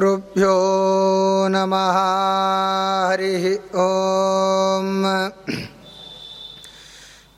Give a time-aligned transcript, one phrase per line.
[0.00, 0.56] श्रीगुरुभ्यो
[1.52, 1.96] नमः।
[3.08, 3.44] हरिः
[3.84, 4.86] ॐ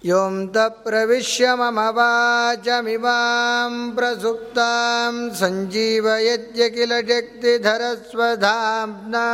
[0.07, 9.27] यों तप्रविश्य मम वाचमिमां प्रसुप्तां सञ्जीवयद्य किल शक्तिधरस्वधाम्ना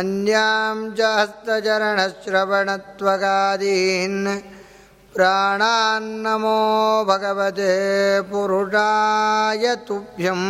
[0.00, 4.18] अन्यां च हस्तचरणश्रवणत्वगादीन्।
[5.14, 6.58] प्राणान्नमो
[7.04, 7.72] भगवते
[8.32, 10.42] पुरुषाय तुभ्यं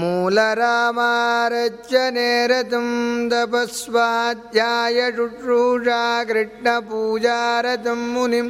[0.00, 2.88] मूलरामारच्यनेरतं
[3.30, 8.48] तपस्वाध्यायशुश्रूषा कृष्णपूजारतं मुनिं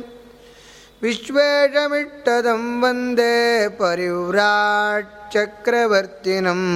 [1.02, 3.36] विश्वेशमिष्टदं वन्दे
[3.80, 6.68] परिव्राट्चक्रवर्तिनम्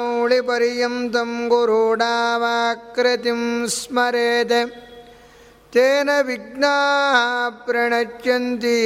[0.00, 3.40] आपादमौलिपर्यन्तं गुरूणामाकृतिं
[3.76, 4.56] स्मरेत्
[5.74, 7.16] तेन विघ्नाः
[7.66, 8.78] प्रणश्यन्ति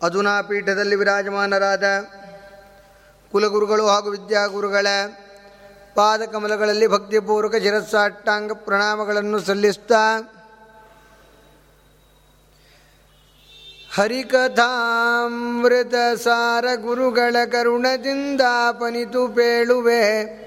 [0.01, 1.85] ಅಧುನಾ ಪೀಠದಲ್ಲಿ ವಿರಾಜಮಾನರಾದ
[3.33, 4.87] ಕುಲಗುರುಗಳು ಹಾಗೂ ವಿದ್ಯಾಗುರುಗಳ
[5.95, 10.03] ಪಾದಕಮಲಗಳಲ್ಲಿ ಭಕ್ತಿಪೂರ್ವಕ ಶಿರಸ್ಸಾಷ್ಟಾಂಗ ಪ್ರಣಾಮಗಳನ್ನು ಸಲ್ಲಿಸ್ತಾ
[13.96, 20.44] ಹರಿಕಥಾಮೃತ ಸಾರ ಗುರುಗಳ ಕರುಣದಿಂದಾಪನಿತು ಪೇಳುವೆ.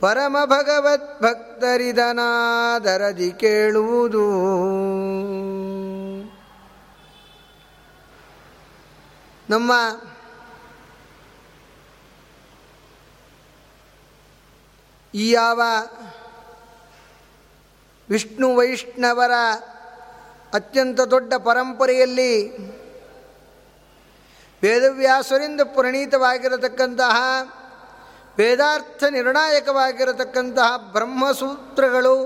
[0.00, 4.28] ಪರಮ ಭಗವತ್ ಭಕ್ತರಿದನಾದರದಿ ಕೇಳುವುದು.
[9.50, 9.72] ನಮ್ಮ
[15.14, 15.62] ಈ ಯಾವ
[18.10, 19.30] ವಿಷ್ಣು ವೈಷ್ಣವರ
[20.54, 22.56] ಅತ್ಯಂತ ದೊಡ್ಡ ಪರಂಪರೆಯಲ್ಲಿ
[24.62, 27.16] ವೇದವ್ಯಾಸರಿಂದ ಪ್ರಣೀತವಾಗಿರತಕ್ಕಂತಹ
[28.38, 32.16] ವೇದಾರ್ಥ ನಿರ್ಣಾಯಕವಾಗಿರತಕ್ಕಂತಹ ಬ್ರಹ್ಮಸೂತ್ರಗಳು,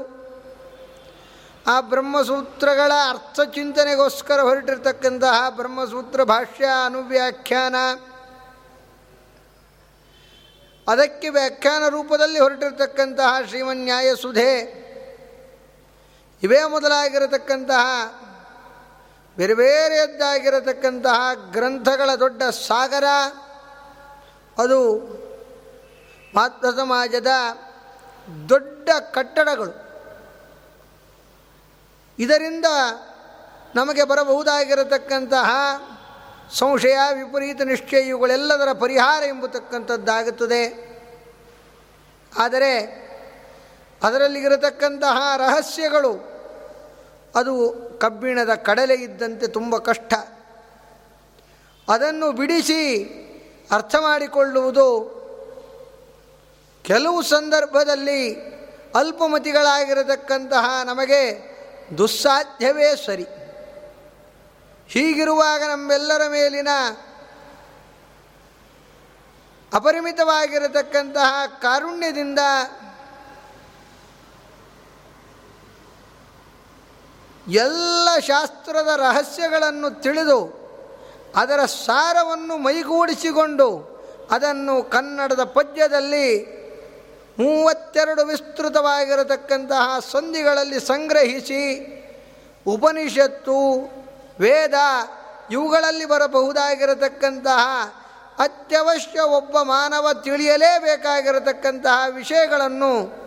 [1.66, 7.76] ಆ ಬ್ರಹ್ಮಸೂತ್ರಗಳ ಅರ್ಥ ಚಿಂತನೆಗೋಸ್ಕರ ಹೊರಟಿರ್ತಕ್ಕಂತಹ ಬ್ರಹ್ಮಸೂತ್ರ ಭಾಷ್ಯ ಅನುವ್ಯಾಖ್ಯಾನ,
[10.88, 14.52] ಅದಕ್ಕೆ ವ್ಯಾಖ್ಯಾನ ರೂಪದಲ್ಲಿ ಹೊರಟಿರ್ತಕ್ಕಂತಹ ಶ್ರೀಮನ್ಯಾಯ ಸುಧೆ
[16.42, 17.86] ಇವೇ ಮೊದಲಾಗಿರತಕ್ಕಂತಹ,
[19.36, 23.04] ಬೇರೆ ಬೇರೆಯದ್ದಾಗಿರತಕ್ಕಂತಹ ಗ್ರಂಥಗಳ ದೊಡ್ಡ ಸಾಗರ,
[24.58, 24.94] ಅದು
[26.34, 27.26] ಮಾತೃ ಸಮಾಜದ
[28.48, 29.92] ದೊಡ್ಡ ಕಟ್ಟಡಗಳು.
[32.18, 32.64] ಇದರಿಂದ
[33.74, 35.50] ನಮಗೆ ಬರಬಹುದಾಗಿರತಕ್ಕಂತಹ
[36.52, 40.92] ಸಂಶಯ, ವಿಪರೀತ ನಿಶ್ಚಯ, ಇವುಗಳೆಲ್ಲದರ ಪರಿಹಾರ ಎಂಬತಕ್ಕಂಥದ್ದಾಗುತ್ತದೆ.
[42.38, 43.02] ಆದರೆ
[44.02, 46.31] ಅದರಲ್ಲಿರತಕ್ಕಂತಹ ರಹಸ್ಯಗಳು
[47.34, 50.14] ಅದು ಕಬ್ಬಿಣದ ಕಡಲೆ ಇದ್ದಂತೆ ತುಂಬ ಕಷ್ಟ.
[51.88, 53.04] ಅದನ್ನು ಬಿಡಿಸಿ
[53.72, 55.22] ಅರ್ಥ ಮಾಡಿಕೊಳ್ಳುವುದು
[56.84, 58.52] ಕೆಲವು ಸಂದರ್ಭದಲ್ಲಿ
[58.94, 61.52] ಅಲ್ಪಮತಿಗಳಾಗಿರತಕ್ಕಂತಹ ನಮಗೆ
[61.98, 63.26] ದುಸ್ಸಾಧ್ಯವೇ ಸರಿ.
[64.88, 66.68] ಹೀಗಿರುವಾಗ ನಮ್ಮೆಲ್ಲರ ಮೇಲಿನ
[69.72, 72.38] ಅಪರಿಮಿತವಾಗಿರತಕ್ಕಂತಹ ಕಾರುಣ್ಯದಿಂದ
[77.52, 80.62] ಎಲ್ಲ ಶಾಸ್ತ್ರದ ರಹಸ್ಯಗಳನ್ನು ತಿಳಿದು
[81.36, 83.92] ಅದರ ಸಾರವನ್ನು ಮೈಗೂಡಿಸಿಕೊಂಡು
[84.30, 86.44] ಅದನ್ನು ಕನ್ನಡದ ಪದ್ಯದಲ್ಲಿ
[87.38, 91.62] ಮೂವತ್ತೆರಡು ವಿಸ್ತೃತವಾಗಿರತಕ್ಕಂತಹ ಸಂಧಿಗಳಲ್ಲಿ ಸಂಗ್ರಹಿಸಿ
[92.66, 93.80] ಉಪನಿಷತ್ತು,
[94.40, 94.74] ವೇದ
[95.50, 97.62] ಇವುಗಳಲ್ಲಿ ಬರಬಹುದಾಗಿರತಕ್ಕಂತಹ
[98.38, 103.22] ಅತ್ಯವಶ್ಯ ಒಬ್ಬ ಮಾನವ ತಿಳಿಯಲೇಬೇಕಾಗಿರತಕ್ಕಂತಹ ವಿಷಯಗಳನ್ನು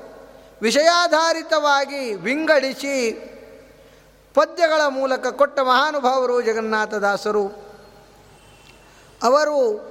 [0.61, 2.95] ವಿಷಯಾಧಾರಿತವಾಗಿ ವಿಂಗಡಿಸಿ
[4.35, 7.47] ಪದ್ಯಗಳ ಮೂಲಕ ಕೊಟ್ಟ ಮಹಾನುಭಾವರು ಜಗನ್ನಾಥದಾಸರು
[9.23, 9.85] ಅವರು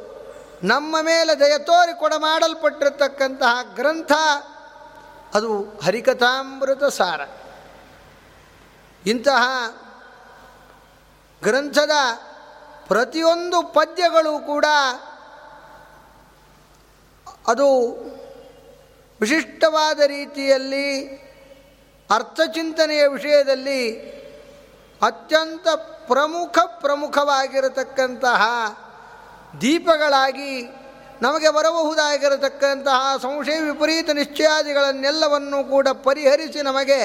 [0.63, 1.93] ನಮ್ಮ ಮೇಲೆ ದಯ ತೋರಿ
[3.75, 4.13] ಗ್ರಂಥ,
[5.35, 7.21] ಅದು ಹರಿಕಥಾಮೃತ ಸಾರ.
[9.07, 9.49] ಇಂತಹ
[11.43, 11.91] ಗ್ರಂಥದ
[12.89, 14.65] ಪ್ರತಿಯೊಂದು ಪದ್ಯಗಳು ಕೂಡ
[17.47, 17.91] ಅದು
[19.21, 21.07] ವಿಶಿಷ್ಟವಾದ ರೀತಿಯಲ್ಲಿ
[22.11, 24.15] ಅರ್ಥಚಿಂತನೆಯ ವಿಷಯದಲ್ಲಿ
[25.07, 25.69] ಅತ್ಯಂತ
[26.07, 28.43] ಪ್ರಮುಖ ಪ್ರಮುಖವಾಗಿರತಕ್ಕಂತಹ
[29.61, 30.63] ದೀಪಗಳಾಗಿ
[31.23, 36.99] ನಮಗೆ ಬರಬಹುದಾಗಿರತಕ್ಕಂತಹ ಸಂಶಯ ವಿಪರೀತ ನಿಶ್ಚಯಾದಿಗಳನ್ನೆಲ್ಲವನ್ನು ಕೂಡ ಪರಿಹರಿಸಿ ನಮಗೆ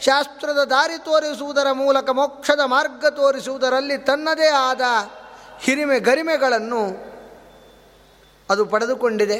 [0.00, 4.80] ಶಾಸ್ತ್ರದ ದಾರಿ ತೋರಿಸುವುದರ ಮೂಲಕ, ಮೋಕ್ಷದ ಮಾರ್ಗ ತೋರಿಸುವುದರಲ್ಲಿ ತನ್ನದೇ ಆದ
[5.60, 6.82] ಹಿರಿಮೆ ಗರಿಮೆಗಳನ್ನು
[8.50, 9.38] ಅದು ಪಡೆದುಕೊಂಡಿದೆ.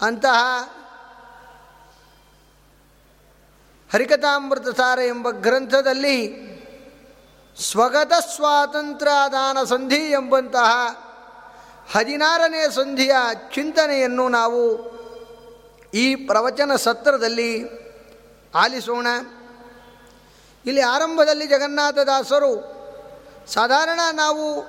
[0.00, 0.38] ಅಂತಹ
[3.92, 6.48] ಹರಿಕಥಾಮೃತ ಸಾರ ಎಂಬ ಗ್ರಂಥದಲ್ಲಿ
[7.70, 10.70] ಸ್ವಗತ ಸ್ವಾತಂತ್ರ್ಯದಾನ ಸಂಧಿ ಎಂಬಂತಹ
[11.94, 13.12] ಹದಿನಾರನೇ ಸಂಧಿಯ
[13.54, 14.88] ಚಿಂತನೆಯನ್ನು ನಾವು
[15.94, 17.64] ಈ ಪ್ರವಚನ ಸತ್ರದಲ್ಲಿ
[18.54, 19.06] ಆಲಿಸೋಣ.
[20.66, 22.78] ಇಲ್ಲಿ ಆರಂಭದಲ್ಲಿ ಜಗನ್ನಾಥದಾಸರು
[23.46, 24.62] ಸಾಧಾರಣ ನಾವು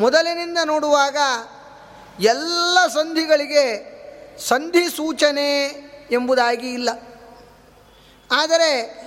[0.00, 1.16] ಮೊದಲಿನಿಂದ ನೋಡುವಾಗ
[2.20, 3.98] ಎಲ್ಲ ಸಂಧಿಗಳಿಗೆ
[4.48, 5.58] ಸಂಧಿ ಸೂಚನೆ
[6.10, 6.88] ಎಂಬುದಾಗಿ ಇಲ್ಲ.
[8.30, 8.98] ಆದರೆ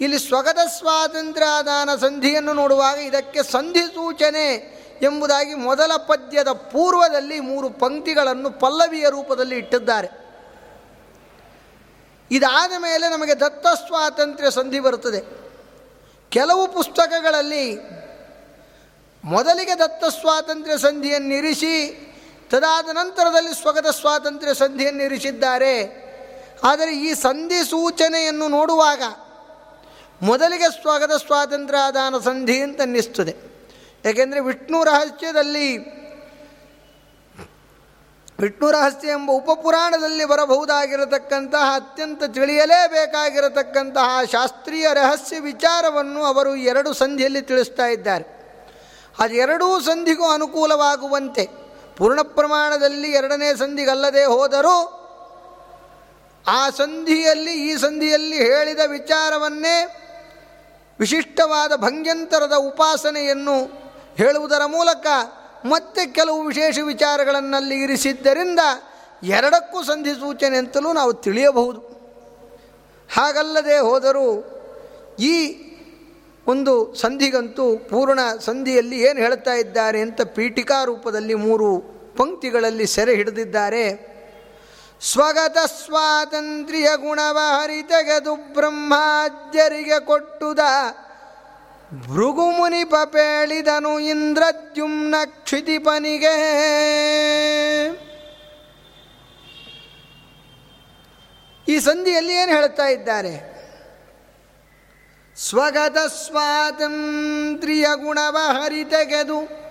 [0.00, 9.08] ಇಲ್ಲಿ ಸ್ವಗತ ಸ್ವಾತಂತ್ರ್ಯದಾನ ಸಂಧಿಯನ್ನು ನೋಡುವಾಗ ಇದಕ್ಕೆ ಸಂಧಿ ಸೂಚನೆ ಎಂಬುದಾಗಿ ಮೊದಲ ಪದ್ಯದ ಪೂರ್ವದಲ್ಲಿ ಮೂರು ಪಂಕ್ತಿಗಳನ್ನು ಪಲ್ಲವಿಯ
[9.10, 10.26] ರೂಪದಲ್ಲಿ ಇಟ್ಟಿದ್ದಾರೆ.
[12.30, 15.20] ಇದಾದ ಮೇಲೆ ನಮಗೆ ದತ್ತ ಸ್ವಾತಂತ್ರ್ಯ ಸಂಧಿ ಬರುತ್ತದೆ.
[16.30, 17.76] ಕೆಲವು ಪುಸ್ತಕಗಳಲ್ಲಿ
[19.24, 22.06] ಮೊದಲಿಗೆ ದತ್ತ ಸ್ವಾತಂತ್ರ್ಯ ಸಂಧಿಯನ್ನಿರಿಸಿ,
[22.50, 26.05] ತದಾದ ನಂತರದಲ್ಲಿ ಸ್ವಗತ ಸ್ವಾತಂತ್ರ್ಯ ಸಂಧಿಯನ್ನಿರಿಸಿದ್ದಾರೆ.
[26.64, 29.02] ಆದರೆ ಈ ಸಂಧಿ ಸೂಚನೆಯನ್ನು ನೋಡುವಾಗ
[30.22, 33.36] ಮೊದಲಿಗೆ ಸ್ವಾಗತ ಸ್ವಾತಂತ್ರ್ಯ ಆದಾನ ಸಂಧಿ ಅಂತ ಅನ್ನಿಸ್ತದೆ.
[34.04, 35.96] ಏಕೆಂದರೆ ವಿಷ್ಣು ರಹಸ್ಯದಲ್ಲಿ
[38.40, 48.54] ವಿಷ್ಣು ರಹಸ್ಯ ಎಂಬ ಉಪಪುರಾಣದಲ್ಲಿ ಬರಬಹುದಾಗಿರತಕ್ಕಂತಹ ಅತ್ಯಂತ ತಿಳಿಯಲೇಬೇಕಾಗಿರತಕ್ಕಂತಹ ಶಾಸ್ತ್ರೀಯ ರಹಸ್ಯ ವಿಚಾರವನ್ನು ಅವರು ಎರಡು ಸಂಧಿಯಲ್ಲಿ ತಿಳಿಸ್ತಾ ಇದ್ದಾರೆ.
[49.18, 51.48] ಅದೆರಡೂ ಸಂಧಿಗೂ ಅನುಕೂಲವಾಗುವಂತೆ.
[51.96, 54.95] ಪೂರ್ಣ ಪ್ರಮಾಣದಲ್ಲಿ ಎರಡನೇ ಸಂಧಿಗಲ್ಲದೆ ಹೋದರೂ
[56.48, 60.02] ಆ ಸಂಧಿಯಲ್ಲಿ, ಈ ಸಂಧಿಯಲ್ಲಿ ಹೇಳಿದ ವಿಚಾರವನ್ನೇ
[60.98, 63.64] ವಿಶಿಷ್ಟವಾದ ಭಂಗ್ಯಂತರದ ಉಪಾಸನೆಯನ್ನು
[64.16, 65.06] ಹೇಳುವುದರ ಮೂಲಕ
[65.64, 68.58] ಮತ್ತೆ ಕೆಲವು ವಿಶೇಷ ವಿಚಾರಗಳನ್ನಲ್ಲಿ ಇರಿಸಿದ್ದರಿಂದ
[69.22, 71.96] ಎರಡಕ್ಕೂ ಸಂಧಿ ಸೂಚನೆ ಅಂತಲೂ ನಾವು ತಿಳಿಯಬಹುದು.
[73.14, 74.28] ಹಾಗಲ್ಲದೆ ಹೋದರೂ
[75.18, 75.36] ಈ
[76.46, 81.78] ಒಂದು ಸಂಧಿಗಂತೂ ಪೂರ್ಣ ಸಂಧಿಯಲ್ಲಿ ಏನು ಹೇಳ್ತಾ ಇದ್ದಾರೆ ಅಂತ ಪೀಠಿಕಾ ರೂಪದಲ್ಲಿ ಮೂರು
[82.16, 84.15] ಪಂಕ್ತಿಗಳಲ್ಲಿ ಸೆರೆ ಹಿಡಿದಿದ್ದಾರೆ.
[85.00, 90.58] ಸ್ವಗತ ಸ್ವಾತಂತ್ರ್ಯ ಗುಣವ ಹರಿತೆಗೆದು ಬ್ರಹ್ಮಾಜ್ಯರಿಗೆ ಕೊಟ್ಟುದ.
[92.02, 96.36] ಭೃಗುಮುನಿ ಪಪೇಳಿದನು ಇಂದ್ರದ್ಯುಮ್ನ ಕ್ಷಿತಿಪನಿಗೆ.
[101.68, 103.56] ಈ ಸಂಧಿಯಲ್ಲಿ ಏನು ಹೇಳ್ತಾ ಇದ್ದಾರೆ?
[105.36, 109.65] ಸ್ವಗತ ಸ್ವಾತಂತ್ರ್ಯ ಗುಣವ ಹರಿತೆಗೆದು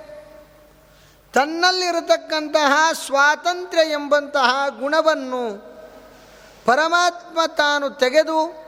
[1.35, 5.57] ತನ್ನಲ್ಲಿರತಕ್ಕಂತಹ ಸ್ವಾತಂತ್ರ್ಯ ಎಂಬಂತಹ ಗುಣವನ್ನು
[6.65, 8.65] ಪರಮಾತ್ಮ ತಾನು ತೆಗೆದು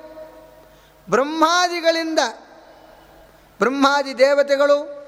[1.09, 2.19] ಬ್ರಹ್ಮಾದಿಗಳಿಂದ
[3.59, 5.07] ಬ್ರಹ್ಮಾದಿ ದೇವತೆಗಳು,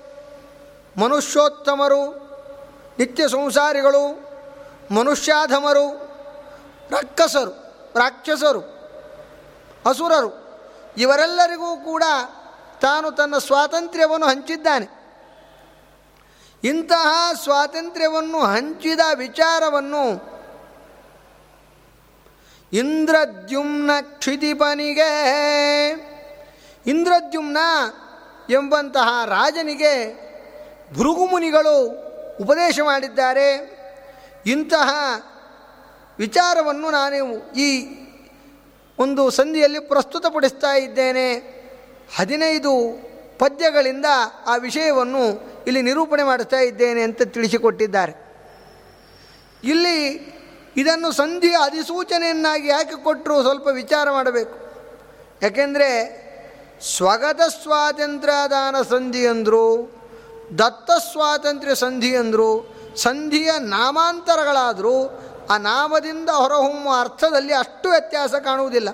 [0.97, 2.03] ಮನುಷ್ಯೋತ್ತಮರು,
[2.99, 4.29] ನಿತ್ಯ ಸಂಸಾರಿಗಳು,
[4.93, 5.87] ಮನುಷ್ಯಾಧಮರು
[6.89, 7.51] ರಕ್ಕಸರು
[7.95, 8.61] ರಾಕ್ಷಸರು,
[9.85, 10.31] ಅಸುರರು,
[10.97, 12.03] ಇವರೆಲ್ಲರಿಗೂ ಕೂಡ
[12.81, 14.98] ತಾನು ತನ್ನ ಸ್ವಾತಂತ್ರ್ಯವನ್ನು ಹಂಚಿದ್ದಾನೆ.
[16.63, 20.29] ಇಂತಹ ಸ್ವಾತಂತ್ರ್ಯವನ್ನು ಹಂಚಿದ ವಿಚಾರವನ್ನು
[22.73, 25.11] ಇಂದ್ರದ್ಯುಮ್ನ ಕ್ಷಿತಿಪನಿಗೆ,
[26.87, 27.57] ಇಂದ್ರದ್ಯುಮ್ನ
[28.49, 30.13] ಎಂಬಂತಹ ರಾಜನಿಗೆ
[30.93, 31.85] ಭೃಗುಮುನಿಗಳು
[32.41, 33.79] ಉಪದೇಶ ಮಾಡಿದ್ದಾರೆ.
[34.45, 34.89] ಇಂತಹ
[36.19, 37.85] ವಿಚಾರವನ್ನು ನಾನು ಈ
[38.99, 41.33] ಒಂದು ಸಂಧಿಯಲ್ಲಿ ಪ್ರಸ್ತುತಪಡಿಸ್ತಾ ಇದ್ದೇನೆ.
[42.17, 42.99] ಹದಿನೈದು
[43.39, 44.05] ಪದ್ಯಗಳಿಂದ
[44.47, 48.13] ಆ ವಿಷಯವನ್ನು ಇಲ್ಲಿ ನಿರೂಪಣೆ ಮಾಡುತ್ತಾ ಇದ್ದೇನೆ ಅಂತ ತಿಳಿಸಿಕೊಟ್ಟಿದ್ದಾರೆ.
[49.63, 50.05] ಇಲ್ಲಿ
[50.77, 54.57] ಇದನ್ನು ಸಂಧಿಯ ಅಧಿಸೂಚನೆಯನ್ನಾಗಿ ಯಾಕೆ ಕೊಟ್ಟರು ಸ್ವಲ್ಪ ವಿಚಾರ ಮಾಡಬೇಕು.
[55.41, 55.89] ಯಾಕೆಂದರೆ
[56.97, 59.93] ಸ್ವಗತ ಸ್ವಾತಂತ್ರ್ಯದಾನ ಸಂಧಿ ಅಂದರು,
[60.57, 68.89] ದತ್ತ ಸ್ವಾತಂತ್ರ್ಯ ಸಂಧಿ ಅಂದರು, ಸಂಧಿಯ ನಾಮಾಂತರಗಳಾದರೂ, ಆ ನಾಮದಿಂದ ಹೊರಹೊಮ್ಮುವ ಅರ್ಥದಲ್ಲಿ ಅಷ್ಟು ವ್ಯತ್ಯಾಸ ಕಾಣುವುದಿಲ್ಲ.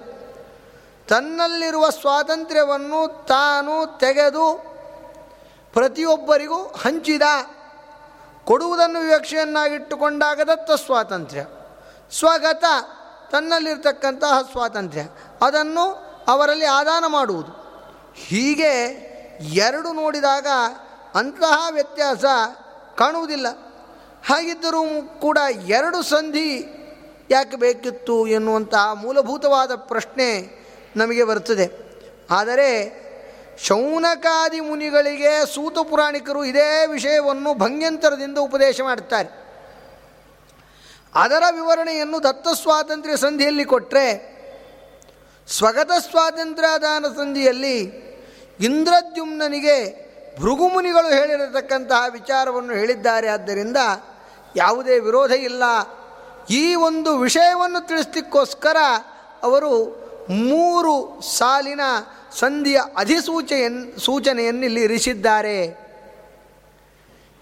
[1.07, 4.74] ತನ್ನಲ್ಲಿರುವ ಸ್ವಾತಂತ್ರ್ಯವನ್ನು ತಾನು ತೆಗೆದು
[5.75, 7.21] ಪ್ರತಿಯೊಬ್ಬರಿಗೂ ಹಂಚಿದ
[8.45, 11.45] ಕೊಡುವುದನ್ನು ವಿವಕ್ಷೆಯನ್ನಾಗಿಟ್ಟುಕೊಂಡಾಗ ದತ್ತ ಸ್ವಾತಂತ್ರ್ಯ.
[12.11, 12.65] ಸ್ವಗತ
[13.31, 15.03] ತನ್ನಲ್ಲಿರ್ತಕ್ಕಂತಹ ಸ್ವಾತಂತ್ರ್ಯ.
[15.41, 15.81] ಅದನ್ನು
[16.27, 17.51] ಅವರಲ್ಲಿ ಆದಾನ ಮಾಡುವುದು.
[18.15, 18.71] ಹೀಗೆ
[19.39, 20.47] ಎರಡು ನೋಡಿದಾಗ
[21.15, 22.25] ಅಂತಹ ವ್ಯತ್ಯಾಸ
[22.97, 23.47] ಕಾಣುವುದಿಲ್ಲ.
[24.27, 26.71] ಹಾಗಿದ್ದರೂ ಕೂಡ ಎರಡು ಸಂಧಿ
[27.29, 30.59] ಯಾಕೆ ಬೇಕಿತ್ತು ಎನ್ನುವಂತಹ ಮೂಲಭೂತವಾದ ಪ್ರಶ್ನೆ
[30.95, 31.85] ನಮಗೆ ಬರ್ತದೆ
[32.31, 33.04] ಆದರೆ
[33.57, 39.45] ಶೌನಕಾದಿ ಮುನಿಗಳಿಗೆ ಸೂತ ಪುರಾಣಿಕರು ಇದೇ ವಿಷಯವನ್ನು ಭಂಗ್ಯಂತರದಿಂದ ಉಪದೇಶ ಮಾಡುತ್ತಾರೆ.
[41.15, 44.35] ಅದರ ವಿವರಣೆಯನ್ನು ದತ್ತ ಸ್ವಾತಂತ್ರ್ಯ ಸಂಧಿಯಲ್ಲಿ ಕೊಟ್ಟರೆ
[45.47, 47.79] ಸ್ವಗತ ಸ್ವಾತಂತ್ರ್ಯದಾನ ಸಂಧಿಯಲ್ಲಿ
[48.59, 50.05] ಇಂದ್ರದ್ಯುಮ್ನನಿಗೆ
[50.39, 53.27] ಭೃಗುಮುನಿಗಳು ಹೇಳಿರತಕ್ಕಂತಹ ವಿಚಾರವನ್ನು ಹೇಳಿದ್ದಾರೆ.
[53.27, 53.77] ಆದ್ದರಿಂದ
[54.55, 55.63] ಯಾವುದೇ ವಿರೋಧ ಇಲ್ಲ.
[56.49, 58.77] ಈ ಒಂದು ವಿಷಯವನ್ನು ತಿಳಿಸ್ಲಿಕ್ಕೋಸ್ಕರ
[59.43, 61.81] ಅವರು ಮೂರು ಸಾಲಿನ
[62.31, 65.85] ಸಂಧಿಯ ಅಧಿಸೂಚೆಯನ್ನು ಸೂಚನೆಯನ್ನು ಇಲ್ಲಿ ಇರಿಸಿದ್ದಾರೆ.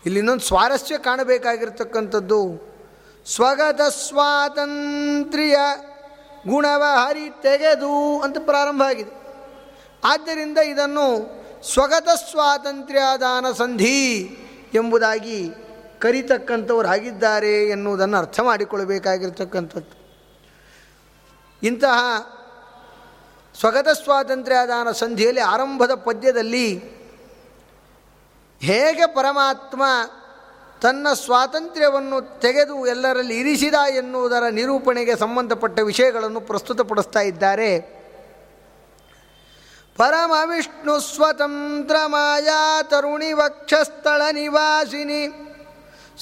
[0.06, 2.74] ಇಲ್ಲಿ ಇನ್ನೊಂದು ಸ್ವಾರಸ್ಯ ಕಾಣಬೇಕಾಗಿರ್ತಕ್ಕಂಥದ್ದು.
[3.36, 5.58] ಸ್ವಗತ ಸ್ವಾತಂತ್ರ್ಯ
[6.48, 9.24] ಗುಣವ ಹರಿ ತೆಗೆದು ಅಂತ ಪ್ರಾರಂಭ ಆಗಿದೆ.
[10.04, 14.22] ಆದ್ದರಿಂದ ಇದನ್ನು ಸ್ವಗತ ಸ್ವಾತಂತ್ರ್ಯದಾನ ಸಂಧಿ
[14.74, 15.50] ಎಂಬುದಾಗಿ
[16.00, 20.04] ಕರಿತಕ್ಕಂಥವ್ರು ಆಗಿದ್ದಾರೆ ಎನ್ನುವುದನ್ನು ಅರ್ಥ ಮಾಡಿಕೊಳ್ಳಬೇಕಾಗಿರ್ತಕ್ಕಂಥದ್ದು.
[21.64, 21.98] ಇಂತಹ
[23.60, 26.80] ಸ್ವಗತ ಸ್ವಾತಂತ್ರ್ಯದಾನ ಸಂಧಿಯಲ್ಲಿ ಆರಂಭದ ಪದ್ಯದಲ್ಲಿ
[28.62, 29.84] ಹೇಗೆ ಪರಮಾತ್ಮ
[30.82, 37.80] ತನ್ನ ಸ್ವಾತಂತ್ರ್ಯವನ್ನು ತೆಗೆದು ಎಲ್ಲರಲ್ಲಿ ಇರಿಸಿದ ಎನ್ನುವುದರ ನಿರೂಪಣೆಗೆ ಸಂಬಂಧಪಟ್ಟ ವಿಷಯಗಳನ್ನು ಪ್ರಸ್ತುತಪಡಿಸ್ತಾ ಇದ್ದಾರೆ.
[39.98, 45.28] ಪರಮ ವಿಷ್ಣು ಸ್ವತಂತ್ರ ಮಾಯಾ ತರುಣಿ ವಕ್ಷಸ್ಥಳ ನಿವಾಸಿನಿ.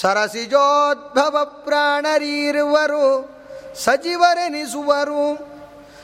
[0.02, 3.30] ಸರಸಿಜೋದ್ಭವ ಪ್ರಾಣರೀರುವರು
[3.84, 5.51] ಸಚಿವರೆನಿಸುವರು.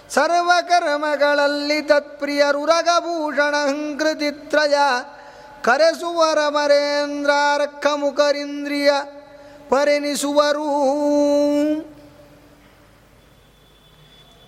[0.09, 4.73] ಸರ್ವಕರ್ಮಗಳಲ್ಲಿ ತತ್ಪ್ರಿಯರು ರಗಭೂಷಣ ಹಂಕೃತಿತ್ರಯ,
[5.63, 8.91] ಕರೆಸುವರ ಮರೇಂದ್ರಾರ್ಕ ಮುಖರಿಂದ್ರಿಯ
[9.69, 10.63] ಪರಿಣಿಸುವರು.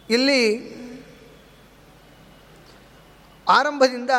[0.09, 0.79] ಇಲ್ಲಿ
[3.49, 4.09] ಆರಂಭದಿಂದ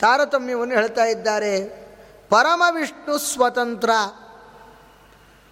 [0.00, 1.86] ತಾರತಮ್ಯವನ್ನು ಹೇಳ್ತಾ ಇದ್ದಾರೆ.
[2.28, 3.90] ಪರಮ ವಿಷ್ಣು ಸ್ವತಂತ್ರ.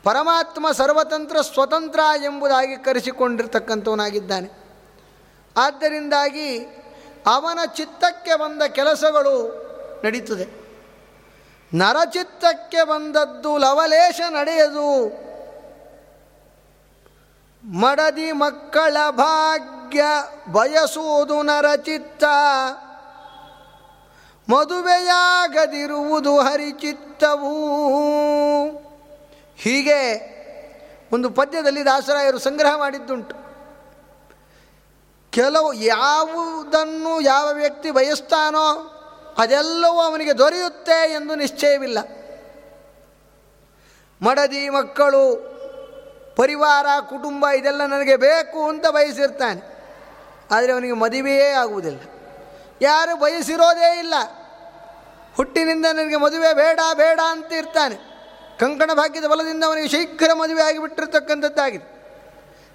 [0.04, 4.50] ಪರಮಾತ್ಮ ಸರ್ವತಂತ್ರ ಸ್ವತಂತ್ರ ಎಂಬುದಾಗಿ ಕರೆಸಿಕೊಂಡಿರ್ತಕ್ಕಂಥವನಾಗಿದ್ದಾನೆ.
[5.56, 6.58] ಆದ್ದರಿಂದಾಗಿ
[7.26, 9.64] ಅವನ ಚಿತ್ತಕ್ಕೆ ಬಂದ ಕೆಲಸಗಳು
[10.04, 10.64] ನಡೀತದೆ.
[11.74, 15.06] ನರಚಿತ್ತಕ್ಕೆ ಬಂದದ್ದು ಲವಲೇಶ ನಡೆಯದು.
[17.64, 20.02] ಮಡದಿ ಮಕ್ಕಳ ಭಾಗ್ಯ
[20.52, 22.24] ಬಯಸುವುದು ನರಚಿತ್ತ.
[24.52, 27.54] ಮದುವೆಯಾಗದಿರುವುದು ಹರಿಚಿತ್ತವು.
[29.56, 30.34] ಹೀಗೆ
[31.12, 33.44] ಒಂದು ಪದ್ಯದಲ್ಲಿ ದಾಸರಾಯರು ಸಂಗ್ರಹ ಮಾಡಿದ್ದುಂಟು.
[35.30, 38.90] ಕೆಲವು ಯಾವುದನ್ನು ಯಾವ ವ್ಯಕ್ತಿ ಬಯಸ್ತಾನೋ
[39.38, 41.98] ಅದೆಲ್ಲವೂ ಅವನಿಗೆ ದೊರೆಯುತ್ತೆ ಎಂದು ನಿಶ್ಚಯವಿಲ್ಲ.
[44.22, 45.54] ಮಡದಿ ಮಕ್ಕಳು,
[46.36, 49.74] ಪರಿವಾರ, ಕುಟುಂಬ ಇದೆಲ್ಲ ನನಗೆ ಬೇಕು ಅಂತ ಬಯಸಿರ್ತಾನೆ.
[50.50, 52.00] ಆದರೆ ಅವನಿಗೆ ಮದುವೆಯೇ ಆಗುವುದಿಲ್ಲ.
[52.82, 54.14] ಯಾರು ಬಯಸಿರೋದೇ ಇಲ್ಲ.
[55.36, 58.13] ಹುಟ್ಟಿನಿಂದ ನನಗೆ ಮದುವೆ ಬೇಡ ಬೇಡ ಅಂತ ಇರ್ತಾನೆ.
[58.60, 61.94] ಕಂಕಣ ಭಾಗ್ಯದ ಬಲದಿಂದ ಅವನಿಗೆ ಶೀಘ್ರ ಮದುವೆ ಆಗಿಬಿಟ್ಟಿರ್ತಕ್ಕಂಥದ್ದಾಗಿದೆ.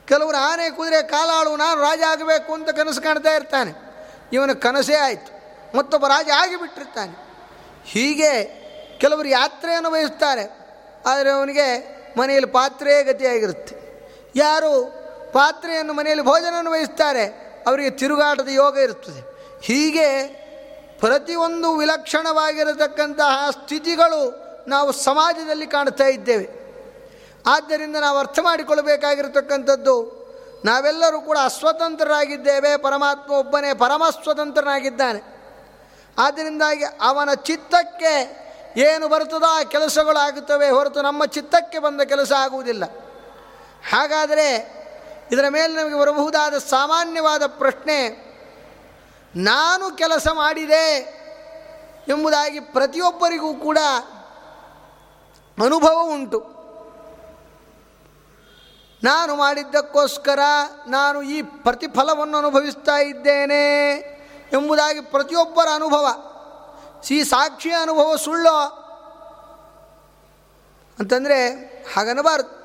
[0.07, 3.71] ಕೆಲವರು ಆನೆ ಕುದುರೆ ಕಾಲಾಳು, ನಾನು ರಾಜ ಆಗಬೇಕು ಅಂತ ಕನಸು ಕಾಣ್ತಾ ಇರ್ತಾನೆ.
[4.33, 5.39] ಇವನ ಕನಸೇ ಆಯಿತು.
[5.77, 7.29] ಮತ್ತೊಬ್ಬ ರಾಜ ಆಗಿಬಿಟ್ಟಿರ್ತಾನೆ.
[7.86, 8.59] ಹೀಗೆ
[9.00, 10.59] ಕೆಲವರು ಯಾತ್ರೆಯನ್ನು ಬಯಸ್ತಾರೆ.
[11.05, 13.75] ಆದರೆ ಅವನಿಗೆ ಮನೆಯಲ್ಲಿ ಪಾತ್ರೆಯೇ ಗತಿಯಾಗಿರುತ್ತೆ.
[14.36, 15.00] ಯಾರು
[15.33, 17.25] ಪಾತ್ರೆಯನ್ನು ಮನೆಯಲ್ಲಿ ಭೋಜನವನ್ನು ವಹಿಸ್ತಾರೆ
[17.67, 19.21] ಅವರಿಗೆ ತಿರುಗಾಟದ ಯೋಗ ಇರುತ್ತದೆ.
[19.62, 20.39] ಹೀಗೆ
[21.00, 26.47] ಪ್ರತಿಯೊಂದು ವಿಲಕ್ಷಣವಾಗಿರತಕ್ಕಂತಹ ಸ್ಥಿತಿಗಳು ನಾವು ಸಮಾಜದಲ್ಲಿ ಕಾಣ್ತಾ ಇದ್ದೇವೆ.
[27.45, 29.95] ಆದ್ದರಿಂದ ನಾವು ಅರ್ಥ ಮಾಡಿಕೊಳ್ಳಬೇಕಾಗಿರತಕ್ಕಂಥದ್ದು,
[30.65, 32.71] ನಾವೆಲ್ಲರೂ ಕೂಡ ಅಸ್ವತಂತ್ರರಾಗಿದ್ದೇವೆ.
[32.77, 35.21] ಪರಮಾತ್ಮ ಒಬ್ಬನೇ, ಪರಮ ಸ್ವತಂತ್ರನಾಗಿದ್ದಾನೆ.
[36.17, 38.13] ಆದ್ದರಿಂದಾಗಿ ಅವನ ಚಿತ್ತಕ್ಕೆ
[38.77, 42.83] ಏನು ಬರ್ತದೋ ಆ ಕೆಲಸಗಳು ಆಗುತ್ತವೆ ಹೊರತು ನಮ್ಮ ಚಿತ್ತಕ್ಕೆ ಬಂದ ಕೆಲಸ ಆಗುವುದಿಲ್ಲ.
[43.91, 44.49] ಹಾಗಾದರೆ
[45.31, 47.97] ಇದರ ಮೇಲೆ ನಮಗೆ ಬರಬಹುದಾದ ಸಾಮಾನ್ಯವಾದ ಪ್ರಶ್ನೆ,
[49.35, 50.85] ನಾನು ಕೆಲಸ ಮಾಡಿದೆ
[52.07, 53.77] ಎಂಬುದಾಗಿ ಪ್ರತಿಯೊಬ್ಬರಿಗೂ ಕೂಡ
[55.63, 56.59] ಅನುಭವ ಉಂಟು.
[59.03, 60.39] ನಾನು ಮಾಡಿದ್ದಕ್ಕೋಸ್ಕರ
[60.87, 63.97] ನಾನು ಈ ಪ್ರತಿಫಲವನ್ನು ಅನುಭವಿಸ್ತಾ ಇದ್ದೇನೆ
[64.53, 66.07] ಎಂಬುದಾಗಿ ಪ್ರತಿಯೊಬ್ಬರ ಅನುಭವ.
[67.03, 68.55] ಸಿ ಸಾಕ್ಷಿಯ ಅನುಭವ ಸುಳ್ಳು.
[70.99, 71.49] ಅಂತಂದರೆ
[71.95, 72.59] ಹಾಗನ್ನಬಾರ್ದು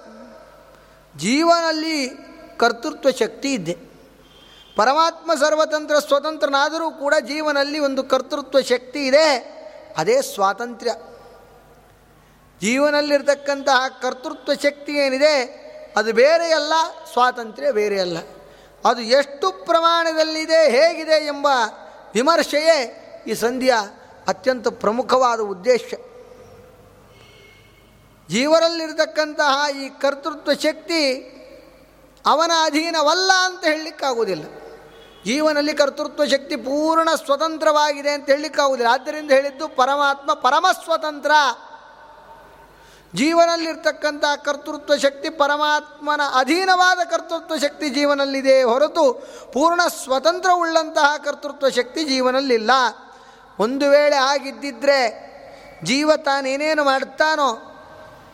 [1.19, 2.09] ಜೀವನಲ್ಲಿ
[2.57, 3.75] ಕರ್ತೃತ್ವ ಶಕ್ತಿ ಇದೆ.
[4.77, 9.55] ಪರಮಾತ್ಮ ಸರ್ವತಂತ್ರ ಸ್ವತಂತ್ರನಾದರೂ ಕೂಡ ಜೀವನಲ್ಲಿ ಒಂದು ಕರ್ತೃತ್ವ ಶಕ್ತಿ ಇದೆ.
[9.97, 10.95] ಅದೇ ಸ್ವಾತಂತ್ರ್ಯ.
[12.61, 15.65] ಜೀವನಲ್ಲಿರ್ತಕ್ಕಂತಹ ಕರ್ತೃತ್ವ ಶಕ್ತಿ ಏನಿದೆ,
[15.97, 16.73] ಅದು ಬೇರೆಯಲ್ಲ
[17.13, 18.19] ಸ್ವಾತಂತ್ರ್ಯ ಬೇರೆಯಲ್ಲ
[18.85, 21.47] ಅದು ಎಷ್ಟು ಪ್ರಮಾಣದಲ್ಲಿದೆ, ಹೇಗಿದೆ ಎಂಬ
[22.15, 22.79] ವಿಮರ್ಶೆಯೇ
[23.27, 23.75] ಈ ಸಂಧಿಯ
[24.29, 25.95] ಅತ್ಯಂತ ಪ್ರಮುಖವಾದ ಉದ್ದೇಶ.
[28.29, 31.31] ಜೀವರಲ್ಲಿರತಕ್ಕಂತಹ ಈ ಕರ್ತೃತ್ವ ಶಕ್ತಿ
[32.27, 34.45] ಅವನ ಅಧೀನವಲ್ಲ ಅಂತ ಹೇಳಲಿಕ್ಕಾಗುವುದಿಲ್ಲ.
[35.25, 38.93] ಜೀವನಲ್ಲಿ ಕರ್ತೃತ್ವ ಶಕ್ತಿ ಪೂರ್ಣ ಸ್ವತಂತ್ರವಾಗಿದೆ ಅಂತ ಹೇಳಲಿಕ್ಕಾಗುವುದಿಲ್ಲ.
[38.93, 41.31] ಆದ್ದರಿಂದ ಹೇಳಿದ್ದು ಪರಮಾತ್ಮ ಪರಮ ಸ್ವತಂತ್ರ.
[43.15, 49.13] ಜೀವನಲ್ಲಿರ್ತಕ್ಕಂಥ ಕರ್ತೃತ್ವ ಶಕ್ತಿ ಪರಮಾತ್ಮನ ಅಧೀನವಾದ ಕರ್ತೃತ್ವ ಶಕ್ತಿ ಜೀವನಲ್ಲಿದೆ ಹೊರತು
[49.53, 52.71] ಪೂರ್ಣ ಸ್ವತಂತ್ರ ಉಳ್ಳಂತಹ ಕರ್ತೃತ್ವ ಶಕ್ತಿ ಜೀವನಲ್ಲಿಲ್ಲ.
[53.59, 55.25] ಒಂದು ವೇಳೆ ಆಗಿದ್ದಿದ್ರೆ
[55.85, 57.49] ಜೀವ ತಾನೇನೇನು ಮಾಡ್ತಾನೋ,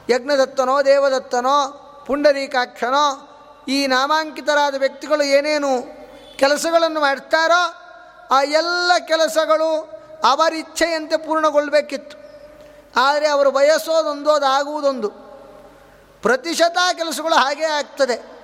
[0.09, 1.57] ಯಜ್ಞದತ್ತನೋ, ದೇವದತ್ತನೋ,
[2.07, 3.07] ಪುಂಡರೀಕಾಕ್ಷನೋ,
[3.69, 5.71] ಈ ನಾಮಾಂಕಿತರಾದ ವ್ಯಕ್ತಿಗಳು ಏನೇನು
[6.37, 7.63] ಕೆಲಸಗಳನ್ನು ಮಾಡ್ತಾರೋ,
[8.31, 9.71] ಆ ಎಲ್ಲ ಕೆಲಸಗಳು
[10.25, 12.20] ಅವರಿಚ್ಛೆಯಂತೆ ಪೂರ್ಣಗೊಳ್ಳಬೇಕಿತ್ತು
[12.97, 15.09] ಆದರೆ ಅವರು ಬಯಸೋದೊಂದು ಅದು ಆಗುವುದೊಂದು
[16.23, 18.41] ಪ್ರತಿಶತ ಕೆಲಸಗಳು ಹಾಗೇ ಆಗ್ತದೆ.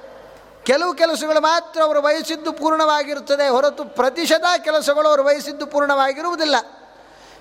[0.65, 6.57] ಕೆಲವು ಕೆಲಸಗಳು ಮಾತ್ರ ಅವರು ಬಯಸಿದ್ದು ಪೂರ್ಣವಾಗಿರುತ್ತದೆ, ಹೊರತು ಪ್ರತಿಶತ ಕೆಲಸಗಳು ಅವರು ಬಯಸಿದ್ದು ಪೂರ್ಣವಾಗಿರುವುದಿಲ್ಲ.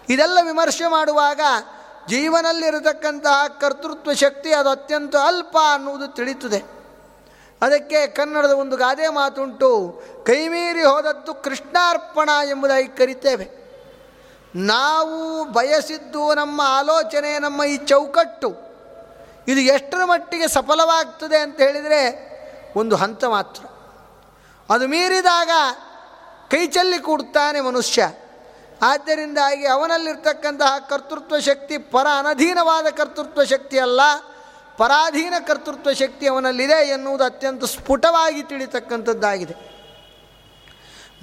[0.10, 1.40] ಇದೆಲ್ಲ ವಿಮರ್ಶೆ ಮಾಡುವಾಗ
[2.08, 6.64] ಜೀವನಲ್ಲಿರತಕ್ಕಂತಹ ಕರ್ತೃತ್ವ ಶಕ್ತಿ ಅದು ಅತ್ಯಂತ ಅಲ್ಪ ಅನ್ನುವುದು ತಿಳಿಯುತ್ತದೆ.
[7.62, 13.64] ಅದಕ್ಕೆ ಕನ್ನಡದ ಒಂದು ಗಾದೆ ಮಾತುಂಟು, ಕೈಮೀರಿ ಹೋದದ್ದು ಕೃಷ್ಣಾರ್ಪಣ ಎಂಬುದಾಗಿ ಕರಿತೇವೆ.
[14.56, 18.50] ನಾವು ಬಯಸಿದ್ದು ನಮ್ಮ ಆಲೋಚನೆ, ನಮ್ಮ ಈ ಚೌಕಟ್ಟು
[19.48, 22.02] ಇದು ಎಷ್ಟರ ಮಟ್ಟಿಗೆ ಸಫಲವಾಗ್ತದೆ ಅಂತ ಹೇಳಿದರೆ
[22.76, 23.64] ಒಂದು ಹಂತ ಮಾತ್ರ.
[24.74, 25.50] ಅದು ಮೀರಿದಾಗ
[26.52, 28.12] ಕೈ ಚೆಲ್ಲಿ ಕೂಡ್ತಾನೆ ಮನುಷ್ಯ.
[28.82, 34.02] ಆದ್ದರಿಂದಾಗಿ ಅವನಲ್ಲಿರ್ತಕ್ಕಂತಹ ಕರ್ತೃತ್ವ ಶಕ್ತಿ ಪರ ಅನಧೀನವಾದ ಕರ್ತೃತ್ವ ಶಕ್ತಿ ಅಲ್ಲ,
[34.78, 39.76] ಪರಾಧೀನ ಕರ್ತೃತ್ವ ಶಕ್ತಿ ಅವನಲ್ಲಿದೆ ಎನ್ನುವುದು ಅತ್ಯಂತ ಸ್ಫುಟವಾಗಿ ತಿಳಿತಕ್ಕಂಥದ್ದಾಗಿದೆ.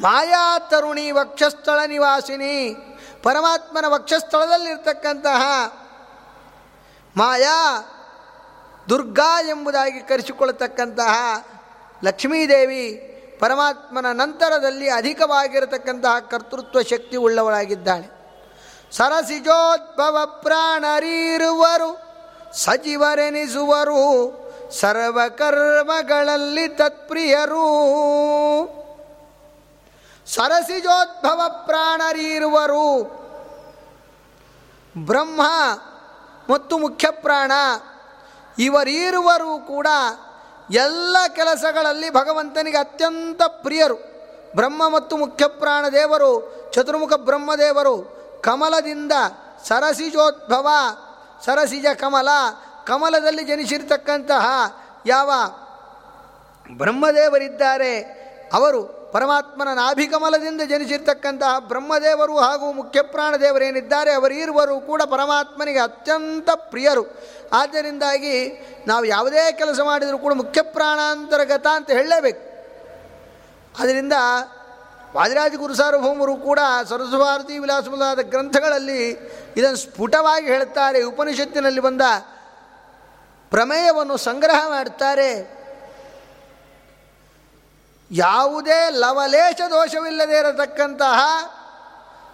[0.00, 2.74] ಮಾಯಾ ತರುಣಿ ವಕ್ಷಸ್ಥಳ ನಿವಾಸಿನಿ.
[3.22, 5.42] ಪರಮಾತ್ಮನ ವಕ್ಷಸ್ಥಳದಲ್ಲಿರ್ತಕ್ಕಂತಹ
[7.16, 7.84] ಮಾಯಾ
[8.88, 11.44] ದುರ್ಗಾ ಎಂಬುದಾಗಿ ಕರೆಸಿಕೊಳ್ಳತಕ್ಕಂತಹ
[12.04, 13.08] ಲಕ್ಷ್ಮೀದೇವಿ
[13.40, 18.22] ಪರಮಾತ್ಮನ ನಂತರದಲ್ಲಿ ಅಧಿಕವಾಗಿರತಕ್ಕಂತಹ ಕರ್ತೃತ್ವ ಶಕ್ತಿ ಉಳ್ಳವಳಾಗಿದ್ದಾಳೆ.
[18.96, 21.98] ಸರಸಿಜೋದ್ಭವ ಪ್ರಾಣರೀರುವರು
[22.52, 24.02] ಸಚಿವರೆನಿಸುವರು
[24.80, 27.62] ಸರ್ವಕರ್ಮಗಳಲ್ಲಿ ತತ್ಪ್ರಿಯರು.
[30.26, 33.02] ಸರಸಿಜೋದ್ಭವ ಪ್ರಾಣರಿರುವರು
[35.06, 35.40] ಬ್ರಹ್ಮ
[36.52, 37.52] ಮತ್ತು ಮುಖ್ಯ ಪ್ರಾಣ
[38.58, 39.86] ಇವರೀರುವರು ಕೂಡ
[40.70, 43.94] ಎಲ್ಲ ಕೆಲಸಗಳಲ್ಲಿ ಭಗವಂತನಿಗೆ ಅತ್ಯಂತ ಪ್ರಿಯರು.
[44.54, 49.12] ಬ್ರಹ್ಮ ಮತ್ತು ಮುಖ್ಯ ಪ್ರಾಣ ದೇವರು, ಚತುರ್ಮುಖ ಬ್ರಹ್ಮದೇವರು ಕಮಲದಿಂದ
[49.64, 50.68] ಸರಸಿಜೋದ್ಭವ,
[51.44, 52.28] ಸರಸಿಜ ಕಮಲ,
[52.86, 54.46] ಕಮಲದಲ್ಲಿ ಜನಿಸಿರ್ತಕ್ಕಂತಹ
[55.06, 55.32] ಯಾವ
[56.76, 58.00] ಬ್ರಹ್ಮದೇವರಿದ್ದಾರೆ,
[58.52, 67.04] ಅವರು ಪರಮಾತ್ಮನ ನಾಭಿಕಮಲದಿಂದ ಜನಿಸಿರ್ತಕ್ಕಂತಹ ಬ್ರಹ್ಮದೇವರು ಹಾಗೂ ಮುಖ್ಯಪ್ರಾಣದೇವರೇನಿದ್ದಾರೆ ಅವರಿರುವರು ಕೂಡ ಪರಮಾತ್ಮನಿಗೆ ಅತ್ಯಂತ ಪ್ರಿಯರು.
[67.52, 72.52] ಆದ್ದರಿಂದಾಗಿ ನಾವು ಯಾವುದೇ ಕೆಲಸ ಮಾಡಿದರೂ ಕೂಡ ಮುಖ್ಯಪ್ರಾಣಾಂತರ್ಗತ ಅಂತ ಹೇಳಲೇಬೇಕು.
[73.82, 74.12] ಅದರಿಂದ
[75.16, 79.08] ವಾದಿರಾಜ ಗುರು ಸಾರ್ವಭೌಮರು ಕೂಡ ಸರಸ್ವಭಾರತಿ ವಿಲಾಸ ಮೊದಲಾದ ಗ್ರಂಥಗಳಲ್ಲಿ
[79.56, 82.00] ಇದನ್ನು ಸ್ಫುಟವಾಗಿ ಹೇಳ್ತಾರೆ ಉಪನಿಷತ್ತಿನಲ್ಲಿ ಬಂದ
[83.50, 85.61] ಪ್ರಮೇಯವನ್ನು ಸಂಗ್ರಹ ಮಾಡ್ತಾರೆ
[88.12, 91.20] ಯಾವುದೇ ಲವಲೇಶ ದೋಷವಿಲ್ಲದೆ ಇರತಕ್ಕಂತಹ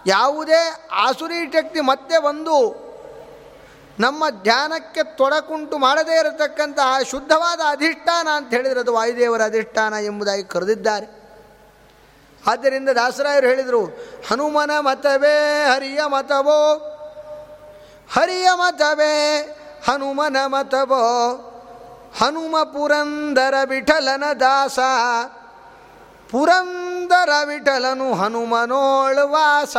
[0.07, 2.89] ಯಾವುದೇ ಆಸುರಿ ಶಕ್ತಿ ಮತ್ತೆ ಬಂದು
[3.99, 11.07] ನಮ್ಮ ಧ್ಯಾನಕ್ಕೆ ತೊಡಕುಂಟು ಮಾಡದೇ ಇರತಕ್ಕಂತಹ ಶುದ್ಧವಾದ ಅಧಿಷ್ಠಾನ ಅಂತ ಹೇಳಿದರೆ ಅದು ವಾಯುದೇವರ ಅಧಿಷ್ಠಾನ ಎಂಬುದಾಗಿ ಕರೆದಿದ್ದಾರೆ.
[12.47, 13.85] ಆದ್ದರಿಂದ ದಾಸರಾಯರು ಹೇಳಿದರು,
[14.29, 16.73] ಹನುಮನ ಮತವೇ, ಹರಿಯ ಮತವೋ,
[18.13, 19.39] ಹರಿಯ ಮತವೇ,
[19.87, 21.05] ಹನುಮನ ಮತವೋ
[22.19, 24.79] ಹನುಮ ಪುರಂದರ ವಿಠಲನ ದಾಸ
[26.31, 29.77] ಪುರಂದರ ವಿಠಲನು ಹನುಮನೋಳ್ ವಾಸ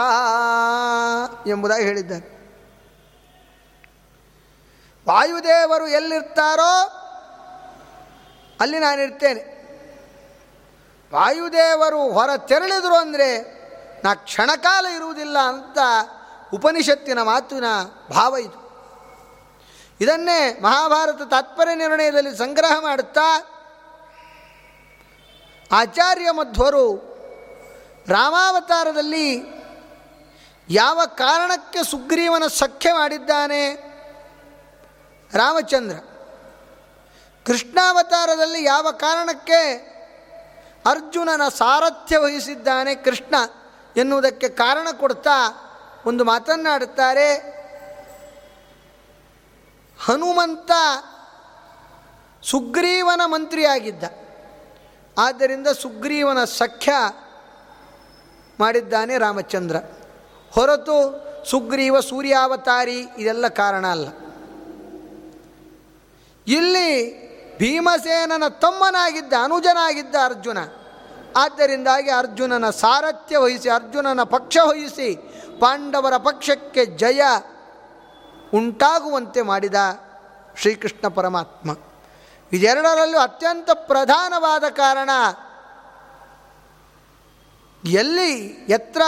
[1.47, 2.41] ಎಂಬುದಾಗಿ ಹೇಳಿದ್ದಾರೆ.
[5.09, 6.97] ವಾಯುದೇವರು ಎಲ್ಲಿರ್ತಾರೋ
[8.61, 9.61] ಅಲ್ಲಿ ನಾನಿರ್ತೇನೆ
[11.13, 13.61] ವಾಯುದೇವರು ಹೊರ ತೆರಳಿದರು ಅಂದರೆ
[14.05, 15.79] ನಾ ಕ್ಷಣಕಾಲ ಇರುವುದಿಲ್ಲ ಅಂತ
[16.55, 17.65] ಉಪನಿಷತ್ತಿನ ಮಾತಿನ
[18.11, 18.61] ಭಾವ ಇದು.
[20.01, 23.43] ಇದನ್ನೇ ಮಹಾಭಾರತ ತಾತ್ಪರ್ಯ ನಿರ್ಣಯದಲ್ಲಿ ಸಂಗ್ರಹ ಮಾಡುತ್ತಾ
[25.73, 27.11] ಆಚಾರ್ಯ ಮಧ್ವರು
[28.09, 29.61] ರಾಮಾವತಾರದಲ್ಲಿ
[30.71, 33.75] ಯಾವ ಕಾರಣಕ್ಕೆ ಸುಗ್ರೀವನ ಸಖ್ಯ ಮಾಡಿದ್ದಾನೆ?
[35.35, 35.97] ರಾಮಚಂದ್ರ,
[37.47, 39.91] ಕೃಷ್ಣಾವತಾರದಲ್ಲಿ ಯಾವ ಕಾರಣಕ್ಕೆ
[40.87, 43.35] ಅರ್ಜುನನ ಸಾರಥ್ಯ ವಹಿಸಿದ್ದಾನೆ ಕೃಷ್ಣ
[43.97, 45.31] ಎನ್ನುವುದಕ್ಕೆ ಕಾರಣ ಕೊಡ್ತಾ
[46.07, 47.35] ಒಂದು ಮಾತನ್ನಾಡುತ್ತಾರೆ.
[50.05, 50.71] ಹನುಮಂತ
[52.45, 54.05] ಸುಗ್ರೀವನ ಮಂತ್ರಿಯಾಗಿದ್ದ.
[55.21, 56.93] ಆದ್ದರಿಂದ ಸುಗ್ರೀವನ ಸಖ್ಯ
[58.61, 59.77] ಮಾಡಿದ್ದಾನೆ ರಾಮಚಂದ್ರ.
[60.53, 64.09] ಹೊರತು ಸುಗ್ರೀವ ಸೂರ್ಯಾವತಾರಿ ಇದೆಲ್ಲ ಕಾರಣ ಅಲ್ಲ.
[66.47, 67.21] ಇಲ್ಲಿ
[67.59, 70.59] ಭೀಮಸೇನನ ತಮ್ಮನಾಗಿದ್ದ, ಅನುಜನಾಗಿದ್ದ ಅರ್ಜುನ.
[71.37, 75.15] ಆದ್ದರಿಂದಾಗಿ ಅರ್ಜುನನ ಸಾರಥ್ಯ ವಹಿಸಿ, ಅರ್ಜುನನ ಪಕ್ಷ ವಹಿಸಿ,
[75.61, 77.21] ಪಾಂಡವರ ಪಕ್ಷಕ್ಕೆ ಜಯ
[78.55, 79.75] ಉಂಟಾಗುವಂತೆ ಮಾಡಿದ
[80.57, 81.71] ಶ್ರೀಕೃಷ್ಣ ಪರಮಾತ್ಮ.
[82.53, 85.11] ಇದೆರಡರಲ್ಲೂ ಅತ್ಯಂತ ಪ್ರಧಾನವಾದ ಕಾರಣ
[87.85, 89.03] ಎಲ್ಲಿ ಎತ್ರ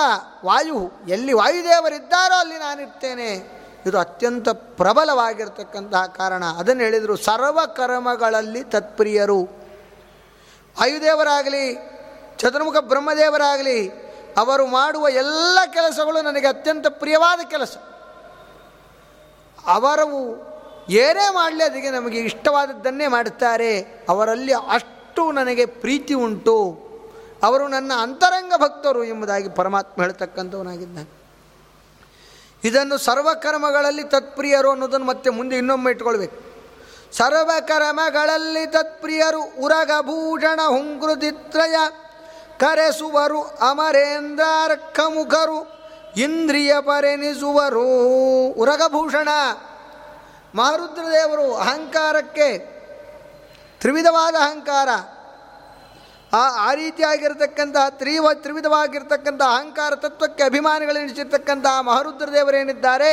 [0.44, 3.62] ವಾಯು, ಎಲ್ಲಿ ವಾಯುದೇವರಿದ್ದಾರೋ ಅಲ್ಲಿ ನಾನಿರ್ತೇನೆ.
[3.86, 6.44] ಇದು ಅತ್ಯಂತ ಪ್ರಬಲವಾಗಿರ್ತಕ್ಕಂತಹ ಕಾರಣ.
[6.44, 9.42] ಅದನ್ನು ಹೇಳಿದರು ಸರ್ವಕರ್ಮಗಳಲ್ಲಿ ತತ್ಪ್ರಿಯರು.
[10.80, 11.74] ವಾಯುದೇವರಾಗಲಿ,
[12.36, 13.90] ಚತುರ್ಮುಖ ಬ್ರಹ್ಮದೇವರಾಗಲಿ,
[14.38, 17.76] ಅವರು ಮಾಡುವ ಎಲ್ಲ ಕೆಲಸಗಳು ನನಗೆ ಅತ್ಯಂತ ಪ್ರಿಯವಾದ ಕೆಲಸ.
[19.66, 20.51] ಅವರು
[20.88, 23.80] ಏನೇ ಮಾಡಲಿ ಅದಕ್ಕೆ ನಮಗೆ ಇಷ್ಟವಾದದ್ದನ್ನೇ ಮಾಡುತ್ತಾರೆ.
[24.08, 26.82] ಅವರಲ್ಲಿ ಅಷ್ಟು ನನಗೆ ಪ್ರೀತಿ ಉಂಟು.
[27.42, 31.22] ಅವರು ನನ್ನ ಅಂತರಂಗ ಭಕ್ತರು ಎಂಬುದಾಗಿ ಪರಮಾತ್ಮ ಹೇಳ್ತಕ್ಕಂಥವನಾಗಿದ್ದಾನೆ.
[32.64, 36.52] ಇದನ್ನು ಸರ್ವಕರ್ಮಗಳಲ್ಲಿ ತತ್ಪ್ರಿಯರು ಅನ್ನೋದನ್ನು ಮತ್ತೆ ಮುಂದೆ ಇನ್ನೊಮ್ಮೆ ಇಟ್ಕೊಳ್ಬೇಕು.
[37.12, 41.74] ಸರ್ವಕರ್ಮಗಳಲ್ಲಿ ತತ್ಪ್ರಿಯರು ಉರಗಭೂಷಣ ಹುಂಕೃತಿತ್ರಯ
[42.60, 45.82] ಕರೆಸುವರು ಅಮರೇಂದ್ರಾರ್ಕ ಮುಖರು
[46.16, 47.86] ಇಂದ್ರಿಯ ಪರೆನಿಸುವರು
[48.48, 49.28] ಉರಗಭೂಷಣ
[50.56, 52.58] ಮಹಾರುದ್ರದೇವರು ಅಹಂಕಾರಕ್ಕೆ
[53.80, 54.88] ತ್ರಿವಿಧವಾದ ಅಹಂಕಾರ.
[56.32, 63.12] ಆ ಆ ರೀತಿಯಾಗಿರ್ತಕ್ಕಂಥ ತ್ರಿವ ತ್ರಿವಿಧವಾಗಿರ್ತಕ್ಕಂಥ ಅಹಂಕಾರ ತತ್ವಕ್ಕೆ ಅಭಿಮಾನಿಗಳೆನಿಸಿರ್ತಕ್ಕಂತಹ ಮಹಾರುದ್ರದೇವರೇನಿದ್ದಾರೆ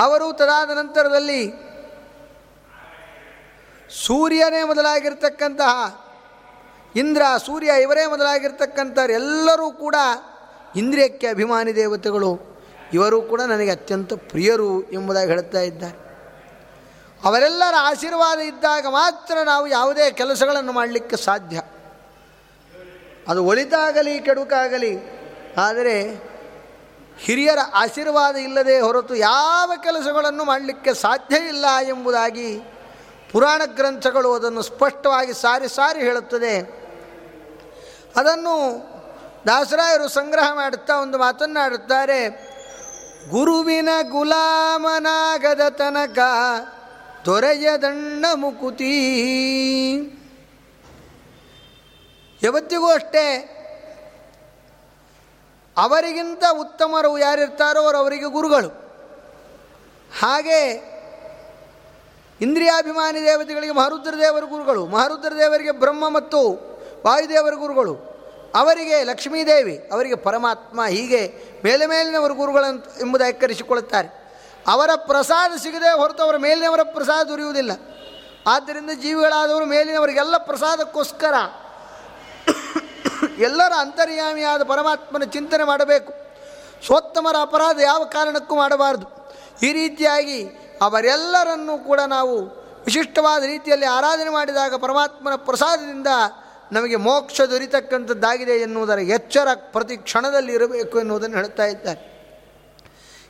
[0.00, 1.42] ಅವರು ತದಾದ ನಂತರದಲ್ಲಿ
[3.90, 5.74] ಸೂರ್ಯನೇ ಮೊದಲಾಗಿರ್ತಕ್ಕಂತಹ
[6.96, 9.96] ಇಂದ್ರ, ಸೂರ್ಯ ಇವರೇ ಮೊದಲಾಗಿರ್ತಕ್ಕಂಥವರೆಲ್ಲರೂ ಕೂಡ
[10.76, 12.47] ಇಂದ್ರಿಯಕ್ಕೆ ಅಭಿಮಾನಿ ದೇವತೆಗಳು.
[12.92, 15.96] ಇವರು ಕೂಡ ನನಗೆ ಅತ್ಯಂತ ಪ್ರಿಯರು ಎಂಬುದಾಗಿ ಹೇಳ್ತಾ ಇದ್ದಾರೆ.
[17.24, 21.62] ಅವರೆಲ್ಲರ ಆಶೀರ್ವಾದ ಇದ್ದಾಗ ಮಾತ್ರ ನಾವು ಯಾವುದೇ ಕೆಲಸಗಳನ್ನು ಮಾಡಲಿಕ್ಕೆ ಸಾಧ್ಯ.
[23.28, 24.92] ಅದು ಒಳಿತಾಗಲಿ ಕೆಡುಕಾಗಲಿ,
[25.56, 25.94] ಆದರೆ
[27.18, 32.50] ಹಿರಿಯರ ಆಶೀರ್ವಾದ ಇಲ್ಲದೆ ಹೊರತು ಯಾವ ಕೆಲಸಗಳನ್ನು ಮಾಡಲಿಕ್ಕೆ ಸಾಧ್ಯ ಇಲ್ಲ ಎಂಬುದಾಗಿ
[33.32, 36.54] ಪುರಾಣ ಗ್ರಂಥಗಳು ಅದನ್ನು ಸ್ಪಷ್ಟವಾಗಿ ಸಾರಿ ಸಾರಿ ಹೇಳುತ್ತದೆ.
[38.16, 38.54] ಅದನ್ನು
[39.46, 42.20] ದಾಸರಾಯರು ಸಂಗ್ರಹ ಮಾಡುತ್ತಾ ಒಂದು ಮಾತನ್ನಾಡುತ್ತಾರೆ.
[43.26, 46.18] ಗುರುವಿನ ಗುಲಾಮನಾಗದ ತನಕ
[47.26, 48.94] ದೊರೆಯದಣ್ಣ ಮುಕುತಿ.
[52.42, 53.54] ಯಾವತ್ತಿಗೂ ಅಷ್ಟೇ,
[55.76, 58.68] ಅವರಿಗಿಂತ ಉತ್ತಮರು ಯಾರಿರ್ತಾರೋ ಅವರು ಅವರಿಗೆ ಗುರುಗಳು.
[60.20, 60.60] ಹಾಗೆ
[62.40, 66.40] ಇಂದ್ರಿಯಾಭಿಮಾನಿ ದೇವತೆಗಳಿಗೆ ಮಹಾರುದ್ರ ದೇವರ ಗುರುಗಳು ಮಹಾರುದ್ರ ದೇವರಿಗೆ ಬ್ರಹ್ಮ ಮತ್ತು
[67.06, 68.07] ವಾಯುದೇವರ ಗುರುಗಳು.
[68.54, 71.32] ಅವರಿಗೆ ಲಕ್ಷ್ಮೀದೇವಿ, ಅವರಿಗೆ ಪರಮಾತ್ಮ ಹೀಗೆ
[71.64, 74.08] ಮೇಲೆ ಮೇಲಿನವರು ಗುರುಗಳಂತ ಎಂಬುದಾಗಿ ಕರೆಸಿಕೊಳ್ಳುತ್ತಾರೆ.
[74.66, 77.70] ಅವರ ಪ್ರಸಾದ ಸಿಗದೆ ಹೊರತು ಅವರ ಮೇಲಿನವರ ಪ್ರಸಾದ ದೊರೆಯುವುದಿಲ್ಲ.
[78.46, 81.34] ಆದ್ದರಿಂದ ಜೀವಿಗಳಾದವರು ಮೇಲಿನವರಿಗೆಲ್ಲ ಪ್ರಸಾದಕ್ಕೋಸ್ಕರ
[83.38, 86.12] ಎಲ್ಲರ ಅಂತರ್ಯಾಮಿಯಾದ ಪರಮಾತ್ಮನ ಚಿಂತನೆ ಮಾಡಬೇಕು.
[86.86, 89.06] ಸೋತ್ತಮರ ಅಪರಾಧ ಯಾವ ಕಾರಣಕ್ಕೂ ಮಾಡಬಾರದು.
[89.62, 90.44] ಈ ರೀತಿಯಾಗಿ
[90.82, 92.44] ಅವರೆಲ್ಲರನ್ನೂ ಕೂಡ ನಾವು
[92.84, 96.06] ವಿಶಿಷ್ಟವಾದ ರೀತಿಯಲ್ಲಿ ಆರಾಧನೆ ಮಾಡಿದಾಗ ಪರಮಾತ್ಮನ ಪ್ರಸಾದದಿಂದ
[96.72, 102.18] ನಮಗೆ ಮೋಕ್ಷ ದೊರೀತಕ್ಕಂಥದ್ದಾಗಿದೆ ಎನ್ನುವುದರ ಎಚ್ಚರ ಪ್ರತಿ ಕ್ಷಣದಲ್ಲಿ ಇರಬೇಕು ಎನ್ನುವುದನ್ನು ಹೇಳ್ತಾ ಇದ್ದಾರೆ.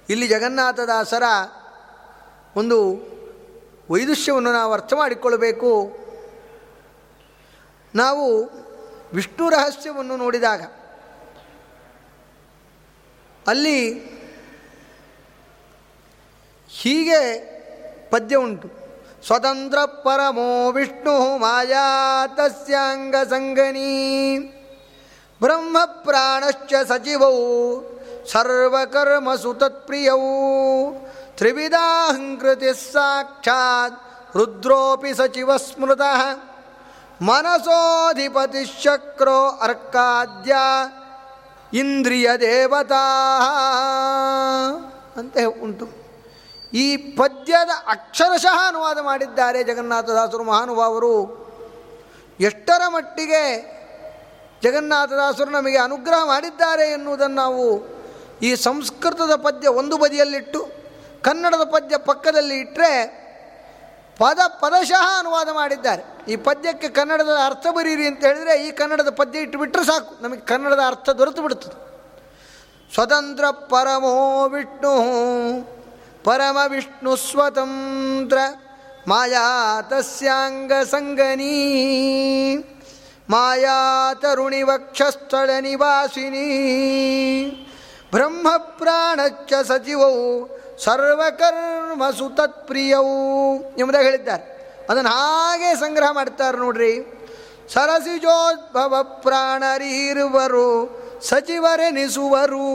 [0.09, 1.23] ಇಲ್ಲಿ ಜಗನ್ನಾಥದಾಸರ
[2.57, 2.79] ಒಂದು
[3.91, 5.99] ವೈದುಷ್ಯವನ್ನು ನಾವು ಅರ್ಥ ಮಾಡಿಕೊಳ್ಳಬೇಕು
[7.95, 8.51] ನಾವು
[9.15, 10.63] ವಿಷ್ಣು ರಹಸ್ಯವನ್ನು ನೋಡಿದಾಗ
[13.47, 13.95] ಅಲ್ಲಿ
[16.69, 17.21] ಹೀಗೆ
[18.11, 18.78] ಪದ್ಯ ಉಂಟು.
[19.27, 24.39] ಸ್ವತಂತ್ರ ಪರಮೋ ವಿಷ್ಣು ಮಾಯಾ ತಸ್ಯಾಂಗ ಸಂಗನೀ.
[25.41, 27.33] ಬ್ರಹ್ಮ ಪ್ರಾಣಶ್ಚ ಸಚಿವೌ
[28.33, 30.19] ಸರ್ವಕರ್ಮಸು ತತ್ಪ್ರಿಯೌ
[31.37, 34.03] ತ್ರಿವಿಧಾಹಂಕೃತಿ ಸಾಕ್ಷಾತ್
[34.37, 36.41] ರುದ್ರೋಪಿ ಸಚಿವ ಸ್ಮೃತಃ.
[37.23, 40.57] ಮನಸೋಧಿಪತಿ ಶಕ್ರೋ ಅರ್ಕಾದ್ಯ
[41.79, 43.07] ಇಂದ್ರಿಯ ದೇವತಾ.
[45.17, 46.08] ಅಂತ ಉಂಟು.
[46.73, 51.49] ಈ ಪದ್ಯದ ಅಕ್ಷರಶಃ ಅನುವಾದ ಮಾಡಿದ್ದಾರೆ ಜಗನ್ನಾಥದಾಸರು ಮಹಾನುಭಾವರು.
[52.41, 53.79] ಎಷ್ಟರ ಮಟ್ಟಿಗೆ
[54.63, 57.89] ಜಗನ್ನಾಥದಾಸರು ನಮಗೆ ಅನುಗ್ರಹ ಮಾಡಿದ್ದಾರೆ ಎನ್ನುವುದನ್ನು ನಾವು
[58.43, 60.69] ಈ ಸಂಸ್ಕೃತದ ಪದ್ಯ ಒಂದು ಬದಿಯಲ್ಲಿಟ್ಟು,
[61.23, 63.29] ಕನ್ನಡದ ಪದ್ಯ ಪಕ್ಕದಲ್ಲಿ ಇಟ್ಟರೆ
[64.19, 66.33] ಪದ ಪದಶಃ ಅನುವಾದ ಮಾಡಿದ್ದಾರೆ.
[66.33, 70.23] ಈ ಪದ್ಯಕ್ಕೆ ಕನ್ನಡದ ಅರ್ಥ ಬರೀರಿ ಅಂತ ಹೇಳಿದರೆ ಈ ಕನ್ನಡದ ಪದ್ಯ ಇಟ್ಟುಬಿಟ್ರೆ ಸಾಕು.
[70.23, 71.89] ನಮಗೆ ಕನ್ನಡದ ಅರ್ಥ ದೊರೆತು ಬಿಡ್ತದೆ.
[72.95, 75.78] ಸ್ವತಂತ್ರ ಪರಮೋ ವಿಷ್ಣು.
[76.29, 78.39] ಪರಮ ವಿಷ್ಣು ಸ್ವತಂತ್ರ
[79.09, 82.57] ಮಾಯಾ ತಸ್ಯಾಂಗ ಸಂಗನೀ
[83.31, 86.47] ಮಾಯಾ ತರುಣಿ ವಕ್ಷಸ್ಥಳ ನಿವಾಸಿನಿ
[88.11, 94.77] ಬ್ರಹ್ಮ ಪ್ರಾಣಚ್ಚ ಸಚಿವವು ಸರ್ವಕರ್ಮಸು ತತ್ಪ್ರಿಯವು ಎಂಬುದಾಗಿ ಹೇಳಿದ್ದಾರೆ.
[94.91, 96.95] ಅದನ್ನು ಹಾಗೆ ಸಂಗ್ರಹ ಮಾಡ್ತಾರೆ ನೋಡ್ರಿ.
[97.73, 100.69] ಸರಸಿಜೋದ್ಭವ ಪ್ರಾಣರಿರುವರು
[101.23, 102.69] ಸಚಿವರೆನಿಸುವರು.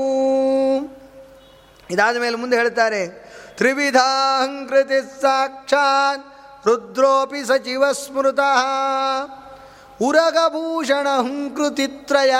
[1.91, 3.23] ಇದಾದ ಮೇಲೆ ಮುಂದೆ ಹೇಳ್ತಾರೆ
[3.57, 6.25] ತ್ರಿವಿಧಾಂಕೃತಿ ಸಾಕ್ಷಾತ್
[6.67, 8.61] ರುದ್ರೋಪಿ ಸಚಿವ ಸ್ಮೃತಃ
[10.01, 12.35] ಉರಗಭೂಷಣ ಹುಂಕೃತಿತ್ರಯ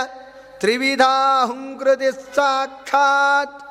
[0.59, 3.63] ತ್ರಿವಿಧಾ ಹುಂಕೃತಿ ಸಾಕ್ಷಾತ್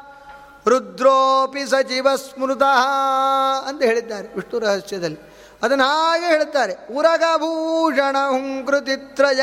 [0.69, 2.87] ರುದ್ರೋಪಿ ಸಚಿವ ಸ್ಮೃತಃ
[3.67, 5.35] ಅಂತ ಹೇಳಿದ್ದಾರೆ ವಿಷ್ಣು ರಹಸ್ಯದಲ್ಲಿ.
[5.63, 6.95] ಅದನ್ನು ಹಾಗೆ ಹೇಳ್ತಾರೆ.
[6.95, 9.41] ಉರಗಭೂಷಣ ಹುಂಕೃತಿತ್ರಯ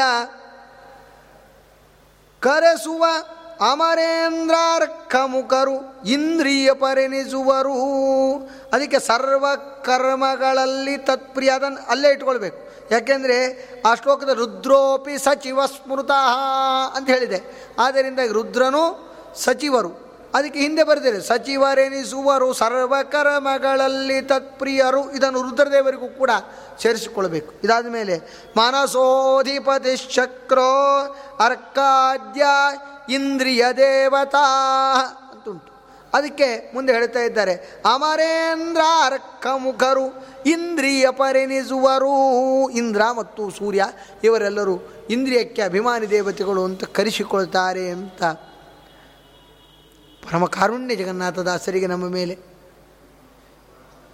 [2.40, 3.06] ಕರೆಸುವ
[3.62, 7.74] ಅಮರೇಂದ್ರಾರ್ಕ ಮುಖರು ಇಂದ್ರಿಯ ಪರಿಣಿಸುವರು.
[8.74, 9.46] ಅದಕ್ಕೆ ಸರ್ವ
[9.84, 12.70] ಕರ್ಮಗಳಲ್ಲಿ ತತ್ಪ್ರಿಯ ಅದನ್ನು ಅಲ್ಲೇ ಇಟ್ಕೊಳ್ಬೇಕು.
[12.92, 16.12] ಯಾಕೆಂದರೆ ಆ ಶ್ಲೋಕದ ರುದ್ರೋಪಿ ಸಚಿವ ಸ್ಮೃತ
[16.94, 17.42] ಅಂತ ಹೇಳಿದೆ.
[17.80, 20.10] ಆದ್ದರಿಂದ ರುದ್ರನು ಸಚಿವರು.
[20.34, 25.12] ಅದಕ್ಕೆ ಹಿಂದೆ ಬರೆದಿದೆ, ಸಚಿವರೆನಿಸುವರು ಸರ್ವ ಕರ್ಮಗಳಲ್ಲಿ ತತ್ಪ್ರಿಯರು.
[25.12, 26.32] ಇದನ್ನು ರುದ್ರದೇವರಿಗೂ ಕೂಡ
[26.82, 27.54] ಸೇರಿಸಿಕೊಳ್ಬೇಕು.
[27.64, 28.18] ಇದಾದ ಮೇಲೆ
[28.58, 31.02] ಮನಸೋಧಿಪತಿ ಚಕ್ರೋ
[31.46, 32.46] ಅರ್ಕಾದ್ಯ
[33.10, 34.48] ಇಂದ್ರಿಯ ದೇವತಾ
[35.34, 35.70] ಅಂತುಂಟು.
[36.14, 43.86] ಅದಕ್ಕೆ ಮುಂದೆ ಹೇಳ್ತಾ ಇದ್ದಾರೆ ಅಮರೇಂದ್ರ ಅರ್ಕ ಮುಖರು ಇಂದ್ರಿಯ ಪರಿಣಿಸುವರು, ಇಂದ್ರ ಮತ್ತು ಸೂರ್ಯ,
[44.24, 48.24] ಇವರೆಲ್ಲರೂ ಇಂದ್ರಿಯಕ್ಕೆ ಅಭಿಮಾನಿ ದೇವತೆಗಳು ಅಂತ ಕರೆಸಿಕೊಳ್ತಾರೆ ಅಂತ.
[50.24, 52.38] ಪರಮ ಕಾರುಣ್ಯ ಜಗನ್ನಾಥದಾಸರಿಗೆ ನಮ್ಮ ಮೇಲೆ.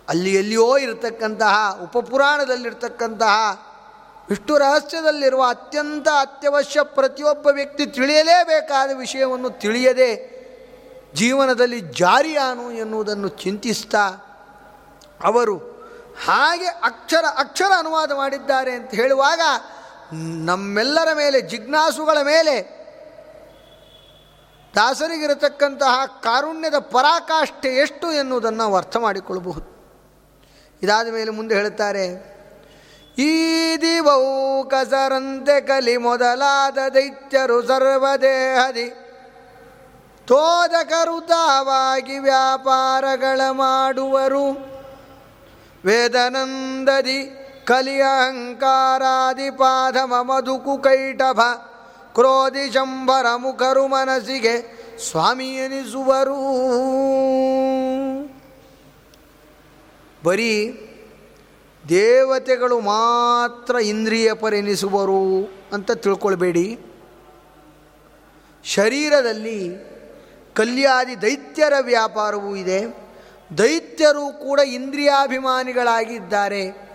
[0.10, 3.64] ಅಲ್ಲಿ ಎಲ್ಲಿಯೋ ಇರತಕ್ಕಂತಹ ಉಪಪುರಾಣದಲ್ಲಿರ್ತಕ್ಕಂತಹ
[4.29, 10.35] ವಿಷ್ಣು ರಹಸ್ಯದಲ್ಲಿರುವ ಅತ್ಯಂತ ಅತ್ಯವಶ್ಯ ಪ್ರತಿಯೊಬ್ಬ ವ್ಯಕ್ತಿ ತಿಳಿಯಲೇಬೇಕಾದ ವಿಷಯವನ್ನು ತಿಳಿಯದೆ
[11.13, 14.07] ಜೀವನದಲ್ಲಿ ಜಾರಿಯಾನು ಎನ್ನುವುದನ್ನು ಚಿಂತಿಸ್ತಾ
[15.23, 15.57] ಅವರು
[16.25, 19.39] ಹಾಗೆ ಅಕ್ಷರ ಅಕ್ಷರ ಅನುವಾದ ಮಾಡಿದ್ದಾರೆ ಅಂತ ಹೇಳುವಾಗ
[20.45, 22.85] ನಮ್ಮೆಲ್ಲರ ಮೇಲೆ, ಜಿಜ್ಞಾಸುಗಳ ಮೇಲೆ
[24.75, 29.75] ದಾಸರಿಗಿರತಕ್ಕಂತಹ ಕಾರುಣ್ಯದ ಪರಾಕಾಷ್ಠೆ ಎಷ್ಟು ಎನ್ನುವುದನ್ನು ನಾವು ಅರ್ಥ ಮಾಡಿಕೊಳ್ಳಬಹುದು.
[30.83, 32.35] ಇದಾದ ಮೇಲೆ ಮುಂದೆ ಹೇಳುತ್ತಾರೆ
[33.17, 38.89] ಈ ದಿವೌ ಕಸರಂತೆ ಕಲಿ ಮೊದಲಾದ ದೈತ್ಯರು ಸರ್ವದೇಹದಿ.
[40.28, 44.51] ತೋದಕರುತಾವಾಗಿ ವ್ಯಾಪಾರಗಳ ಮಾಡುವರು.
[45.86, 51.41] ವೇದನಂದದಿ ಕಲಿ ಅಹಂಕಾರಾದಿ ಪಾದಮ ಮಧುಕು ಕೈಟಭ.
[52.13, 56.36] ಕ್ರೋಧಿ ಶಂಭರ ಮುಖರು ಮನಸ್ಸಿಗೆ ಸ್ವಾಮಿ ಎನಿಸುವರು.
[60.23, 60.82] ಬರೀ
[61.89, 66.80] ದೇವತೆಗಳು ಮಾತ್ರ ಇಂದ್ರಿಯ ಪರಿಣಿಸುವರು ಅಂತ ತಿಳ್ಕೊಳ್ಬೇಡಿ.
[68.63, 69.76] ಶರೀರದಲ್ಲಿ
[70.54, 73.06] ಕಲ್ಯಾದಿ ದೈತ್ಯರ ವ್ಯಾಪಾರವೂ ಇದೆ.
[73.58, 76.86] ದೈತ್ಯರು ಕೂಡ ಇಂದ್ರಿಯಾಭಿಮಾನಿಗಳಾಗಿದ್ದಾರೆ.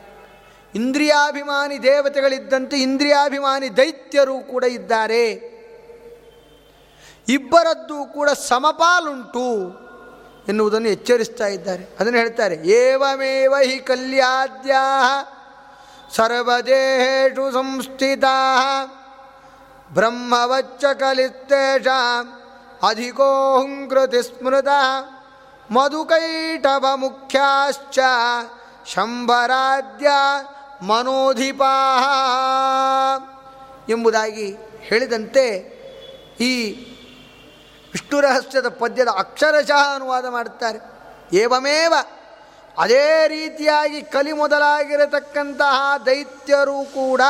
[0.74, 5.50] ಇಂದ್ರಿಯಾಭಿಮಾನಿ ದೇವತೆಗಳಿದ್ದಂತೆ ಇಂದ್ರಿಯಾಭಿಮಾನಿ ದೈತ್ಯರು ಕೂಡ ಇದ್ದಾರೆ.
[7.28, 9.89] ಇಬ್ಬರದ್ದು ಕೂಡ ಸಮಪಾಲುಂಟು.
[10.50, 11.84] ಎನ್ನುವುದನ್ನು ಎಚ್ಚರಿಸ್ತಾ ಇದ್ದಾರೆ.
[12.00, 14.84] ಅದನ್ನು ಹೇಳ್ತಾರೆ, ಏವಮೇವ ಹಿ ಕಲ್ಯಾದ್ಯಾ
[16.16, 18.36] ಸರ್ವದೇಹೇಶು ಸಂಸ್ಥಿತಾ
[19.92, 21.86] ಬ್ರಹ್ಮವಚ್ಚ ಕಲಿತ್ತೇಷ
[22.88, 23.30] ಅಧಿಕೋ
[24.22, 24.70] ಸ್ಮೃತ
[25.70, 27.98] ಮಧುಕೈಟವ ಮುಖ್ಯಾಶ್ಚ
[28.86, 30.08] ಶಂಭರಾದ್ಯ
[30.82, 31.74] ಮನೋಧಿಪಾ
[33.88, 34.46] ಎಂಬುದಾಗಿ
[34.80, 35.46] ಹೇಳಿದಂತೆ
[36.40, 36.52] ಈ
[37.92, 41.00] ವಿಷ್ಣು ರಹಸ್ಯದ ಪದ್ಯದ ಅಕ್ಷರಶಃ ಅನುವಾದ ಮಾಡುತ್ತಾರೆ.
[41.36, 41.94] ಏವಮೇವ?
[42.78, 47.20] ಅದೇ ರೀತಿಯಾಗಿ ಕಲಿ ಮೊದಲಾಗಿರತಕ್ಕಂತಹ ದೈತ್ಯರು ಕೂಡ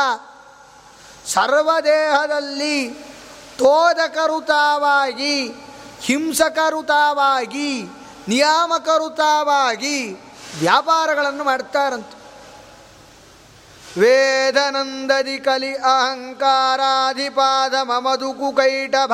[1.27, 3.07] ಸರ್ವದೇಹದಲ್ಲಿ
[3.59, 5.55] ತೋದಕರುತಾವಾಗಿ,
[6.01, 7.85] ಹಿಂಸಕರುತಾವಾಗಿ,
[8.29, 10.17] ನಿಯಾಮಕರುತಾವಾಗಿ
[10.61, 12.07] ವ್ಯಾಪಾರಗಳನ್ನು ಮಾಡ್ತಾರಂತ.
[13.99, 19.13] ವೇದನಂದದಿ ಕಲಿ ಅಹಂಕಾರಾಧಿಪಾದ ಮಮದುಕು ಕೈಟಭ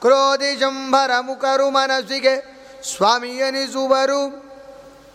[0.00, 2.56] ಕ್ರೋಧಿ ಶಂಭರ ಮುಖರು ಮನಸ್ಸಿಗೆ
[2.96, 4.26] ಸ್ವಾಮಿಯನಿಸುವರು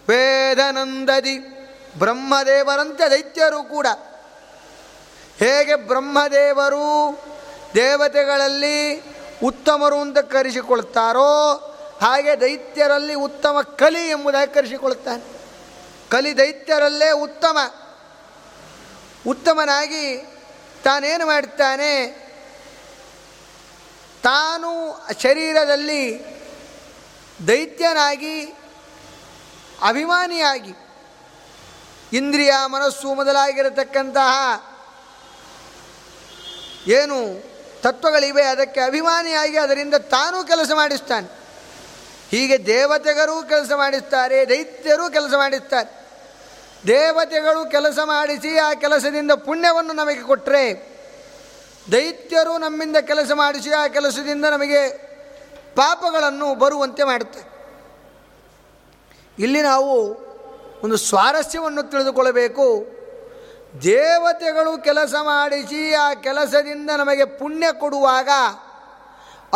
[0.09, 1.39] ವೇದನಂದದಿ
[1.99, 3.87] ಬ್ರಹ್ಮದೇವರಂತೆ ದೈತ್ಯರು ಕೂಡ.
[5.37, 7.19] ಹೇಗೆ ಬ್ರಹ್ಮದೇವರು
[7.75, 9.03] ದೇವತೆಗಳಲ್ಲಿ
[9.43, 11.53] ಉತ್ತಮರು ಅಂತ ಕರೆಸಿಕೊಳ್ತಾರೋ
[12.01, 15.23] ಹಾಗೆ ದೈತ್ಯರಲ್ಲಿ ಉತ್ತಮ ಕಲಿ ಎಂಬುದಾಗಿ ಕರೆಸಿಕೊಳ್ತಾನೆ.
[16.09, 17.57] ಕಲಿ ದೈತ್ಯರಲ್ಲೇ ಉತ್ತಮ.
[19.27, 20.17] ಉತ್ತಮನಾಗಿ
[20.83, 22.21] ತಾನೇನು ಮಾಡ್ತಾನೆ?
[24.23, 26.25] ತಾನು ಶರೀರದಲ್ಲಿ
[27.47, 28.43] ದೈತ್ಯನಾಗಿ,
[29.87, 30.73] ಅಭಿಮಾನಿಯಾಗಿ,
[32.13, 34.31] ಇಂದ್ರಿಯ ಮನಸ್ಸು ಮೊದಲಾಗಿರತಕ್ಕಂತಹ
[36.87, 37.43] ಏನು
[37.81, 41.27] ತತ್ವಗಳಿವೆ, ಅದಕ್ಕೆ ಅಭಿಮಾನಿಯಾಗಿ ಅದರಿಂದ ತಾನೂ ಕೆಲಸ ಮಾಡಿಸ್ತಾನೆ.
[42.29, 46.01] ಹೀಗೆ ದೇವತೆಗರೂ ಕೆಲಸ ಮಾಡಿಸ್ತಾರೆ, ದೈತ್ಯರೂ ಕೆಲಸ ಮಾಡಿಸ್ತಾರೆ.
[46.87, 50.90] ದೇವತೆಗಳು ಕೆಲಸ ಮಾಡಿಸಿ ಆ ಕೆಲಸದಿಂದ ಪುಣ್ಯವನ್ನು ನಮಗೆ ಕೊಟ್ಟರೆ
[51.91, 54.87] ದೈತ್ಯರು ನಮ್ಮಿಂದ ಕೆಲಸ ಮಾಡಿಸಿ, ಆ ಕೆಲಸದಿಂದ ನಮಗೆ
[55.75, 57.51] ಪಾಪಗಳನ್ನು ಬರುವಂತೆ ಮಾಡುತ್ತೆ.
[59.39, 60.09] ಇಲ್ಲಿ ನಾವು
[60.83, 62.85] ಒಂದು ಸ್ವಾರಸ್ಯವನ್ನು ತಿಳಿದುಕೊಳ್ಳಬೇಕು.
[63.81, 68.29] ದೇವತೆಗಳು ಕೆಲಸ ಮಾಡಿಸಿ, ಆ ಕೆಲಸದಿಂದ ನಮಗೆ ಪುಣ್ಯ ಕೊಡುವಾಗ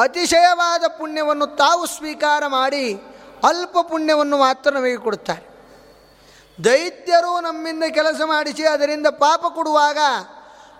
[0.01, 2.93] ಅತಿಶಯವಾದ ಪುಣ್ಯವನ್ನು ತಾವು ಸ್ವೀಕಾರ ಮಾಡಿ
[3.43, 5.45] ಅಲ್ಪ ಪುಣ್ಯವನ್ನು ಮಾತ್ರ ನಮಗೆ ಕೊಡುತ್ತಾರೆ.
[6.63, 9.97] ದೈತ್ಯರು ನಮ್ಮಿಂದ ಕೆಲಸ ಮಾಡಿಸಿ, ಅದರಿಂದ ಪಾಪ ಕೊಡುವಾಗ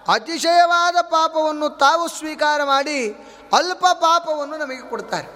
[0.08, 3.12] ಅತಿಶಯವಾದ ಪಾಪವನ್ನು ತಾವು ಸ್ವೀಕಾರ ಮಾಡಿ
[3.54, 5.28] ಅಲ್ಪ ಪಾಪವನ್ನು ನಮಗೆ ಕೊಡ್ತಾರೆ.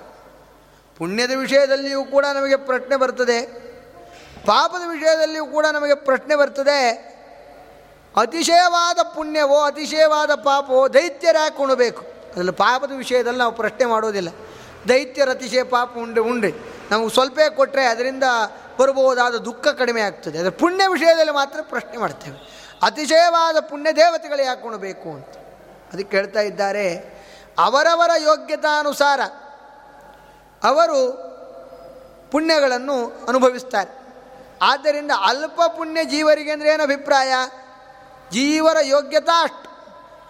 [0.98, 3.70] ಪುಣ್ಯದ ವಿಷಯದಲ್ಲಿಯೂ ಕೂಡ ನಮಗೆ ಪ್ರಶ್ನೆ ಬರ್ತದೆ.
[4.46, 7.10] ಪಾಪದ ವಿಷಯದಲ್ಲಿಯೂ ಕೂಡ ನಮಗೆ ಪ್ರಶ್ನೆ ಬರ್ತದೆ.
[8.16, 14.30] ಅತಿಶಯವಾದ ಪುಣ್ಯವೋ, ಅತಿಶಯವಾದ ಪಾಪವೋ ದೈತ್ಯರ ಉಣಬೇಕು ಅದರಲ್ಲಿ ಪಾಪದ ವಿಷಯದಲ್ಲಿ ನಾವು ಪ್ರಶ್ನೆ ಮಾಡೋದಿಲ್ಲ.
[14.90, 16.54] ದೈತ್ಯರ ಅತಿಶಯ ಪಾಪ ಉಂಡೆ ಉಂಡೆ
[16.92, 18.24] ನಮಗೆ ಸ್ವಲ್ಪ ಕೊಟ್ಟರೆ ಅದರಿಂದ
[18.80, 20.38] ಬರಬಹುದಾದ ದುಃಖ ಕಡಿಮೆ ಆಗ್ತದೆ.
[20.38, 22.59] ಅದರ ಪುಣ್ಯ ವಿಷಯದಲ್ಲಿ ಮಾತ್ರ ಪ್ರಶ್ನೆ ಮಾಡ್ತೇವೆ.
[22.84, 25.30] ಅತಿಶಯವಾದ ಪುಣ್ಯ ದೇವತೆಗಳು ಯಾಕೆ ಉಣಬೇಕು ಅಂತ.
[25.94, 27.20] ಅದಕ್ಕೆ ಹೇಳ್ತಾ ಇದ್ದಾರೆ,
[27.60, 29.22] ಅವರವರ ಯೋಗ್ಯತಾನುಸಾರ
[30.64, 31.00] ಅವರು
[32.32, 33.92] ಪುಣ್ಯಗಳನ್ನು ಅನುಭವಿಸ್ತಾರೆ.
[34.62, 37.32] ಆದ್ದರಿಂದ ಅಲ್ಪ ಪುಣ್ಯ ಜೀವರಿಗೆ ಅಂದರೆ ಏನು ಅಭಿಪ್ರಾಯ?
[38.32, 39.70] ಜೀವರ ಯೋಗ್ಯತಾ ಅಷ್ಟು.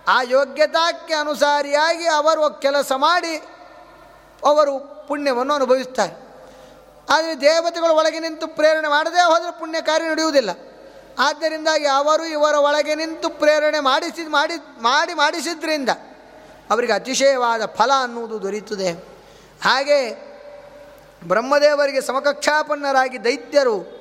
[0.07, 3.37] ಆ ಯೋಗ್ಯತಾಕ್ಕೆ ಅನುಸಾರಿಯಾಗಿ ಅವರು ಕೆಲಸ ಮಾಡಿ
[4.45, 6.13] ಅವರು ಪುಣ್ಯವನ್ನು ಅನುಭವಿಸ್ತಾರೆ.
[7.09, 10.49] ಆದರೆ ದೇವತೆಗಳು ಒಳಗೆ ನಿಂತು ಪ್ರೇರಣೆ ಮಾಡದೇ ಹೋದರೆ ಪುಣ್ಯ ಕಾರ್ಯ ನಡೆಯುವುದಿಲ್ಲ.
[11.19, 15.89] ಆದ್ದರಿಂದಾಗಿ ಯಾವರು ಇವರ ಒಳಗೆ ನಿಂತು ಪ್ರೇರಣೆ ಮಾಡಿಸಿ, ಮಾಡಿ ಮಾಡಿ, ಮಾಡಿಸಿದ್ರಿಂದ
[16.69, 18.91] ಅವರಿಗೆ ಅತಿಶಯವಾದ ಫಲ ಅನ್ನುವುದು ದೊರೆಯುತ್ತದೆ.
[19.63, 20.29] ಹಾಗೆ
[21.23, 23.99] ಬ್ರಹ್ಮದೇವರಿಗೆ ಸಮಕಕ್ಷಾಪನ್ನರಾಗಿ ದೈತ್ಯರು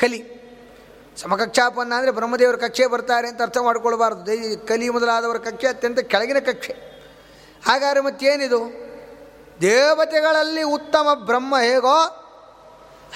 [0.00, 0.38] ಕಲಿ.
[1.16, 4.26] ಸಮಕಕ್ಷಾಪನ್ನ ಅಂದರೆ ಬ್ರಹ್ಮದೇವರ ಕಕ್ಷೆ ಬರ್ತಾರೆ ಅಂತ ಅರ್ಥ ಮಾಡಿಕೊಳ್ಬಾರ್ದು.
[4.26, 6.72] ದೈ, ಕಲಿ ಮೊದಲಾದವರ ಕಕ್ಷೆ ಅತ್ಯಂತ ಕೆಳಗಿನ ಕಕ್ಷೆ.
[7.66, 8.88] ಹಾಗಾದ್ರೆ ಮತ್ತೇನಿದು?
[9.60, 12.24] ದೇವತೆಗಳಲ್ಲಿ ಉತ್ತಮ ಬ್ರಹ್ಮ ಹೇಗೋ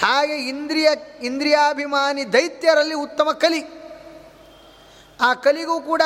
[0.01, 0.89] ಹಾಗೆ ಇಂದ್ರಿಯ,
[1.23, 3.83] ಇಂದ್ರಿಯಾಭಿಮಾನಿ ದೈತ್ಯರಲ್ಲಿ ಉತ್ತಮ ಕಲಿ.
[5.21, 6.03] ಆ ಕಲಿಗೂ ಕೂಡ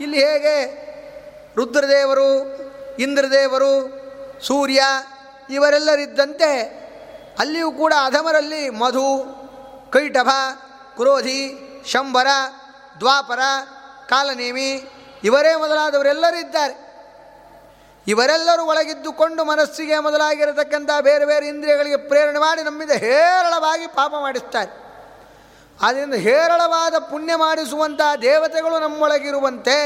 [0.00, 0.82] ಇಲ್ಲಿ ಹೇಗೆ
[1.56, 2.58] ರುದ್ರದೇವರು,
[2.98, 4.02] ಇಂದ್ರದೇವರು,
[4.46, 4.82] ಸೂರ್ಯ
[5.50, 6.82] ಇವರೆಲ್ಲರಿದ್ದಂತೆ
[7.38, 9.24] ಅಲ್ಲಿಯೂ ಕೂಡ ಅಧಮರಲ್ಲಿ ಮಧು,
[9.92, 10.28] ಕೈಟಭ,
[10.96, 12.26] ಕ್ರೋಧಿ, ಶಂಬರ,
[12.98, 13.38] ದ್ವಾಪರ,
[14.08, 14.90] ಕಾಲನೇಮಿ
[15.24, 16.91] ಇವರೇ ಮೊದಲಾದವರೆಲ್ಲರೂ ಇದ್ದಾರೆ.
[18.06, 24.82] ಇವರೆಲ್ಲರೂ ಒಳಗಿದ್ದುಕೊಂಡು ಮನಸ್ಸಿಗೆ ಮೊದಲಾಗಿರತಕ್ಕಂಥ ಬೇರೆ ಬೇರೆ ಇಂದ್ರಿಯಗಳಿಗೆ ಪ್ರೇರಣೆ ಮಾಡಿ ನಮ್ಮಿಂದ ಹೇರಳವಾಗಿ ಪಾಪ ಮಾಡಿಸ್ತಾರೆ.
[25.82, 29.76] ಆದ್ದರಿಂದ ಹೇರಳವಾದ ಪುಣ್ಯ ಮಾಡಿಸುವಂಥ ದೇವತೆಗಳು ನಮ್ಮೊಳಗಿರುವಂತೆ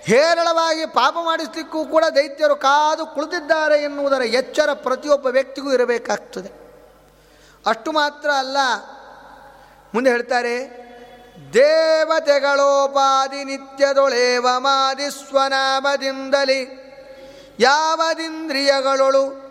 [0.00, 6.50] ಹೇರಳವಾಗಿ ಪಾಪ ಮಾಡಿಸಲಿಕ್ಕೂ ಕೂಡ ದೈತ್ಯರು ಕಾದು ಕುಳಿತಿದ್ದಾರೆ ಎನ್ನುವುದರ ಎಚ್ಚರ ಪ್ರತಿಯೊಬ್ಬ ವ್ಯಕ್ತಿಗೂ ಇರಬೇಕಾಗ್ತದೆ.
[7.66, 8.56] ಅಷ್ಟು ಮಾತ್ರ ಅಲ್ಲ,
[9.94, 10.88] ಮುಂದೆ ಹೇಳ್ತಾರೆ
[11.54, 16.77] ದೇವತೆಗಳೋಪಾದಿ ನಿತ್ಯದೊಳೇವ ಮಾದಿ ಸ್ವನಾಮದಿಂದಲಿ
[17.58, 19.48] ಯಾವದಿಂದ್ರಿಯಗಳೊಳು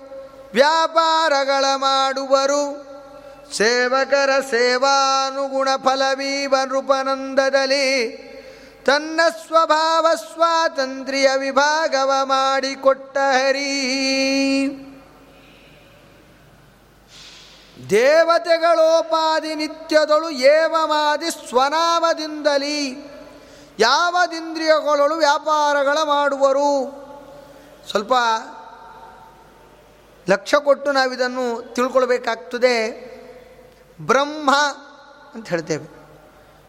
[0.53, 2.87] ವ್ಯಾಪಾರಗಳ ಮಾಡುವರು?
[3.53, 8.17] ಸೇವಕರ ಸೇವಾನುಗುಣ ಫಲವೀವ ನೃಪನಂದದಲ್ಲಿ
[8.85, 14.83] ತನ್ನ ಸ್ವಭಾವ ಸ್ವಾತಂತ್ರ್ಯ ವಿಭಾಗವ ಮಾಡಿಕೊಟ್ಟ ಹರಿ
[17.89, 23.11] ದೇವತೆಗಳೋಪಾದಿ ನಿತ್ಯದಳು ಏವಮಾದಿ ಸ್ವನಾಮದಿಂದಲಿ
[23.79, 27.06] ಯಾವದಿಂದ್ರಿಯಗಳೊಳು ವ್ಯಾಪಾರಗಳ ಮಾಡುವರು?
[27.89, 28.13] ಸ್ವಲ್ಪ
[30.29, 32.77] ಲಕ್ಷ್ಯ ಕೊಟ್ಟು ನಾವಿದನ್ನು ತಿಳ್ಕೊಳ್ಬೇಕಾಗ್ತದೆ.
[34.01, 34.55] ಬ್ರಹ್ಮ
[35.33, 35.85] ಅಂತ ಹೇಳ್ತೇವೆ.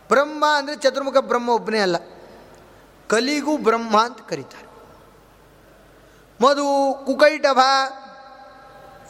[0.09, 1.97] ಬ್ರಹ್ಮ ಅಂದರೆ ಚತುರ್ಮುಖ ಬ್ರಹ್ಮ ಒಬ್ಬನೇ ಅಲ್ಲ.
[3.09, 4.69] ಕಲಿಗೂ ಬ್ರಹ್ಮ ಅಂತ ಕರೀತಾರೆ.
[6.45, 7.59] ಮಧು, ಕುಕೈಟಭ,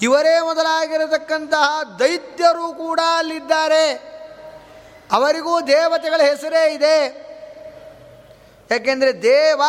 [0.03, 3.93] ಇವರೇ ಮೊದಲಾಗಿರತಕ್ಕಂತಹ ದೈತ್ಯರು ಕೂಡ ಅಲ್ಲಿದ್ದಾರೆ.
[5.13, 7.29] ಅವರಿಗೂ ದೇವತೆಗಳ ಹೆಸರೇ ಇದೆ.
[8.71, 9.63] ಯಾಕೆಂದರೆ ದೇವ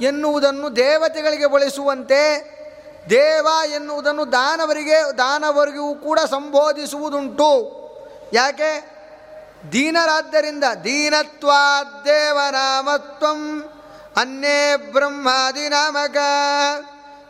[0.00, 2.56] ಎನ್ನುವುದನ್ನು ದೇವತೆಗಳಿಗೆ ಬಳಸುವಂತೆ,
[3.10, 7.86] ದೇವ ಎನ್ನುವುದನ್ನು ದಾನವರಿಗೆ, ದಾನವರಿಗೂ ಕೂಡ ಸಂಬೋಧಿಸುವುದುಂಟು.
[8.32, 8.96] ಯಾಕೆ?
[9.72, 10.64] ದೀನರಾದ್ದರಿಂದ.
[10.84, 13.72] ದೀನತ್ವಾದ್ದೇವನಾಮತ್ವಂ
[14.16, 14.76] ಅನ್ಯೇ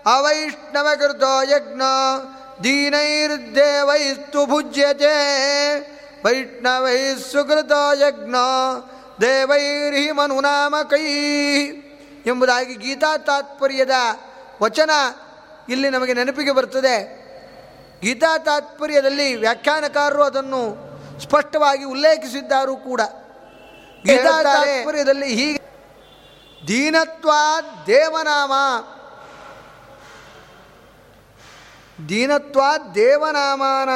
[0.06, 1.82] ಅವೈಷ್ಣವ ಕೃತೋ ಯಜ್ಞ
[2.64, 5.14] ದೀನೈರ್ದೇವೈಸ್ತು ಭುಜ್ಯತೆ.
[6.24, 8.34] ವೈಷ್ಣವೈ ಸುಕೃತೋ ಯಜ್ಞ
[9.20, 11.06] ದೇವೈರ್ಹಿ ಮನುನಾಮಕೈ
[12.26, 13.90] ಎಂಬುದಾಗಿ ಗೀತಾ ತಾತ್ಪರ್ಯದ
[14.62, 14.90] ವಚನ
[15.68, 17.26] ಇಲ್ಲಿ ನಮಗೆ ನೆನಪಿಗೆ ಬರ್ತದೆ.
[18.00, 20.86] ಗೀತಾ ತಾತ್ಪರ್ಯದಲ್ಲಿ ವ್ಯಾಖ್ಯಾನಕಾರರು ಅದನ್ನು
[21.20, 23.00] ಸ್ಪಷ್ಟವಾಗಿ ಉಲ್ಲೇಖಿಸಿದ್ದಾರೂ ಕೂಡ.
[24.06, 25.66] ಗೀತಾ ತಾತ್ಪರ್ಯದಲ್ಲಿ ಹೀಗೆ
[26.68, 27.30] ದೀನತ್ವ
[27.86, 28.52] ದೇವನಾಮ.
[32.08, 32.60] ದೀನತ್ವ
[32.94, 33.88] ದೇವನಾಮಾನ.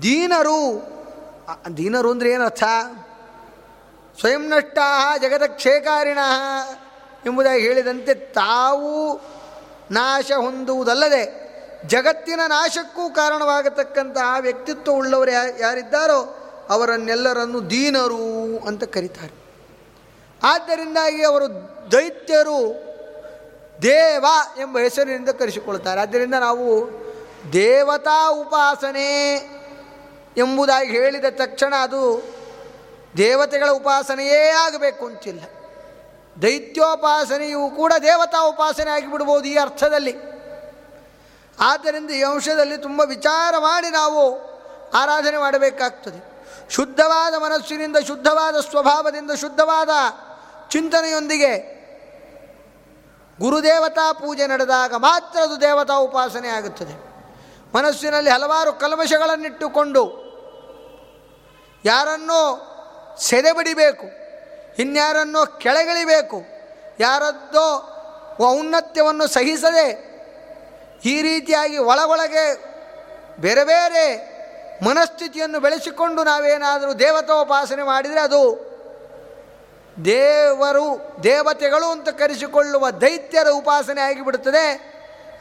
[0.00, 0.88] ದೀನರು
[1.76, 2.62] ದೀನರು ಅಂದ್ರೆ ಏನರ್ಥ?
[4.20, 4.78] ಸ್ವಯಂ ನಷ್ಟ
[5.22, 6.18] ಜಗದಕ್ಷೇಕಾರಿಣ
[7.26, 9.20] ಎಂಬುದಾಗಿ ಹೇಳಿದಂತೆ ತಾವು
[9.90, 11.48] ನಾಶ ಹೊಂದುವುದಲ್ಲದೆ
[11.86, 16.34] ಜಗತ್ತಿನ ನಾಶಕ್ಕೂ ಕಾರಣವಾಗತಕ್ಕಂತಹ ವ್ಯಕ್ತಿತ್ವ ಉಳ್ಳವರು ಯಾರಿದ್ದಾರೋ
[16.70, 19.32] ಅವರನ್ನೆಲ್ಲರನ್ನು ದೀನರು ಅಂತ ಕರೀತಾರೆ.
[20.42, 21.48] ಆದ್ದರಿಂದಾಗಿ ಅವರು
[21.92, 22.88] ದೈತ್ಯರು
[23.82, 24.26] ದೇವ
[24.60, 26.90] ಎಂಬ ಹೆಸರಿನಿಂದ ಕರೆಸಿಕೊಳ್ತಾರೆ ಆದ್ದರಿಂದ ನಾವು
[27.52, 29.34] ದೇವತಾ ಉಪಾಸನೆ
[30.36, 32.22] ಎಂಬುದಾಗಿ ಹೇಳಿದ ತಕ್ಷಣ ಅದು
[33.18, 35.40] ದೇವತೆಗಳ ಉಪಾಸನೆಯೇ ಆಗಬೇಕು ಅಂತಿಲ್ಲ.
[36.42, 40.14] ದೈತ್ಯೋಪಾಸನೆಯೂ ಕೂಡ ದೇವತಾ ಉಪಾಸನೆ ಆಗಿಬಿಡ್ಬೋದು ಈ ಅರ್ಥದಲ್ಲಿ.
[41.60, 44.48] ಆದ್ದರಿಂದ ಈ ಅಂಶದಲ್ಲಿ ತುಂಬ ವಿಚಾರ ಮಾಡಿ ನಾವು
[44.90, 46.46] ಆರಾಧನೆ ಮಾಡಬೇಕಾಗ್ತದೆ.
[46.70, 49.88] ಶುದ್ಧವಾದ ಮನಸ್ಸಿನಿಂದ, ಶುದ್ಧವಾದ ಸ್ವಭಾವದಿಂದ, ಶುದ್ಧವಾದ
[50.68, 51.78] ಚಿಂತನೆಯೊಂದಿಗೆ
[53.40, 57.08] ಗುರುದೇವತಾ ಪೂಜೆ ನಡೆದಾಗ ಮಾತ್ರ ಅದು ದೇವತಾ ಉಪಾಸನೆ ಆಗುತ್ತದೆ.
[57.76, 60.28] ಮನಸ್ಸಿನಲ್ಲಿ ಹಲವಾರು ಕಲ್ಮಶಗಳನ್ನಿಟ್ಟುಕೊಂಡು
[61.84, 62.74] ಯಾರನ್ನೋ
[63.20, 64.06] ಸೆದೆ ಬಡಿಬೇಕು
[64.78, 66.42] ಇನ್ಯಾರನ್ನೋ ಕೆಳಗಿಳಿಬೇಕು.
[67.00, 67.94] ಯಾರದ್ದೋ
[68.50, 70.08] ಔನ್ನತ್ಯವನ್ನು ಸಹಿಸದೆ
[71.04, 72.44] ಈ ರೀತಿಯಾಗಿ ಒಳಗೊಳಗೆ
[73.40, 74.38] ಬೇರೆ ಬೇರೆ
[74.84, 78.68] ಮನಸ್ಥಿತಿಯನ್ನು ಬೆಳೆಸಿಕೊಂಡು ನಾವೇನಾದರೂ ದೇವತೋಪಾಸನೆ ಮಾಡಿದರೆ ಅದು
[80.04, 84.64] ದೇವರು, ದೇವತೆಗಳು ಅಂತ ಕರೆಸಿಕೊಳ್ಳುವ ದೈತ್ಯರ ಉಪಾಸನೆ ಆಗಿಬಿಡುತ್ತದೆ.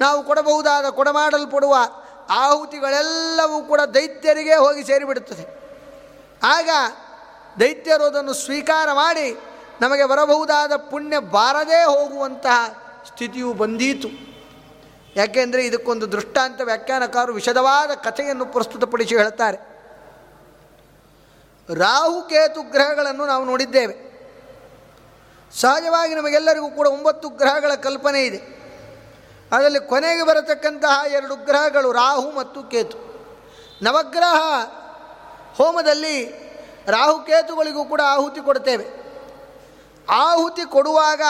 [0.01, 1.75] ನಾವು ಕೊಡಬಹುದಾದ, ಕೊಡಮಾಡಲ್ಪಡುವ
[2.29, 5.45] ಆಹುತಿಗಳೆಲ್ಲವೂ ಕೂಡ ದೈತ್ಯರಿಗೆ ಹೋಗಿ ಸೇರಿಬಿಡುತ್ತದೆ.
[6.43, 6.69] ಆಗ
[7.59, 9.39] ದೈತ್ಯರು ಅದನ್ನು ಸ್ವೀಕಾರ ಮಾಡಿ
[9.81, 14.07] ನಮಗೆ ಬರಬಹುದಾದ ಪುಣ್ಯ ಬಾರದೇ ಹೋಗುವಂತಹ ಸ್ಥಿತಿಯು ಬಂದೀತು.
[15.15, 19.57] ಯಾಕೆಂದರೆ ಇದಕ್ಕೊಂದು ದೃಷ್ಟಾಂತ ವ್ಯಾಖ್ಯಾನಕಾರರು ವಿಶದವಾದ ಕಥೆಯನ್ನು ಪ್ರಸ್ತುತಪಡಿಸಿ ಹೇಳ್ತಾರೆ
[21.75, 24.07] ರಾಹುಕೇತು ಗ್ರಹಗಳನ್ನು ನಾವು ನೋಡಿದ್ದೇವೆ.
[25.51, 28.57] ಸಹಜವಾಗಿ ನಮಗೆಲ್ಲರಿಗೂ ಕೂಡ ಒಂಬತ್ತು ಗ್ರಹಗಳ ಕಲ್ಪನೆ ಇದೆ.
[29.51, 32.97] ಅದರಲ್ಲಿ ಕೊನೆಗೆ ಬರತಕ್ಕಂತಹ ಎರಡು ಗ್ರಹಗಳು ರಾಹು ಮತ್ತು ಕೇತು.
[33.81, 34.65] ನವಗ್ರಹ
[35.55, 36.46] ಹೋಮದಲ್ಲಿ
[36.87, 38.85] ರಾಹುಕೇತುಗಳಿಗೂ ಕೂಡ ಆಹುತಿ ಕೊಡ್ತೇವೆ
[40.09, 41.21] ಆಹುತಿ ಕೊಡುವಾಗ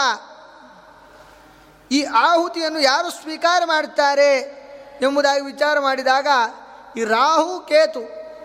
[1.92, 4.58] ಈ ಆಹುತಿಯನ್ನು ಯಾರು ಸ್ವೀಕಾರ ಮಾಡುತ್ತಾರೆ
[5.02, 6.28] ಎಂಬುದಾಗಿ ವಿಚಾರ ಮಾಡಿದಾಗ
[6.98, 8.02] ಈ ರಾಹು ಕೇತು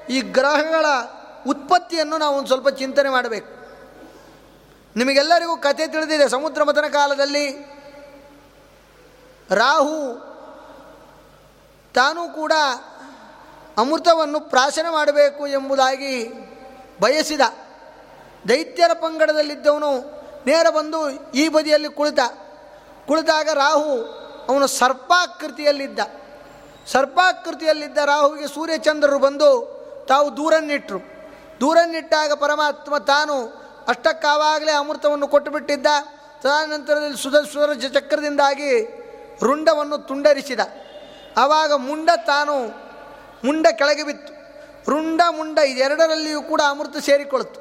[0.09, 0.87] ಈ ಗ್ರಹಗಳ
[1.47, 3.63] ಉತ್ಪತ್ತಿಯನ್ನು ನಾವು ಒಂದು ಸ್ವಲ್ಪ ಚಿಂತನೆ ಮಾಡಬೇಕು.
[4.97, 7.47] ನಿಮಗೆಲ್ಲರಿಗೂ ಕತೆ ತಿಳಿದಿದೆ, ಸಮುದ್ರ ಮಥನ ಕಾಲದಲ್ಲಿ
[9.51, 9.99] ರಾಹು
[11.95, 12.53] ತಾನೂ ಕೂಡ
[13.79, 16.17] ಅಮೃತವನ್ನು ಪ್ರಾಶನ ಮಾಡಬೇಕು ಎಂಬುದಾಗಿ
[17.03, 17.40] ಬಯಸಿದ.
[18.48, 19.90] ದೈತ್ಯರ ಪಂಗಡದಲ್ಲಿದ್ದವನು
[20.46, 22.18] ನೇರ ಬಂದು ಈ ಬದಿಯಲ್ಲಿ ಕುಳಿತ.
[23.07, 23.92] ಕುಳಿತಾಗ ರಾಹು
[24.48, 25.98] ಅವನು ಸರ್ಪಾಕೃತಿಯಲ್ಲಿದ್ದ.
[26.86, 29.48] ಸರ್ಪಾಕೃತಿಯಲ್ಲಿದ್ದ ರಾಹುವಿಗೆ ಸೂರ್ಯಚಂದ್ರರು ಬಂದು
[30.09, 30.98] ತಾವು ದೂರನ್ನಿಟ್ಟರು
[31.61, 33.34] ದೂರನ್ನಿಟ್ಟಾಗ ಪರಮಾತ್ಮ ತಾನು
[33.88, 35.86] ಅಷ್ಟಕ್ಕಾವಾಗಲೇ ಅಮೃತವನ್ನು ಕೊಟ್ಟುಬಿಟ್ಟಿದ್ದ.
[36.40, 38.70] ತದನಂತರದಲ್ಲಿ ಸುಧ ಸುಧರ ಚಕ್ರದಿಂದಾಗಿ
[39.42, 40.61] ರುಂಡವನ್ನು ತುಂಡರಿಸಿದ.
[41.36, 42.55] ಆವಾಗ ಮುಂಡ ತಾನು
[43.44, 44.32] ಮುಂಡ ಕೆಳಗೆ ಬಿತ್ತು.
[44.89, 47.61] ರುಂಡ ಮುಂಡ ಇದೆರಡರಲ್ಲಿಯೂ ಕೂಡ ಅಮೃತ ಸೇರಿಕೊಳ್ತು.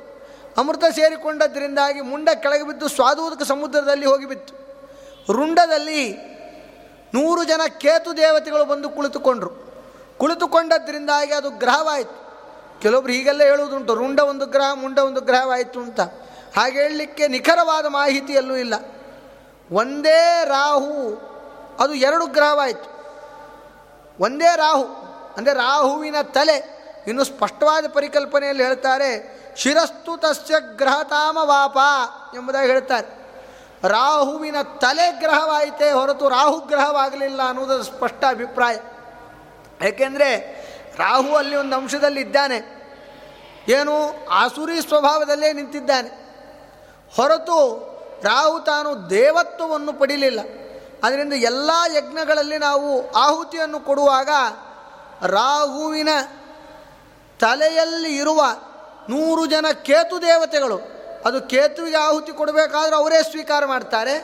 [0.57, 4.61] ಅಮೃತ ಸೇರಿಕೊಂಡದ್ರಿಂದಾಗಿ ಮುಂಡ ಕೆಳಗೆ ಬಿದ್ದು ಸ್ವಾದೂದಕ ಸಮುದ್ರದಲ್ಲಿ ಹೋಗಿಬಿತ್ತು
[5.33, 6.31] ರುಂಡದಲ್ಲಿ
[7.13, 9.49] ನೂರು ಜನ ಕೇತು ದೇವತೆಗಳು ಬಂದು ಕುಳಿತುಕೊಂಡ್ರು.
[10.17, 12.21] ಕುಳಿತುಕೊಂಡದ್ರಿಂದಾಗಿ ಅದು ಗ್ರಹವಾಯಿತು.
[12.81, 15.99] ಕೆಲವೊಬ್ರು ಹೀಗೆಲ್ಲ ಹೇಳುವುದುಂಟು ರುಂಡ ಒಂದು ಗ್ರಹ, ಮುಂಡ ಒಂದು ಗ್ರಹವಾಯಿತು ಅಂತ.
[16.57, 18.73] ಹಾಗೆ ಹೇಳಲಿಕ್ಕೆ ನಿಖರವಾದ ಮಾಹಿತಿಯಲ್ಲೂ ಇಲ್ಲ.
[19.71, 21.15] ಒಂದೇ ರಾಹು,
[21.79, 22.91] ಅದು ಎರಡು ಗ್ರಹವಾಯಿತು.
[24.19, 24.85] ಒಂದೇ ರಾಹು,
[25.37, 31.77] ಅಂದರೆ ರಾಹುವಿನ ತಲೆ ಇನ್ನು ಸ್ಪಷ್ಟವಾದ ಪರಿಕಲ್ಪನೆಯಲ್ಲಿ ಹೇಳ್ತಾರೆ, ಶಿರಸ್ತು ತಸ್ಯ ಗ್ರಹತಾಮ ವಾಪ
[32.35, 33.21] ಎಂಬುದಾಗಿ ಹೇಳ್ತಾರೆ.
[33.87, 38.77] ರಾಹುವಿನ ತಲೆ ಗ್ರಹವಾಯಿತೇ ಹೊರತು ರಾಹು ಗ್ರಹವಾಗಲಿಲ್ಲ ಅನ್ನೋದು ಸ್ಪಷ್ಟ ಅಭಿಪ್ರಾಯ.
[39.87, 40.61] ಏಕೆಂದರೆ
[40.97, 42.81] ರಾಹು ಅಲ್ಲಿ ಒಂದು ಅಂಶದಲ್ಲಿ ಇದ್ದಾನೆ
[43.67, 44.27] ಏನು?
[44.29, 46.09] ಆಸುರಿ ಸ್ವಭಾವದಲ್ಲೇ ನಿಂತಿದ್ದಾನೆ.
[47.15, 47.91] ಹೊರತು
[48.23, 50.39] ರಾಹು ತಾನು ದೇವತ್ವವನ್ನು ಪಡೀಲಿಲ್ಲ.
[51.03, 54.29] ಅದರಿಂದ ಎಲ್ಲ ಯಜ್ಞಗಳಲ್ಲಿ ನಾವು ಆಹುತಿಯನ್ನು ಕೊಡುವಾಗ
[55.25, 56.09] ರಾಹುವಿನ
[57.41, 58.41] ತಲೆಯಲ್ಲಿ ಇರುವ
[59.09, 60.77] ನೂರು ಜನ ಕೇತು ದೇವತೆಗಳು,
[61.27, 64.15] ಅದು ಕೇತುವಿಗೆ ಆಹುತಿ ಕೊಡಬೇಕಾದ್ರೆ ಅವರೇ ಸ್ವೀಕಾರ ಮಾಡ್ತಾರೆ,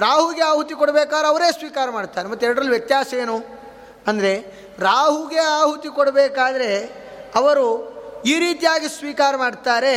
[0.00, 2.26] ರಾಹುಗೆ ಆಹುತಿ ಕೊಡಬೇಕಾದ್ರೆ ಅವರೇ ಸ್ವೀಕಾರ ಮಾಡ್ತಾರೆ.
[2.28, 3.36] ಮತ್ತು ಎರಡರಲ್ಲಿ ವ್ಯತ್ಯಾಸ ಏನು?
[4.08, 4.32] ಅಂದರೆ
[4.78, 6.70] ರಾಹುಗೆ ಆಹುತಿ ಕೊಡಬೇಕಾದ್ರೆ
[7.34, 7.66] ಅವರು
[8.26, 9.94] ಈ ರೀತಿಯಾಗಿ ಸ್ವೀಕಾರ ಮಾಡ್ತಾರೆ.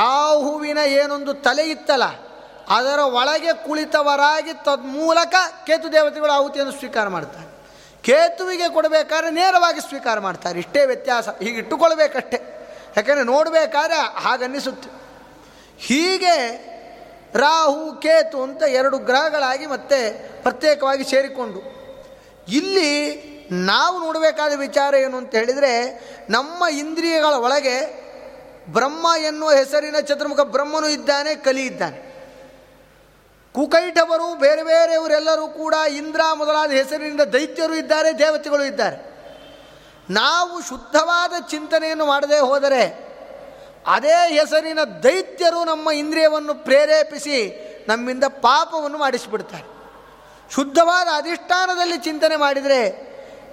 [0.00, 2.06] ರಾಹುವಿನ ಏನೊಂದು ತಲೆ ಇತ್ತಲ್ಲ,
[2.68, 5.34] ಅದರ ಒಳಗೆ ಕುಳಿತವರಾಗಿ ತದ್ಮೂಲಕ
[5.66, 7.51] ಕೇತು ದೇವತೆಗಳು ಆಹುತಿಯನ್ನು ಸ್ವೀಕಾರ ಮಾಡ್ತಾರೆ.
[8.02, 10.58] ಕೇತುವಿಗೆ ಕೊಡಬೇಕಾದ್ರೆ ನೇರವಾಗಿ ಸ್ವೀಕಾರ ಮಾಡ್ತಾರೆ.
[10.58, 11.28] ಇಷ್ಟೇ ವ್ಯತ್ಯಾಸ.
[11.28, 12.62] ಹೀಗೆ ಯಾಕೆಂದರೆ
[12.96, 14.90] ಯಾಕಂದರೆ ನೋಡಬೇಕಾದ್ರೆ ಹಾಗನ್ನಿಸುತ್ತೆ
[15.78, 16.72] ಹೀಗೆ
[17.34, 21.82] ರಾಹು, ಕೇತು ಅಂತ ಎರಡು ಗ್ರಹಗಳಾಗಿ ಮತ್ತೆ ಪ್ರತ್ಯೇಕವಾಗಿ ಸೇರಿಕೊಂಡು.
[22.48, 23.22] ಇಲ್ಲಿ
[23.52, 26.00] ನಾವು ನೋಡಬೇಕಾದ ವಿಚಾರ ಏನು ಅಂತ ಹೇಳಿದರೆ,
[26.30, 28.02] ನಮ್ಮ ಇಂದ್ರಿಯಗಳ ಒಳಗೆ
[28.72, 32.11] ಬ್ರಹ್ಮ ಎನ್ನುವ ಹೆಸರಿನ ಚತುರ್ಮುಖ ಬ್ರಹ್ಮನು ಇದ್ದಾನೆ, ಕಲಿ ಇದ್ದಾನೆ.
[33.54, 39.12] ಕುಕೈಟವರು ಬೇರೆ ಬೇರೆಯವರೆಲ್ಲರೂ ಕೂಡ ಇಂದ್ರ ಮೊದಲಾದ ಹೆಸರಿನಿಂದ ದೈತ್ಯರು ಇದ್ದಾರೆ, ದೇವತೆಗಳು ಇದ್ದಾರೆ.
[40.10, 43.12] ನಾವು ಶುದ್ಧವಾದ ಚಿಂತನೆಯನ್ನು ಮಾಡದೇ ಹೋದರೆ
[43.86, 47.38] ಅದೇ ಹೆಸರಿನ ದೈತ್ಯರು ನಮ್ಮ ಇಂದ್ರಿಯವನ್ನು ಪ್ರೇರೇಪಿಸಿ
[47.88, 49.64] ನಮ್ಮಿಂದ ಪಾಪವನ್ನು ಮಾಡಿಸಿಬಿಡ್ತಾರೆ.
[50.54, 53.12] ಶುದ್ಧವಾದ ಅಧಿಷ್ಠಾನದಲ್ಲಿ ಚಿಂತನೆ ಮಾಡಿದರೆ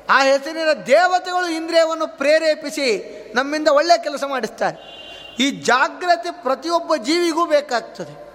[0.10, 2.88] ಆ ಹೆಸರಿನ ದೇವತೆಗಳು ಇಂದ್ರಿಯವನ್ನು ಪ್ರೇರೇಪಿಸಿ
[3.36, 4.78] ನಮ್ಮಿಂದ ಒಳ್ಳೆಯ ಕೆಲಸ ಮಾಡಿಸ್ತಾರೆ.
[5.40, 8.29] ಈ ಜಾಗ್ರತೆ ಪ್ರತಿಯೊಬ್ಬ ಜೀವಿಗೂ ಬೇಕಾಗ್ತದೆ.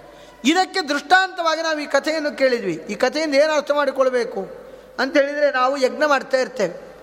[0.45, 2.73] ಇದಕ್ಕೆ ದೃಷ್ಟಾಂತವಾಗಿ ನಾವು ಈ ಕಥೆಯನ್ನು ಕೇಳಿದ್ವಿ.
[2.73, 4.65] ಈ ಕಥೆಯಿಂದ ಏನು ಅರ್ಥ ಮಾಡಿಕೊಳ್ಬೇಕು?
[4.99, 6.95] ಅಂತ ಹೇಳಿದರೆ ನಾವು ಯಜ್ಞ ಮಾಡ್ತಾ ಇರ್ತೇವೆ.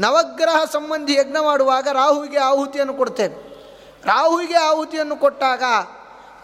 [0.00, 3.34] ನವಗ್ರಹ ಸಂಬಂಧಿ ಯಜ್ಞ ಮಾಡುವಾಗ ರಾಹುವಿಗೆ ಆಹುತಿಯನ್ನು ಕೊಡ್ತೇವೆ.
[4.04, 5.62] ರಾಹುವಿಗೆ ಆಹುತಿಯನ್ನು ಕೊಟ್ಟಾಗ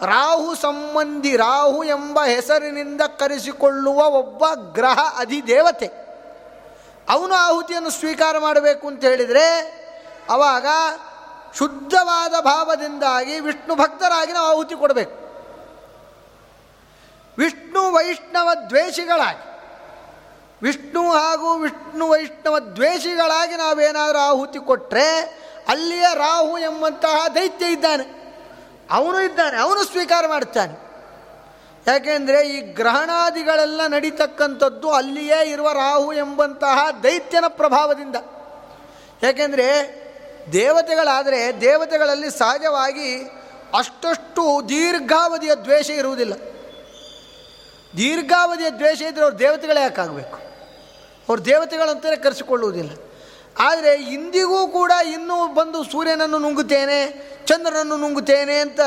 [0.04, 5.86] ರಾಹು ಸಂಬಂಧಿ ರಾಹು ಎಂಬ ಹೆಸರಿನಿಂದ ಕರೆಸಿಕೊಳ್ಳುವ ಒಬ್ಬ ಗ್ರಹ ಅಧಿದೇವತೆ.
[7.08, 9.76] ಅವನು ಆಹುತಿಯನ್ನು ಸ್ವೀಕಾರ ಮಾಡಬೇಕು ಅಂತ ಹೇಳಿದರೆ
[10.30, 10.66] ಆವಾಗ
[11.58, 15.25] ಶುದ್ಧವಾದ ಭಾವದಿಂದಾಗಿ ವಿಷ್ಣು ಭಕ್ತರಾಗಿ ನಾವು ಆಹುತಿ ಕೊಡಬೇಕು.
[17.38, 19.46] ವಿಷ್ಣು ವೈಷ್ಣವ ದ್ವೇಷಿಗಳಾಗಿ.
[20.62, 25.16] ವಿಷ್ಣು ಹಾಗೂ ವಿಷ್ಣು ವೈಷ್ಣವ ದ್ವೇಷಿಗಳಾಗಿ ನಾವೇನಾದರೂ ಆಹುತಿ ಕೊಟ್ಟರೆ
[25.68, 28.26] ಅಲ್ಲಿಯ ರಾಹು ಎಂಬಂತಹ ದೈತ್ಯ ಇದ್ದಾನೆ.
[28.90, 30.86] ಅವನು ಇದ್ದಾನೆ, ಅವನು ಸ್ವೀಕಾರ ಮಾಡ್ತಾನೆ
[31.86, 38.16] ಯಾಕೆಂದರೆ ಈ ಗ್ರಹಣಾದಿಗಳೆಲ್ಲ ನಡೀತಕ್ಕಂಥದ್ದು ಅಲ್ಲಿಯೇ ಇರುವ ರಾಹು ಎಂಬಂತಹ ದೈತ್ಯನ ಪ್ರಭಾವದಿಂದ.
[39.22, 39.66] ಯಾಕೆಂದರೆ
[40.52, 43.22] ದೇವತೆಗಳಾದರೆ ದೇವತೆಗಳಲ್ಲಿ ಸಹಜವಾಗಿ
[43.78, 46.55] ಅಷ್ಟಷ್ಟು ದೀರ್ಘಾವಧಿಯ ದ್ವೇಷ ಇರುವುದಿಲ್ಲ.
[47.96, 50.36] ದೀರ್ಘಾವಧಿಯ ದ್ವೇಷ ಇದ್ದರೆ ಅವ್ರ ದೇವತೆಗಳೇ ಯಾಕಾಗಬೇಕು
[51.28, 52.90] ಅವ್ರ ದೇವತೆಗಳಂತಲೇ ಕರೆಸಿಕೊಳ್ಳುವುದಿಲ್ಲ.
[53.58, 58.80] ಆದರೆ ಇಂದಿಗೂ ಕೂಡ ಇನ್ನೂ ಬಂದು ಸೂರ್ಯನನ್ನು ನುಂಗುತ್ತೇನೆ, ಚಂದ್ರನನ್ನು ನುಂಗುತ್ತೇನೆ ಅಂತ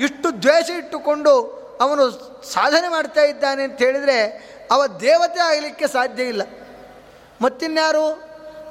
[0.00, 2.10] ಇಷ್ಟು ದ್ವೇಷ ಇಟ್ಟುಕೊಂಡು ಅವನು
[2.52, 4.26] ಸಾಧನೆ ಮಾಡ್ತಾ ಇದ್ದಾನೆ ಅಂತ ಹೇಳಿದರೆ
[4.70, 6.42] ಅವ ದೇವತೆ ಆಗಲಿಕ್ಕೆ ಸಾಧ್ಯ ಇಲ್ಲ.
[7.40, 8.12] ಮತ್ತಿನ್ಯಾರು?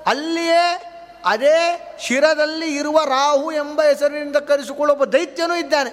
[0.05, 0.89] ಅಲ್ಲಿಯೇ
[1.25, 5.89] ಅದೇ ಶಿರದಲ್ಲಿ ಇರುವ ರಾಹು ಎಂಬ ಹೆಸರಿನಿಂದ ಕರೆಸಿಕೊಳ್ಳುವ ಒಬ್ಬ ದೈತ್ಯನೂ ಇದ್ದಾನೆ.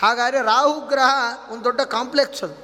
[0.00, 1.12] ಹಾಗಾದರೆ ರಾಹು ಗ್ರಹ
[1.52, 2.63] ಒಂದು ದೊಡ್ಡ ಕಾಂಪ್ಲೆಕ್ಸ್ ಅದು.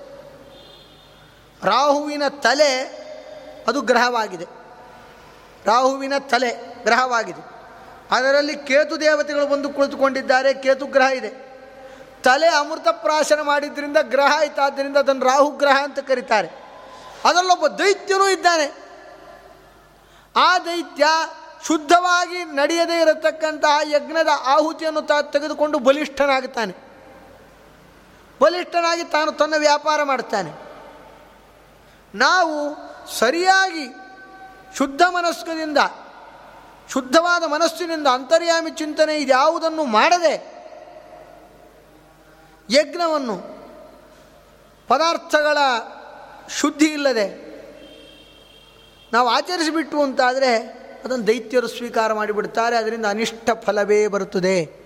[1.64, 3.00] ರಾಹುವಿನ ತಲೆ
[3.68, 4.46] ಅದು ಗ್ರಹವಾಗಿದೆ.
[5.66, 7.50] ರಾಹುವಿನ ತಲೆ ಗ್ರಹವಾಗಿದೆ.
[8.10, 11.50] ಅದರಲ್ಲಿ ಕೇತು ದೇವತೆಗಳು ಬಂದು ಕುಳಿತುಕೊಂಡಿದ್ದಾರೆ, ಕೇತು ಗ್ರಹ ಇದೆ.
[12.22, 16.48] ತಲೆ ಅಮೃತ ಪ್ರಾಶನ ಮಾಡಿದ್ರಿಂದ ಗ್ರಹ ಆಯ್ತಾದ್ದರಿಂದ ಅದನ್ನು ರಾಹು ಗ್ರಹ ಅಂತ ಕರೀತಾರೆ.
[17.24, 18.72] ಅದರಲ್ಲೊಬ್ಬ ದೈತ್ಯನೂ ಇದ್ದಾನೆ.
[20.36, 21.04] ಆ ದೈತ್ಯ
[21.66, 26.74] ಶುದ್ಧವಾಗಿ ನಡೆಯದೇ ಇರತಕ್ಕಂತಹ ಯಜ್ಞದ ಆಹುತಿಯನ್ನು ತಾ ತೆಗೆದುಕೊಂಡು ಬಲಿಷ್ಠನಾಗುತ್ತಾನೆ.
[28.40, 30.69] ಬಲಿಷ್ಠನಾಗಿ ತಾನು ತನ್ನ ವ್ಯಾಪಾರ ಮಾಡ್ತಾನೆ.
[32.14, 32.76] ನಾವು
[33.18, 33.86] ಸರಿಯಾಗಿ
[34.76, 35.78] ಶುದ್ಧ ಮನಸ್ಕದಿಂದ,
[36.92, 40.60] ಶುದ್ಧವಾದ ಮನಸ್ಸಿನಿಂದ ಅಂತರ್ಯಾಮಿ ಚಿಂತನೆ ಇದ್ಯಾವುದನ್ನು ಮಾಡದೆ
[42.70, 43.36] ಯಜ್ಞವನ್ನು,
[44.88, 45.58] ಪದಾರ್ಥಗಳ
[46.48, 47.50] ಶುದ್ಧಿ ಇಲ್ಲದೆ
[49.12, 54.80] ನಾವು ಆಚರಿಸಿಬಿಟ್ಟು ಅಂತಾದರೆ ಅದನ್ನು ದೈತ್ಯರು ಸ್ವೀಕಾರ ಮಾಡಿಬಿಡ್ತಾರೆ, ಅದರಿಂದ ಅನಿಷ್ಟ ಫಲವೇ ಬರುತ್ತದೆ.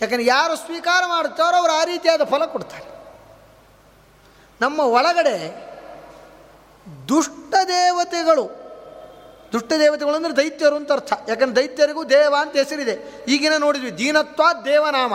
[0.00, 2.95] ಯಾಕಂದರೆ ಯಾರು ಸ್ವೀಕಾರ ಮಾಡುತ್ತಾರೋ ಅವರು ಆ ರೀತಿಯಾದ ಫಲ ಕೊಡ್ತಾರೆ.
[4.60, 5.66] ನಮ್ಮ ಒಳಗಡೆ
[7.08, 8.66] ದುಷ್ಟ ದೇವತೆಗಳು
[9.52, 11.12] ದುಷ್ಟ ದೇವತೆಗಳು ಅಂದರೆ ದೈತ್ಯರು ಅಂತ ಅರ್ಥ.
[11.28, 13.24] ಯಾಕಂದ್ರೆ ದೈತ್ಯರಿಗೂ ದೇವ ಅಂತ ಹೆಸರಿದೆ.
[13.28, 15.14] ಈಗಿನ ನೋಡಿದ್ವಿ, ದೀನತ್ವ ದೇವನಾಮ.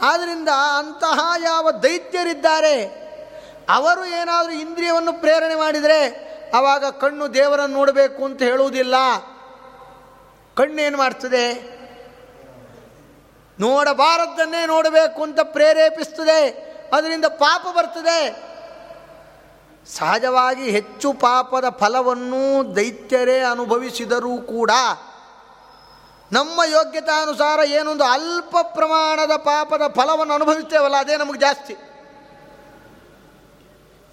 [0.00, 0.48] ಆದ್ದರಿಂದ
[0.78, 3.04] ಅಂತಹ ಯಾವ ದೈತ್ಯರಿದ್ದಾರೆ,
[3.68, 6.00] ಅವರು ಏನಾದರೂ ಇಂದ್ರಿಯವನ್ನು ಪ್ರೇರಣೆ ಮಾಡಿದರೆ
[6.54, 8.94] ಆವಾಗ ಕಣ್ಣು ದೇವರನ್ನು ನೋಡಬೇಕು ಅಂತ ಹೇಳುವುದಿಲ್ಲ.
[10.56, 11.74] ಕಣ್ಣೇನು ಮಾಡ್ತದೆ?
[13.60, 16.73] ನೋಡಬಾರದ್ದನ್ನೇ ನೋಡಬೇಕು ಅಂತ ಪ್ರೇರೇಪಿಸ್ತದೆ.
[16.94, 18.18] ಅದರಿಂದ ಪಾಪ ಬರ್ತದೆ.
[19.86, 24.70] ಸಹಜವಾಗಿ ಹೆಚ್ಚು ಪಾಪದ ಫಲವನ್ನು ದೈತ್ಯರೇ ಅನುಭವಿಸಿದರೂ ಕೂಡ
[26.32, 31.74] ನಮ್ಮ ಯೋಗ್ಯತಾನುಸಾರ ಏನೊಂದು ಅಲ್ಪ ಪ್ರಮಾಣದ ಪಾಪದ ಫಲವನ್ನು ಅನುಭವಿಸ್ತೇವಲ್ಲ, ಅದೇ ನಮಗೆ ಜಾಸ್ತಿ.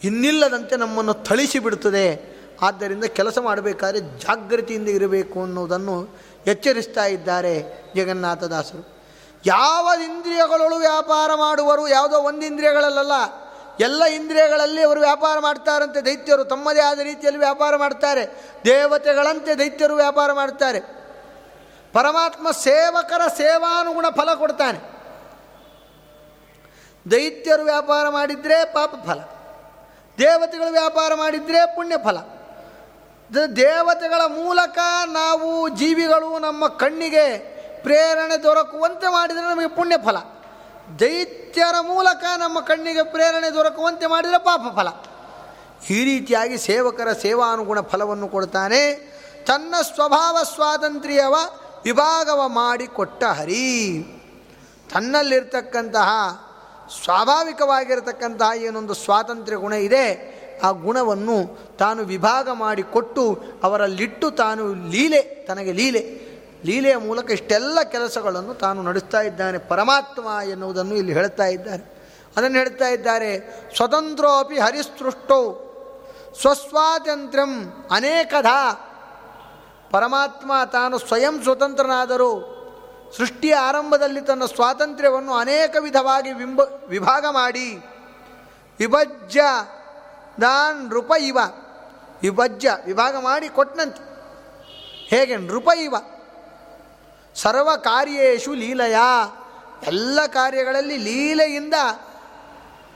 [0.04, 2.32] ಇನ್ನಿಲ್ಲದಂತೆ ನಮ್ಮನ್ನು ಥಳಿಸಿ ಬಿಡುತ್ತದೆ.
[2.62, 5.96] ಆದ್ದರಿಂದ ಕೆಲಸ ಮಾಡಬೇಕಾದ್ರೆ ಜಾಗೃತಿಯಿಂದ ಇರಬೇಕು ಅನ್ನೋದನ್ನು
[6.48, 7.54] ಎಚ್ಚರಿಸ್ತಾ ಇದ್ದಾರೆ
[7.96, 9.01] ಜಗನ್ನಾಥದಾಸರು
[9.46, 13.12] ಯಾವ ಇಂದ್ರಿಯಗಳು ವ್ಯಾಪಾರ ಮಾಡುವರು ಯಾವುದೋ ಒಂದು ಇಂದ್ರಿಯಗಳಲ್ಲ
[13.80, 16.44] ಎಲ್ಲ ಇಂದ್ರಿಯಗಳಲ್ಲಿ ಅವರು ವ್ಯಾಪಾರ ಮಾಡ್ತಾರಂತೆ ದೈತ್ಯರು.
[16.44, 18.26] ತಮ್ಮದೇ ಆದ ರೀತಿಯಲ್ಲಿ ವ್ಯಾಪಾರ ಮಾಡ್ತಾರೆ.
[18.66, 20.80] ದೇವತೆಗಳಂತೆ ದೈತ್ಯರು ವ್ಯಾಪಾರ ಮಾಡ್ತಾರೆ.
[21.94, 24.80] ಪರಮಾತ್ಮ ಸೇವಕರ ಸೇವಾನುಗುಣ ಫಲ ಕೊಡ್ತಾನೆ.
[27.12, 29.20] ದೈತ್ಯರು ವ್ಯಾಪಾರ ಮಾಡಿದರೆ ಪಾಪ ಫಲ.
[30.18, 32.18] ದೇವತೆಗಳು ವ್ಯಾಪಾರ ಮಾಡಿದರೆ ಪುಣ್ಯ ಫಲ.
[33.56, 40.18] ದೇವತೆಗಳ ಮೂಲಕ ನಾವು ಜೀವಿಗಳು ನಮ್ಮ ಕಣ್ಣಿಗೆ ಪ್ರೇರಣೆ ದೊರಕುವಂತೆ ಮಾಡಿದರೆ ನಮಗೆ ಪುಣ್ಯ ಫಲ
[41.00, 44.88] ದೈತ್ಯರ ಮೂಲಕ ನಮ್ಮ ಕಣ್ಣಿಗೆ ಪ್ರೇರಣೆ ದೊರಕುವಂತೆ ಮಾಡಿದರೆ ಪಾಪ ಫಲ
[45.90, 49.12] ಈ ರೀತಿಯಾಗಿ ಸೇವಕರ ಸೇವಾನುಗುಣ ಫಲವನ್ನು ಕೊಡ್ತಾನೆ.
[49.48, 51.36] ತನ್ನ ಸ್ವಭಾವ ಸ್ವಾತಂತ್ರ್ಯವ
[51.84, 54.04] ವಿಭಾಗವ ಮಾಡಿಕೊಟ್ಟ ಹರಿ.
[54.94, 56.10] ತನ್ನಲ್ಲಿರ್ತಕ್ಕಂತಹ
[57.04, 60.06] ಸ್ವಾಭಾವಿಕವಾಗಿರತಕ್ಕಂತಹ ಏನೊಂದು ಸ್ವಾತಂತ್ರ್ಯ ಗುಣ ಇದೆ,
[60.64, 61.38] ಆ ಗುಣವನ್ನು
[61.78, 66.31] ತಾನು ವಿಭಾಗ ಮಾಡಿಕೊಟ್ಟು ಅವರಲ್ಲಿಟ್ಟು ತಾನು ಲೀಲೆ, ತನಗೆ ಲೀಲೆ
[66.66, 69.58] ಲೀಲೆಯ ಮೂಲಕ ಇಷ್ಟೆಲ್ಲ ಕೆಲಸಗಳನ್ನು ತಾನು ನಡೆಸ್ತಾ ಇದ್ದಾನೆ.
[69.58, 72.02] ಪರಮಾತ್ಮ ಎನ್ನುವುದನ್ನು ಇಲ್ಲಿ ಹೇಳ್ತಾ ಇದ್ದಾರೆ.
[72.38, 75.68] ಅದನ್ನು ಹೇಳ್ತಾ ಇದ್ದಾರೆ, ಸ್ವತಂತ್ರೋಪಿ ಹರಿಸೃಷ್ಟೋ,
[76.42, 78.46] ಸ್ವಸ್ವಾತಂತ್ರ್ಯಂ ಅನೇಕಧ,
[79.92, 82.58] ಪರಮಾತ್ಮ ತಾನು ಸ್ವಯಂ ಸ್ವತಂತ್ರನಾದರೂ,
[83.18, 87.86] ಸೃಷ್ಟಿಯ ಆರಂಭದಲ್ಲಿ ತನ್ನ ಸ್ವಾತಂತ್ರ್ಯವನ್ನು ಅನೇಕ ವಿಧವಾಗಿ ವಿಂಬ, ವಿಭಾಗ ಮಾಡಿ,
[88.80, 89.42] ವಿಭಜ್ಯ
[90.42, 91.38] ದಾನ್ ನೃಪ ಇವ,
[92.22, 94.12] ವಿಭಜ್ಯ ವಿಭಾಗ ಮಾಡಿ ಕೊಟ್ಟನಂತೆ
[95.08, 95.38] ಹೇಗೆ?
[95.38, 95.96] ನೃಪ ಇವ.
[97.36, 98.96] ಸರ್ವ ಕಾರ್ಯೇಶು ಲೀಲೆಯ.
[99.88, 101.74] ಎಲ್ಲ ಕಾರ್ಯಗಳಲ್ಲಿ ಲೀಲೆಯಿಂದ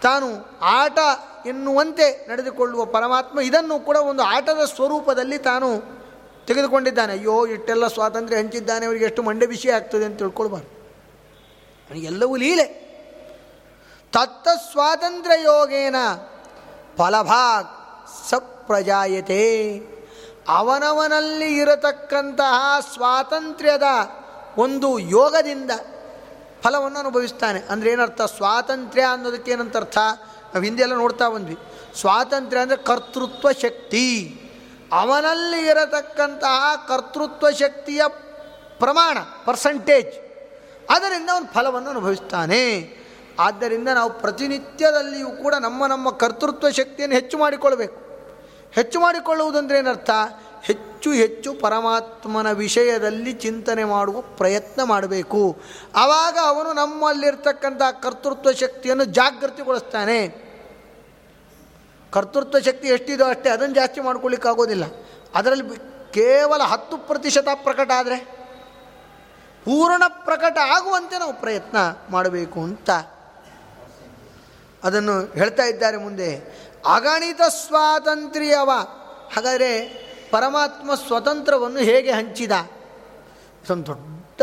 [0.02, 1.00] ತಾನು ಆಟ
[1.46, 5.96] ಎನ್ನುವಂತೆ ನಡೆದುಕೊಳ್ಳುವ ಪರಮಾತ್ಮ, ಇದನ್ನು ಕೂಡ ಒಂದು ಆಟದ ಸ್ವರೂಪದಲ್ಲಿ ತಾನು
[6.46, 7.14] ತೆಗೆದುಕೊಂಡಿದ್ದಾನೆ.
[7.14, 10.76] ಅಯ್ಯೋ, ಇಷ್ಟೆಲ್ಲ ಸ್ವಾತಂತ್ರ್ಯ ಹಂಚಿದ್ದಾನೆ, ಅವರಿಗೆ ಎಷ್ಟು ಮಂಡೆ ವಿಷಯ ಆಗ್ತದೆ ಅಂತ ತಿಳ್ಕೊಳ್ಬಾರ್ದು.
[11.96, 12.86] ಎಲ್ಲವೂ ಲೀಲೆ.
[14.14, 15.96] ತತ್ತ ಸ್ವಾತಂತ್ರ್ಯ ಯೋಗೇನ
[16.98, 17.68] ಫಲಭಾಗ್
[18.30, 19.82] ಸಪ್ರಜಾಯತೆ.
[20.48, 23.84] ಅವನವನಲ್ಲಿ ಇರತಕ್ಕಂತಹ ಸ್ವಾತಂತ್ರ್ಯದ
[24.58, 25.72] ಒಂದು ಯೋಗದಿಂದ
[26.62, 27.60] ಫಲವನ್ನು ಅನುಭವಿಸ್ತಾನೆ.
[27.60, 28.22] ಅಂದರೆ ಏನರ್ಥ?
[28.22, 31.58] ಸ್ವಾತಂತ್ರ್ಯ ಅನ್ನೋದಕ್ಕೆ ಏನಂತ ಅರ್ಥ ನಾವು ಹಿಂದೆ ಎಲ್ಲ ನೋಡ್ತಾ ಬಂದ್ವಿ.
[32.00, 34.42] ಸ್ವಾತಂತ್ರ್ಯ ಅಂದರೆ ಕರ್ತೃತ್ವ ಶಕ್ತಿ.
[34.92, 38.02] ಅವನಲ್ಲಿ ಇರತಕ್ಕಂತಹ ಕರ್ತೃತ್ವ ಶಕ್ತಿಯ
[38.80, 40.26] ಪ್ರಮಾಣ ಪರ್ಸಂಟೇಜ್
[40.90, 42.94] ಅದರಿಂದ ಅವನು ಫಲವನ್ನು ಅನುಭವಿಸ್ತಾನೆ.
[43.40, 48.06] ಆದ್ದರಿಂದ ನಾವು ಪ್ರತಿನಿತ್ಯದಲ್ಲಿಯೂ ಕೂಡ ನಮ್ಮ ನಮ್ಮ ಕರ್ತೃತ್ವ ಶಕ್ತಿಯನ್ನು ಹೆಚ್ಚು ಮಾಡಿಕೊಳ್ಬೇಕು.
[48.72, 50.10] ಹೆಚ್ಚು ಮಾಡಿಕೊಳ್ಳುವುದಂದ್ರೆ ಏನರ್ಥ?
[50.68, 55.42] ಹೆಚ್ಚು ಹೆಚ್ಚು ಪರಮಾತ್ಮನ ವಿಷಯದಲ್ಲಿ ಚಿಂತನೆ ಮಾಡುವ ಪ್ರಯತ್ನ ಮಾಡಬೇಕು.
[55.96, 60.20] ಆವಾಗ ಅವನು ನಮ್ಮಲ್ಲಿರ್ತಕ್ಕಂಥ ಕರ್ತೃತ್ವ ಶಕ್ತಿಯನ್ನು ಜಾಗೃತಿಗೊಳಿಸ್ತಾನೆ.
[62.12, 64.86] ಕರ್ತೃತ್ವ ಶಕ್ತಿ ಎಷ್ಟಿದೋ ಅಷ್ಟೇ ಅದನ್ನು ಜಾಸ್ತಿ ಮಾಡ್ಕೊಳ್ಳಿಕ್ಕಾಗೋದಿಲ್ಲ
[65.36, 65.66] ಅದರಲ್ಲಿ
[66.14, 68.18] ಕೇವಲ ಹತ್ತು ಪ್ರತಿಶತ ಪ್ರಕಟ ಆದರೆ
[69.66, 71.78] ಪೂರ್ಣ ಪ್ರಕಟ ಆಗುವಂತೆ ನಾವು ಪ್ರಯತ್ನ
[72.10, 72.90] ಮಾಡಬೇಕು ಅಂತ
[74.84, 76.30] ಅದನ್ನು ಹೇಳ್ತಾ ಇದ್ದಾರೆ ಮುಂದೆ.
[76.96, 78.72] ಅಗಣಿತ ಸ್ವಾತಂತ್ರ್ಯವ
[79.36, 79.72] ಹಾಗಾದರೆ
[80.36, 82.52] ಪರಮಾತ್ಮ ಸ್ವತಂತ್ರವನ್ನು ಹೇಗೆ ಹಂಚಿದ?
[82.52, 84.42] ಇದೊಂದು ದೊಡ್ಡ,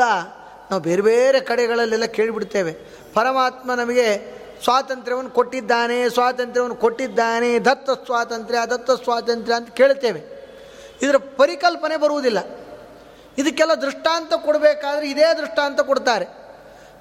[0.70, 2.72] ನಾವು ಬೇರೆ ಬೇರೆ ಕಡೆಗಳಲ್ಲೆಲ್ಲ ಕೇಳಿಬಿಡ್ತೇವೆ.
[3.14, 4.32] ಪರಮಾತ್ಮ ನಮಗೆ
[4.64, 10.20] ಸ್ವಾತಂತ್ರ್ಯವನ್ನು ಕೊಟ್ಟಿದ್ದಾನೆ ಸ್ವಾತಂತ್ರ್ಯವನ್ನು ಕೊಟ್ಟಿದ್ದಾನೆ, ದತ್ತ ಸ್ವಾತಂತ್ರ್ಯ ದತ್ತ ಸ್ವಾತಂತ್ರ್ಯ ಅಂತ ಕೇಳ್ತೇವೆ.
[11.02, 12.38] ಇದರ ಪರಿಕಲ್ಪನೆ ಬರುವುದಿಲ್ಲ.
[13.38, 16.24] ಇದಕ್ಕೆಲ್ಲ ದೃಷ್ಟಾಂತ ಕೊಡಬೇಕಾದ್ರೆ ಇದೇ ದೃಷ್ಟಾಂತ ಕೊಡ್ತಾರೆ.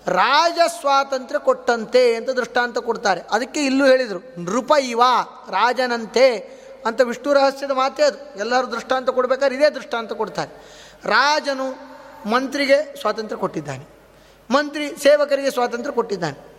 [0.08, 3.22] ರಾಜ ಸ್ವಾತಂತ್ರ್ಯ ಕೊಟ್ಟಂತೆ ಅಂತ ದೃಷ್ಟಾಂತ ಕೊಡ್ತಾರೆ.
[3.32, 5.02] ಅದಕ್ಕೆ ಇಲ್ಲೂ ಹೇಳಿದರು ನೃಪ ಇವ
[5.50, 8.40] ರಾಜನಂತೆ ಅಂತ ವಿಷ್ಣು ರಹಸ್ಯದ ಮಾತೇ ಅದು.
[8.40, 10.50] ಎಲ್ಲರೂ ದೃಷ್ಟಾಂತ ಕೊಡಬೇಕಾದ್ರೆ ಇದೇ ದೃಷ್ಟಾಂತ ಕೊಡ್ತಾರೆ.
[11.06, 11.92] ರಾಜನು
[12.30, 14.02] ಮಂತ್ರಿಗೆ ಸ್ವಾತಂತ್ರ್ಯ ಕೊಟ್ಟಿದ್ದಾನೆ.
[14.52, 16.52] ಮಂತ್ರಿ ಸೇವಕರಿಗೆ ಸ್ವಾತಂತ್ರ್ಯ ಕೊಟ್ಟಿದ್ದಾನೆ.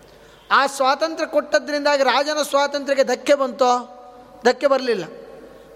[0.50, 3.98] ಆ ಸ್ವಾತಂತ್ರ್ಯ ಕೊಟ್ಟದ್ರಿಂದಾಗಿ ರಾಜನ ಸ್ವಾತಂತ್ರ್ಯಕ್ಕೆ ಧಕ್ಕೆ ಬಂತೋ?
[4.44, 5.04] ಧಕ್ಕೆ ಬರಲಿಲ್ಲ.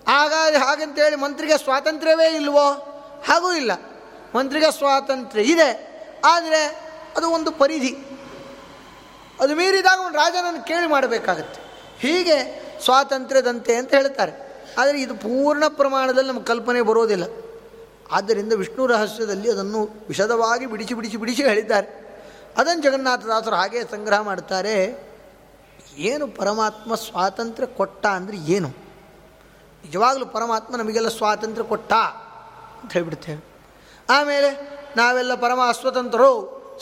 [0.08, 2.92] ಹಾಗಾಗಿ ಹಾಗಂತೇಳಿ ಮಂತ್ರಿಗೆ ಸ್ವಾತಂತ್ರ್ಯವೇ ಇಲ್ವೋ?
[3.28, 3.72] ಹಾಗೂ ಇಲ್ಲ.
[4.34, 5.96] ಮಂತ್ರಿಗೆ ಸ್ವಾತಂತ್ರ್ಯ ಇದೆ.
[6.24, 6.66] ಆದರೆ
[7.16, 7.96] ಅದು ಒಂದು ಪರಿಧಿ.
[9.40, 11.60] ಅದು ಮೀರಿದಾಗ ಒಂದು ರಾಜನನ್ನು ಕೇಳಿ ಮಾಡಬೇಕಾಗತ್ತೆ.
[11.98, 14.32] ಹೀಗೆ ಸ್ವಾತಂತ್ರ್ಯದಂತೆ ಅಂತ ಹೇಳ್ತಾರೆ.
[14.78, 17.24] ಆದರೆ ಇದು ಪೂರ್ಣ ಪ್ರಮಾಣದಲ್ಲಿ ನಮ್ಮ ಕಲ್ಪನೆ ಬರೋದಿಲ್ಲ.
[18.12, 21.88] ಆದ್ದರಿಂದ ವಿಷ್ಣು ರಹಸ್ಯದಲ್ಲಿ ಅದನ್ನು ವಿಷದವಾಗಿ ಬಿಡಿಸಿ ಬಿಡಿಸಿ ಬಿಡಿಸಿ ಹೇಳಿದ್ದಾರೆ.
[22.56, 24.76] ಅದನ್ನು ಜಗನ್ನಾಥದಾಸರು ಹಾಗೆ ಸಂಗ್ರಹ ಮಾಡ್ತಾರೆ.
[25.96, 28.68] ಏನು ಪರಮಾತ್ಮ ಸ್ವಾತಂತ್ರ್ಯ ಕೊಟ್ಟ ಅಂದರೆ ಏನು?
[29.84, 31.92] ನಿಜವಾಗಲೂ ಪರಮಾತ್ಮ ನಮಗೆಲ್ಲ ಸ್ವಾತಂತ್ರ್ಯ ಕೊಟ್ಟ
[32.80, 33.42] ಅಂತ ಹೇಳಿಬಿಡ್ತೇವೆ
[34.08, 34.50] ಆಮೇಲೆ
[34.96, 36.32] ನಾವೆಲ್ಲ ಪರಮ ಅಸ್ವತಂತ್ರರು,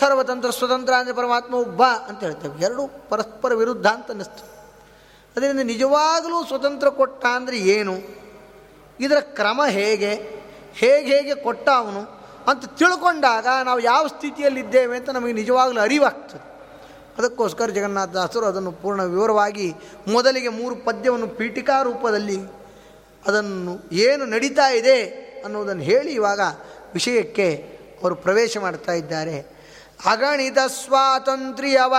[0.01, 2.55] ಸರ್ವತಂತ್ರ ಸ್ವತಂತ್ರ ಅಂದರೆ ಪರಮಾತ್ಮ ಒಬ್ಬ ಅಂತ ಹೇಳ್ತೇವೆ.
[2.64, 4.53] ಎರಡೂ ಪರಸ್ಪರ ವಿರುದ್ಧ ಅಂತ ಅನ್ನಿಸ್ತು
[5.37, 7.99] ಅದರಿಂದ ನಿಜವಾಗಲೂ ಸ್ವತಂತ್ರ ಕೊಟ್ಟ ಅಂದರೆ ಏನು?
[9.01, 10.14] ಇದರ ಕ್ರಮ ಹೇಗೆ?
[10.74, 12.24] ಹೇಗೆ ಹೇಗೆ ಕೊಟ್ಟ ಅವನು?
[12.51, 16.55] ಅಂತ ತಿಳ್ಕೊಂಡಾಗ ನಾವು ಯಾವ ಸ್ಥಿತಿಯಲ್ಲಿದ್ದೇವೆ ಅಂತ ನಮಗೆ ನಿಜವಾಗಲೂ ಅರಿವಾಗ್ತದೆ.
[17.18, 19.74] ಅದಕ್ಕೋಸ್ಕರ ಜಗನ್ನಾಥದಾಸರು ಅದನ್ನು ಪೂರ್ಣ ವಿವರವಾಗಿ
[20.09, 22.39] ಮೊದಲಿಗೆ ಮೂರು ಪದ್ಯವನ್ನು ಪೀಠಿಕಾ ರೂಪದಲ್ಲಿ
[23.26, 25.03] ಅದನ್ನು ಏನು ನಡೀತಾ ಇದೆ
[25.45, 26.41] ಅನ್ನೋದನ್ನು ಹೇಳಿ ಇವಾಗ
[26.95, 29.41] ವಿಷಯಕ್ಕೆ ಅವರು ಪ್ರವೇಶ ಮಾಡ್ತಾ ಇದ್ದಾರೆ.
[30.11, 31.95] ಅಗಣಿತ ಸ್ವಾತಂತ್ರ್ಯವ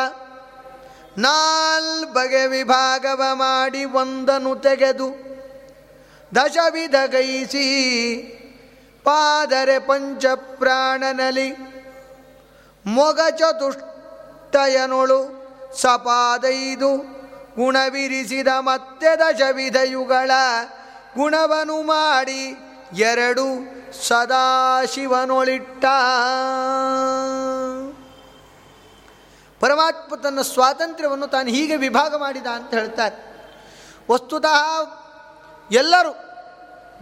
[1.18, 5.08] ನಾಲ್ ಬಗೆ ವಿಭಾಗವ ಮಾಡಿ ಒಂದನು ತೆಗೆದು
[6.36, 7.66] ದಶವಿಧ ಗೈಸಿ
[9.04, 11.50] ಪಾದರೆ ಪಂಚಪ್ರಾಣನಲಿ
[12.86, 15.20] ಮೊಗ ಚತುಷ್ಟಯನೊಳು
[15.82, 16.98] ಸಪಾದೈದು
[17.56, 20.32] ಗುಣವಿರಿಸಿದ ಮತ್ತೆ ದಶವಿಧಯುಗಳ
[21.16, 22.58] ಗುಣವನು ಮಾಡಿ
[22.94, 23.46] ಎರಡು
[24.08, 25.86] ಸದಾಶಿವನೊಳಿಟ್ಟ.
[29.66, 33.16] ಪರಮಾತ್ಮ ತನ್ನ ಸ್ವಾತಂತ್ರ್ಯವನ್ನು ತಾನು ಹೀಗೆ ವಿಭಾಗ ಮಾಡಿದ ಅಂತ ಹೇಳ್ತಾರೆ.
[34.12, 34.90] ವಸ್ತುತಃ
[35.72, 36.10] ಎಲ್ಲರೂ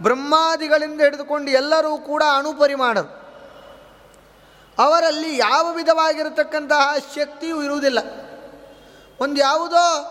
[0.02, 3.24] ಬ್ರಹ್ಮಾದಿಗಳಿಂದ ಹಿಡಿದುಕೊಂಡು ಎಲ್ಲರೂ ಕೂಡ ಅಣುಪರಿಮಾಣರು.
[4.78, 7.98] ಅವರಲ್ಲಿ ಯಾವ ವಿಧವಾಗಿರತಕ್ಕಂತಹ ಶಕ್ತಿಯೂ ಇರುವುದಿಲ್ಲ.
[9.20, 10.10] ಒಂದು ಯಾವುದೋ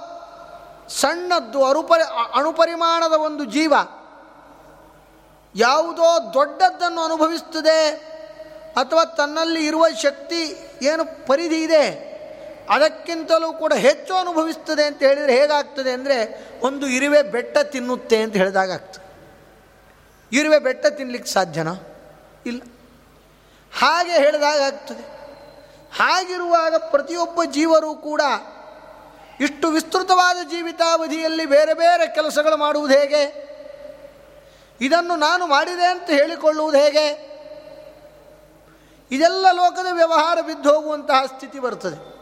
[0.90, 2.04] ಸಣ್ಣದ್ದು ಅರುಪರಿ
[2.40, 3.74] ಅಣುಪರಿಮಾಣದ ಒಂದು ಜೀವ
[5.56, 7.90] ಯಾವುದೋ ದೊಡ್ಡದ್ದನ್ನು ಅನುಭವಿಸ್ತದೆ
[8.76, 12.13] ಅಥವಾ ತನ್ನಲ್ಲಿ ಇರುವ ಶಕ್ತಿ ಏನು ಪರಿಧಿ ಇದೆ?
[12.70, 19.04] ಅದಕ್ಕಿಂತಲೂ ಕೂಡ ಹೆಚ್ಚು ಅನುಭವಿಸ್ತದೆ ಅಂತ ಹೇಳಿದರೆ ಹೇಗಾಗ್ತದೆ ಅಂದರೆ ಒಂದು ಇರುವೆ ಬೆಟ್ಟ ತಿನ್ನುತ್ತೆ ಅಂತ ಹೇಳಿದಾಗ ಆಗ್ತದೆ
[20.32, 21.74] ಇರುವೆ ಬೆಟ್ಟ ತಿನ್ನಲಿಕ್ಕೆ ಸಾಧ್ಯನಾ?
[22.46, 22.62] ಇಲ್ಲ.
[23.80, 25.14] ಹಾಗೆ ಹೇಳಿದಾಗ ಆಗ್ತದೆ
[25.96, 28.22] ಹಾಗಿರುವಾಗ ಪ್ರತಿಯೊಬ್ಬ ಜೀವರು ಕೂಡ
[29.40, 33.54] ಇಷ್ಟು ವಿಸ್ತೃತವಾದ ಜೀವಿತಾವಧಿಯಲ್ಲಿ ಬೇರೆ ಬೇರೆ ಕೆಲಸಗಳು ಮಾಡುವುದು ಹೇಗೆ?
[34.82, 37.34] ಇದನ್ನು ನಾನು ಮಾಡಿದೆ ಅಂತ ಹೇಳಿಕೊಳ್ಳುವುದು ಹೇಗೆ?
[39.12, 42.13] ಇದೆಲ್ಲ ಲೋಕದ ವ್ಯವಹಾರ ಬಿದ್ದು ಹೋಗುವಂತಹ ಸ್ಥಿತಿ ಬರ್ತದೆ.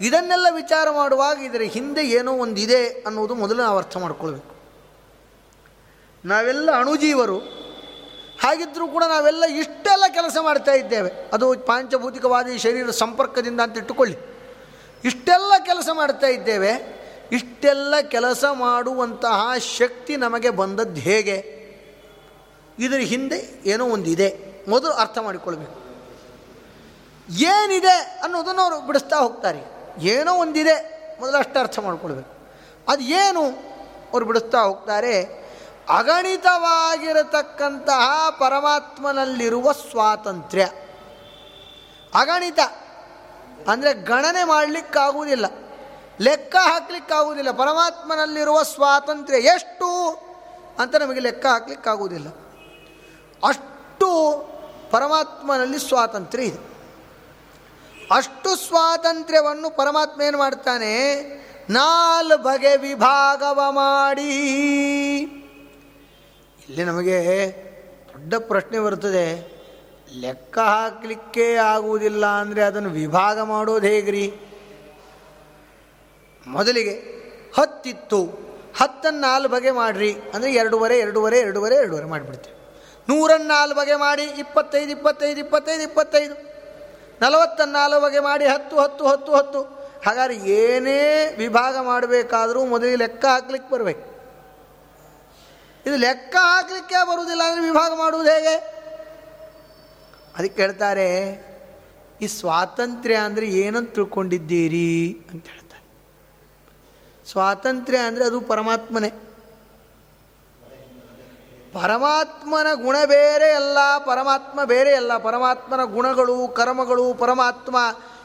[0.00, 4.54] ಇದನ್ನೆಲ್ಲ ವಿಚಾರ ಮಾಡುವಾಗ ಇದರ ಹಿಂದೆ ಏನೋ ಒಂದಿದೆ ಅನ್ನೋದು ಮೊದಲು ನಾವು ಅರ್ಥ ಮಾಡ್ಕೊಳ್ಬೇಕು.
[6.24, 7.38] ನಾವೆಲ್ಲ ಅಣುಜೀವರು
[8.42, 11.10] ಹಾಗಿದ್ದರೂ ಕೂಡ ನಾವೆಲ್ಲ ಇಷ್ಟೆಲ್ಲ ಕೆಲಸ ಮಾಡ್ತಾ ಇದ್ದೇವೆ.
[11.32, 14.16] ಅದು ಪಾಂಚಭೌತಿಕವಾದ ಶರೀರ ಸಂಪರ್ಕದಿಂದ ಅಂತ ಇಟ್ಟುಕೊಳ್ಳಿ.
[15.04, 17.04] ಇಷ್ಟೆಲ್ಲ ಕೆಲಸ ಮಾಡ್ತಾ ಇದ್ದೇವೆ.
[17.32, 21.64] ಇಷ್ಟೆಲ್ಲ ಕೆಲಸ ಮಾಡುವಂತಹ ಶಕ್ತಿ ನಮಗೆ ಬಂದದ್ದು ಹೇಗೆ?
[22.78, 24.54] ಇದರ ಹಿಂದೆ ಏನೋ ಒಂದಿದೆ.
[24.68, 25.84] ಮೊದಲು ಅರ್ಥ ಮಾಡಿಕೊಳ್ಬೇಕು.
[27.32, 29.73] ಏನಿದೆ ಅನ್ನೋದನ್ನು ಅವರು ಬಿಡಿಸ್ತಾ ಹೋಗ್ತಾರೆ.
[29.98, 32.48] ಏನೋ ಒಂದಿದೆ, ಮೊದಲು ಅಷ್ಟು ಅರ್ಥ ಮಾಡ್ಕೊಳ್ಬೇಕು.
[32.88, 33.74] ಅದು ಏನು?
[34.12, 35.44] ಅವರು ಬಿಡಿಸ್ತಾ ಹೋಗ್ತಾರೆ,
[35.88, 40.68] ಅಗಣಿತವಾಗಿರತಕ್ಕಂತಹ ಪರಮಾತ್ಮನಲ್ಲಿರುವ ಸ್ವಾತಂತ್ರ್ಯ.
[42.14, 42.58] ಅಗಣಿತ
[43.68, 45.46] ಅಂದರೆ ಗಣನೆ ಮಾಡಲಿಕ್ಕಾಗುವುದಿಲ್ಲ,
[46.20, 50.18] ಲೆಕ್ಕ ಹಾಕಲಿಕ್ಕಾಗುವುದಿಲ್ಲ, ಪರಮಾತ್ಮನಲ್ಲಿರುವ ಸ್ವಾತಂತ್ರ್ಯ ಎಷ್ಟು
[50.78, 52.28] ಅಂತ ನಮಗೆ ಲೆಕ್ಕ ಹಾಕಲಿಕ್ಕಾಗುವುದಿಲ್ಲ.
[53.46, 54.10] ಅಷ್ಟು
[54.90, 56.73] ಪರಮಾತ್ಮನಲ್ಲಿ ಸ್ವಾತಂತ್ರ್ಯ ಇದೆ.
[58.10, 61.14] ಅಷ್ಟು ಸ್ವಾತಂತ್ರ್ಯವನ್ನು ಪರಮಾತ್ಮ ಏನು ಮಾಡ್ತಾನೆ?
[61.70, 64.32] ನಾಲ್ ಬಗೆ ವಿಭಾಗವ ಮಾಡಿ.
[66.68, 67.46] ಇಲ್ಲಿ ನಮಗೆ
[68.12, 69.54] ದೊಡ್ಡ ಪ್ರಶ್ನೆ ಬರ್ತದೆ
[70.14, 74.34] ಲೆಕ್ಕ ಹಾಕಲಿಕ್ಕೆ ಆಗುವುದಿಲ್ಲ ಅಂದರೆ ಅದನ್ನು ವಿಭಾಗ ಮಾಡೋದು ಹೇಗ್ರಿ?
[76.46, 77.14] ಮೊದಲಿಗೆ
[77.56, 78.44] ಹತ್ತಿತ್ತು.
[78.80, 80.12] ಹತ್ತನ್ನು ನಾಲ್ಕು ಬಗೆ ಮಾಡಿರಿ.
[80.12, 82.56] ಅಂದರೆ ಎರಡೂವರೆ ಎರಡೂವರೆ ಎರಡೂವರೆ ಎರಡೂವರೆ ಮಾಡಿಬಿಡ್ತೀವಿ.
[83.08, 86.53] ನೂರನ್ನು ನಾಲ್ಕು ಬಗೆ ಮಾಡಿ, ಇಪ್ಪತ್ತೈದು ಇಪ್ಪತ್ತೈದು ಇಪ್ಪತ್ತೈದು ಇಪ್ಪತ್ತೈದು.
[87.22, 89.60] ನಲವತ್ತನ್ನು ಬಗೆ ಮಾಡಿ ಹತ್ತು ಹತ್ತು ಹತ್ತು ಹತ್ತು.
[90.06, 91.00] ಹಾಗಾದ್ರೆ ಏನೇ
[91.42, 94.04] ವಿಭಾಗ ಮಾಡಬೇಕಾದರೂ ಮೊದಲಿಗೆ ಲೆಕ್ಕ ಹಾಕ್ಲಿಕ್ಕೆ ಬರಬೇಕು.
[95.86, 98.54] ಇದು ಲೆಕ್ಕ ಹಾಕ್ಲಿಕ್ಕೆ ಬರುವುದಿಲ್ಲ ಅಂದರೆ ವಿಭಾಗ ಮಾಡುವುದು ಹೇಗೆ?
[100.36, 101.08] ಅದಕ್ಕೆ ಹೇಳ್ತಾರೆ,
[102.20, 104.90] ಈ ಸ್ವಾತಂತ್ರ್ಯ ಅಂದರೆ ಏನಂತ ತಿಳ್ಕೊಂಡಿದ್ದೀರಿ
[105.30, 105.84] ಅಂತ ಹೇಳ್ತಾರೆ.
[107.26, 109.10] ಸ್ವಾತಂತ್ರ್ಯ ಅಂದರೆ ಅದು ಪರಮಾತ್ಮನೇ.
[111.74, 115.16] ಪರಮಾತ್ಮನ ಗುಣ ಬೇರೆ ಅಲ್ಲ, ಪರಮಾತ್ಮ ಬೇರೆ ಅಲ್ಲ.
[115.16, 117.76] ಪರಮಾತ್ಮನ ಗುಣಗಳು, ಕರ್ಮಗಳು, ಪರಮಾತ್ಮ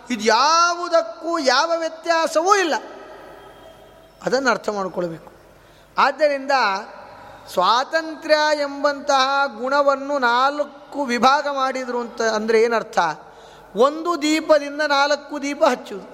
[0.10, 2.74] ಇದು ಯಾವುದಕ್ಕೂ ಯಾವ ವ್ಯತ್ಯಾಸವೂ ಇಲ್ಲ.
[4.26, 5.32] ಅದನ್ನು ಅರ್ಥ ಮಾಡಿಕೊಳ್ಬೇಕು.
[5.98, 6.52] ಆದ್ದರಿಂದ
[7.54, 13.00] ಸ್ವಾತಂತ್ರ್ಯ ಎಂಬಂತಹ ಗುಣವನ್ನು ನಾಲ್ಕು ವಿಭಾಗ ಮಾಡಿದರು ಅಂತ ಅಂದರೆ ಏನರ್ಥ?
[13.76, 16.08] ಒಂದು ದೀಪದಿಂದ ನಾಲ್ಕು ದೀಪ ಹಚ್ಚುವುದು.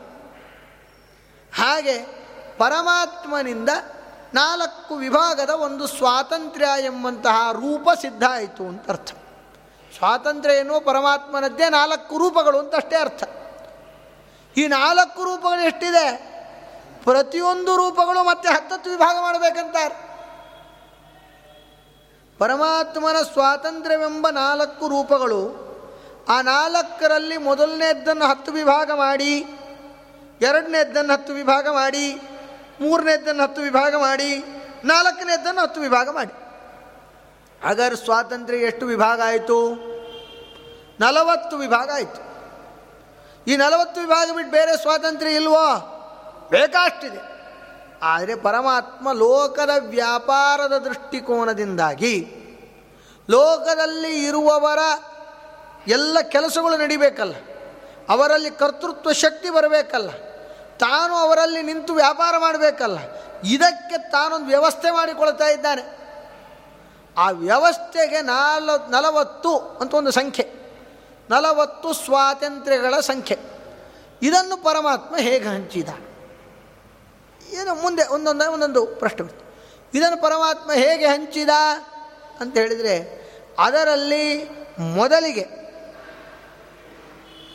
[1.62, 2.00] ಹಾಗೆ
[2.58, 3.70] ಪರಮಾತ್ಮನಿಂದ
[4.36, 9.12] ನಾಲ್ಕು ವಿಭಾಗದ ಒಂದು ಸ್ವಾತಂತ್ರ್ಯ ಎಂಬಂತಹ ರೂಪ ಸಿದ್ಧ ಆಯಿತು ಅಂತ ಅರ್ಥ.
[9.98, 13.24] ಸ್ವಾತಂತ್ರ್ಯ ಎನ್ನುವ ಪರಮಾತ್ಮನದ್ದೇ ನಾಲ್ಕು ರೂಪಗಳು ಅಂತ ಅಷ್ಟೇ ಅರ್ಥ.
[14.58, 16.36] ಈ ನಾಲ್ಕು ರೂಪಗಳು ಎಷ್ಟಿದೆ?
[17.04, 20.06] ಪ್ರತಿಯೊಂದು ರೂಪಗಳು ಮತ್ತೆ ಹತ್ತತ್ತು ವಿಭಾಗ ಮಾಡಬೇಕಂತಾರೆ.
[22.38, 25.66] ಪರಮಾತ್ಮನ ಸ್ವಾತಂತ್ರ್ಯವೆಂಬ ನಾಲ್ಕು ರೂಪಗಳು
[26.30, 29.46] ಆ ನಾಲ್ಕರಲ್ಲಿ ಮೊದಲನೇದ್ದನ್ನು ಹತ್ತು ವಿಭಾಗ ಮಾಡಿ
[30.42, 32.22] ಎರಡನೇದ್ದನ್ನು ಹತ್ತು ವಿಭಾಗ ಮಾಡಿ
[32.82, 34.44] ಮೂರನೇದ್ದನ್ನು ಹತ್ತು ವಿಭಾಗ ಮಾಡಿ
[34.84, 36.46] ನಾಲ್ಕನೇದ್ದನ್ನು ಹತ್ತು ವಿಭಾಗ ಮಾಡಿ.
[37.68, 39.74] ಅಗರ್ ಸ್ವಾತಂತ್ರ್ಯ ಎಷ್ಟು ವಿಭಾಗ ಆಯಿತು?
[41.00, 42.36] ನಲವತ್ತು ವಿಭಾಗ ಆಯಿತು.
[43.48, 45.92] ಈ ನಲವತ್ತು ವಿಭಾಗ ಬಿಟ್ಟು ಬೇರೆ ಸ್ವಾತಂತ್ರ್ಯ ಇಲ್ವೋ?
[46.52, 47.36] ಬೇಕಾಷ್ಟಿದೆ.
[48.04, 52.28] ಆದರೆ ಪರಮಾತ್ಮ ಲೋಕದ ವ್ಯಾಪಾರದ ದೃಷ್ಟಿಕೋನದಿಂದಾಗಿ,
[53.30, 54.80] ಲೋಕದಲ್ಲಿ ಇರುವವರ
[55.88, 57.36] ಎಲ್ಲ ಕೆಲಸಗಳು ನಡಿಬೇಕಲ್ಲ.
[58.10, 60.10] ಅವರಲ್ಲಿ ಕರ್ತೃತ್ವ ಶಕ್ತಿ ಬರಬೇಕಲ್ಲ.
[60.80, 62.98] ತಾನು ಅವರಲ್ಲಿ ನಿಂತು ವ್ಯಾಪಾರ ಮಾಡಬೇಕಲ್ಲ,
[63.44, 65.84] ಇದಕ್ಕೆ ತಾನೊಂದು ವ್ಯವಸ್ಥೆ ಮಾಡಿಕೊಳ್ತಾ ಇದ್ದಾನೆ
[67.18, 70.46] ಆ ವ್ಯವಸ್ಥೆಗೆ ನಾಲ್, ನಲವತ್ತು ಅಂತ ಒಂದು ಸಂಖ್ಯೆ,
[71.30, 73.38] ನಲವತ್ತು ಸ್ವಾತಂತ್ರ್ಯಗಳ ಸಂಖ್ಯೆ.
[74.22, 75.90] ಇದನ್ನು ಪರಮಾತ್ಮ ಹೇಗೆ ಹಂಚಿದ?
[77.54, 79.32] ಏನು ಮುಂದೆ ಒಂದೊಂದೇ ಒಂದೊಂದು ಪ್ರಶ್ನೆ
[79.94, 81.50] ಇದನ್ನು ಪರಮಾತ್ಮ ಹೇಗೆ ಹಂಚಿದ
[82.40, 82.96] ಅಂತ ಹೇಳಿದರೆ,
[83.60, 84.26] ಅದರಲ್ಲಿ
[84.96, 85.46] ಮೊದಲಿಗೆ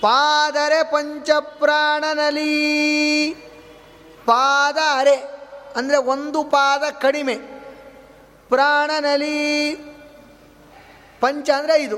[0.01, 2.51] ಪಾದರೆ ಪಂಚಪ್ರಾಣನಲಿ.
[4.27, 5.17] ಪಾದ ಅರೆ
[5.77, 7.35] ಅಂದರೆ ಒಂದು ಪಾದ ಕಡಿಮೆ.
[8.49, 9.75] ಪ್ರಾಣನಲಿ.
[11.21, 11.97] ಪಂಚ ಅಂದರೆ ಐದು.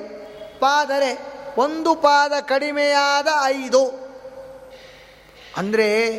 [0.61, 4.03] ಪಾದರೆ ಒಂದು ಪಾದ ಕಡಿಮೆಯಾದ ಐದು.
[5.57, 6.15] ಅಂದರೆ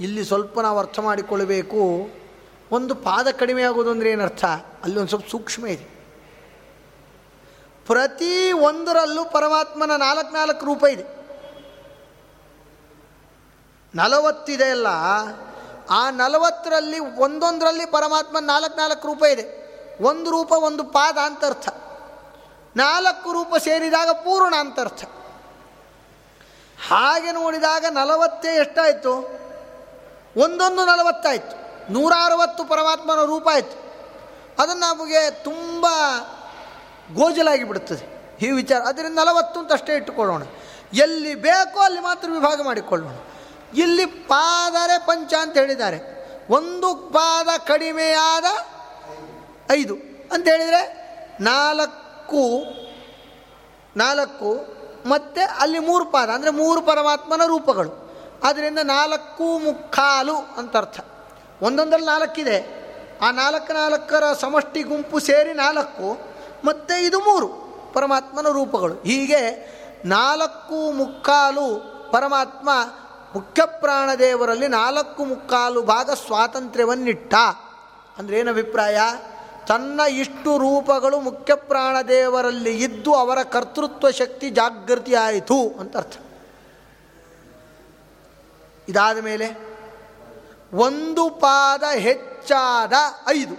[0.00, 2.10] ಇಲ್ಲಿ ಸ್ವಲ್ಪ ನಾವು ಅರ್ಥ ಮಾಡಿಕೊಳ್ಳಬೇಕು
[2.72, 4.44] ಒಂದು ಪಾದ ಕಡಿಮೆ ಆಗೋದು ಅಂದರೆ ಏನರ್ಥ?
[4.84, 5.93] ಅಲ್ಲಿ ಒಂದು ಸ್ವಲ್ಪ ಸೂಕ್ಷ್ಮ ಇದೆ.
[7.86, 11.04] ಪ್ರತಿ ಒಂದರಲ್ಲೂ ಪರಮಾತ್ಮನ ನಾಲ್ಕು ನಾಲ್ಕು ರೂಪ ಇದೆ.
[13.94, 14.86] ನಲವತ್ತಿದೆ ಅಲ್ಲ,
[15.90, 19.64] ಆ ನಲವತ್ತರಲ್ಲಿ ಒಂದೊಂದರಲ್ಲಿ ಪರಮಾತ್ಮ ನಾಲ್ಕು ನಾಲ್ಕು ರೂಪ ಇದೆ.
[20.02, 21.68] ಒಂದು ರೂಪ, ಒಂದು ಪಾದ ಅಂತ ಅರ್ಥ.
[22.76, 25.04] ನಾಲ್ಕು ರೂಪ ಸೇರಿದಾಗ ಪೂರ್ಣ ಅಂತ ಅರ್ಥ.
[26.88, 29.12] ಹಾಗೆ ನೋಡಿದಾಗ ನಲವತ್ತೇ ಎಷ್ಟಾಯಿತು?
[30.36, 31.64] ಒಂದೊಂದು ನಲವತ್ತಾಯಿತು.
[31.92, 33.84] ನೂರ ಅರವತ್ತು ಪರಮಾತ್ಮನ ರೂಪ ಆಯಿತು.
[34.62, 35.86] ಅದನ್ನು ನಮಗೆ ತುಂಬ
[37.12, 38.80] ಗೋಜಲಾಗಿ ಬಿಡುತ್ತದೆ ಈ ವಿಚಾರ.
[38.80, 40.42] ಅದರಿಂದ ನಲವತ್ತು ಅಂತ ಅಷ್ಟೇ ಇಟ್ಟುಕೊಳ್ಳೋಣ.
[40.92, 43.14] ಎಲ್ಲಿ ಬೇಕೋ ಅಲ್ಲಿ ಮಾತ್ರ ವಿಭಾಗ ಮಾಡಿಕೊಳ್ಳೋಣ.
[43.74, 46.14] ಇಲ್ಲಿ ಪಾದರೆ ಪಂಚ ಅಂತ ಹೇಳಿದ್ದಾರೆ.
[46.50, 48.44] ಒಂದು ಪಾದ ಕಡಿಮೆಯಾದ
[49.72, 49.94] ಐದು.
[50.32, 51.04] ಅಂತ ಹೇಳಿದರೆ
[51.40, 52.64] ನಾಲ್ಕು
[53.96, 54.66] ನಾಲ್ಕು
[55.08, 56.30] ಮತ್ತು ಅಲ್ಲಿ ಮೂರು ಪಾದ.
[56.30, 58.04] ಅಂದರೆ ಮೂರು ಪರಮಾತ್ಮನ ರೂಪಗಳು.
[58.44, 61.00] ಆದ್ದರಿಂದ ನಾಲ್ಕು ಮುಕ್ಕಾಲು ಅಂತ ಅರ್ಥ.
[61.62, 62.84] ಒಂದೊಂದರಲ್ಲಿ ನಾಲ್ಕಿದೆ.
[63.22, 66.33] ಆ ನಾಲ್ಕು ನಾಲ್ಕರ ಸಮಷ್ಟಿ ಗುಂಪು ಸೇರಿ ನಾಲ್ಕು.
[66.64, 67.48] ಮತ್ತು ಇದು ಮೂರು
[67.92, 68.94] ಪರಮಾತ್ಮನ ರೂಪಗಳು.
[68.94, 72.70] ಹೀಗೆ ನಾಲ್ಕು ಮುಕ್ಕಾಲು ಪರಮಾತ್ಮ
[73.34, 77.34] ಮುಖ್ಯ ಪ್ರಾಣದೇವರಲ್ಲಿ ನಾಲ್ಕು ಮುಕ್ಕಾಲು ಭಾಗ ಸ್ವಾತಂತ್ರ್ಯವನ್ನಿಟ್ಟ.
[78.18, 78.98] ಅಂದರೆ ಏನು ಅಭಿಪ್ರಾಯ?
[79.68, 86.16] ತನ್ನ ಇಷ್ಟು ರೂಪಗಳು ಮುಖ್ಯ ಪ್ರಾಣದೇವರಲ್ಲಿ ಇದ್ದು ಅವರ ಕರ್ತೃತ್ವ ಶಕ್ತಿ ಜಾಗೃತಿ ಆಯಿತು ಅಂತ ಅರ್ಥ.
[88.88, 89.76] ಇದಾದ ಮೇಲೆ
[90.74, 92.92] ಒಂದು ಪಾದ ಹೆಚ್ಚಾದ
[93.28, 93.54] ಐದು.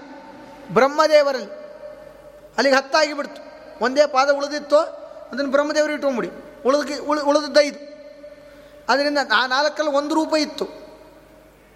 [0.73, 1.64] ಬ್ರಹ್ಮದೇವರಲ್ಲಿ
[2.57, 3.41] ಅಲ್ಲಿಗೆ ಹತ್ತಾಗಿ ಬಿಡ್ತು
[3.81, 6.31] ಒಂದೇ ಪಾದ ಉಳಿದಿತ್ತು ಅದನ್ನು ಬ್ರಹ್ಮದೇವರು ಇಟ್ಕೊಂಬಿಡಿ.
[6.65, 7.95] ಉಳಿದಕ್ಕೆ ಉಳಿ ಉಳಿದದ್ದೈದು
[8.89, 10.67] ಅದರಿಂದ ಆ ನಾಲ್ಕಲ್ಲಿ ಒಂದು ರೂಪ ಇತ್ತು.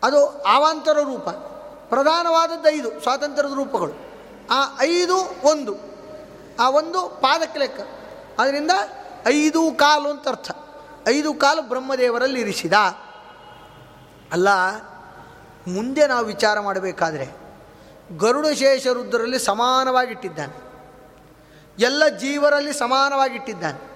[0.04, 1.30] ಅದು ಆವಾಂತರ ರೂಪ.
[1.90, 3.94] ಪ್ರಧಾನವಾದದ್ದು ಐದು ಸ್ವಾತಂತ್ರ್ಯದ ರೂಪಗಳು.
[4.50, 5.76] ಆ ಐದು ಒಂದು.
[6.60, 7.80] ಆ ಒಂದು ಪಾದಕ್ಕೆ ಲೆಕ್ಕ.
[8.40, 8.72] ಅದರಿಂದ
[9.28, 10.52] ಐದು ಕಾಲು ಅಂತ ಅರ್ಥ.
[11.08, 12.74] ಐದು ಕಾಲು ಬ್ರಹ್ಮದೇವರಲ್ಲಿ ಇರಿಸಿದ.
[14.32, 14.48] ಅಲ್ಲ,
[15.68, 17.30] ಮುಂದೆ ನಾವು ವಿಚಾರ ಮಾಡಬೇಕಾದ್ರೆ
[18.18, 20.69] ಗರುಡ ಶೇಷ ರುದ್ರರಲ್ಲಿ ಸಮಾನವಾಗಿಟ್ಟಿದ್ದಾನೆ.
[21.80, 23.90] ಎಲ್ಲ ಜೀವರಲ್ಲಿ ಸಮಾನವಾಗಿಟ್ಟಿದ್ದಾನೆ.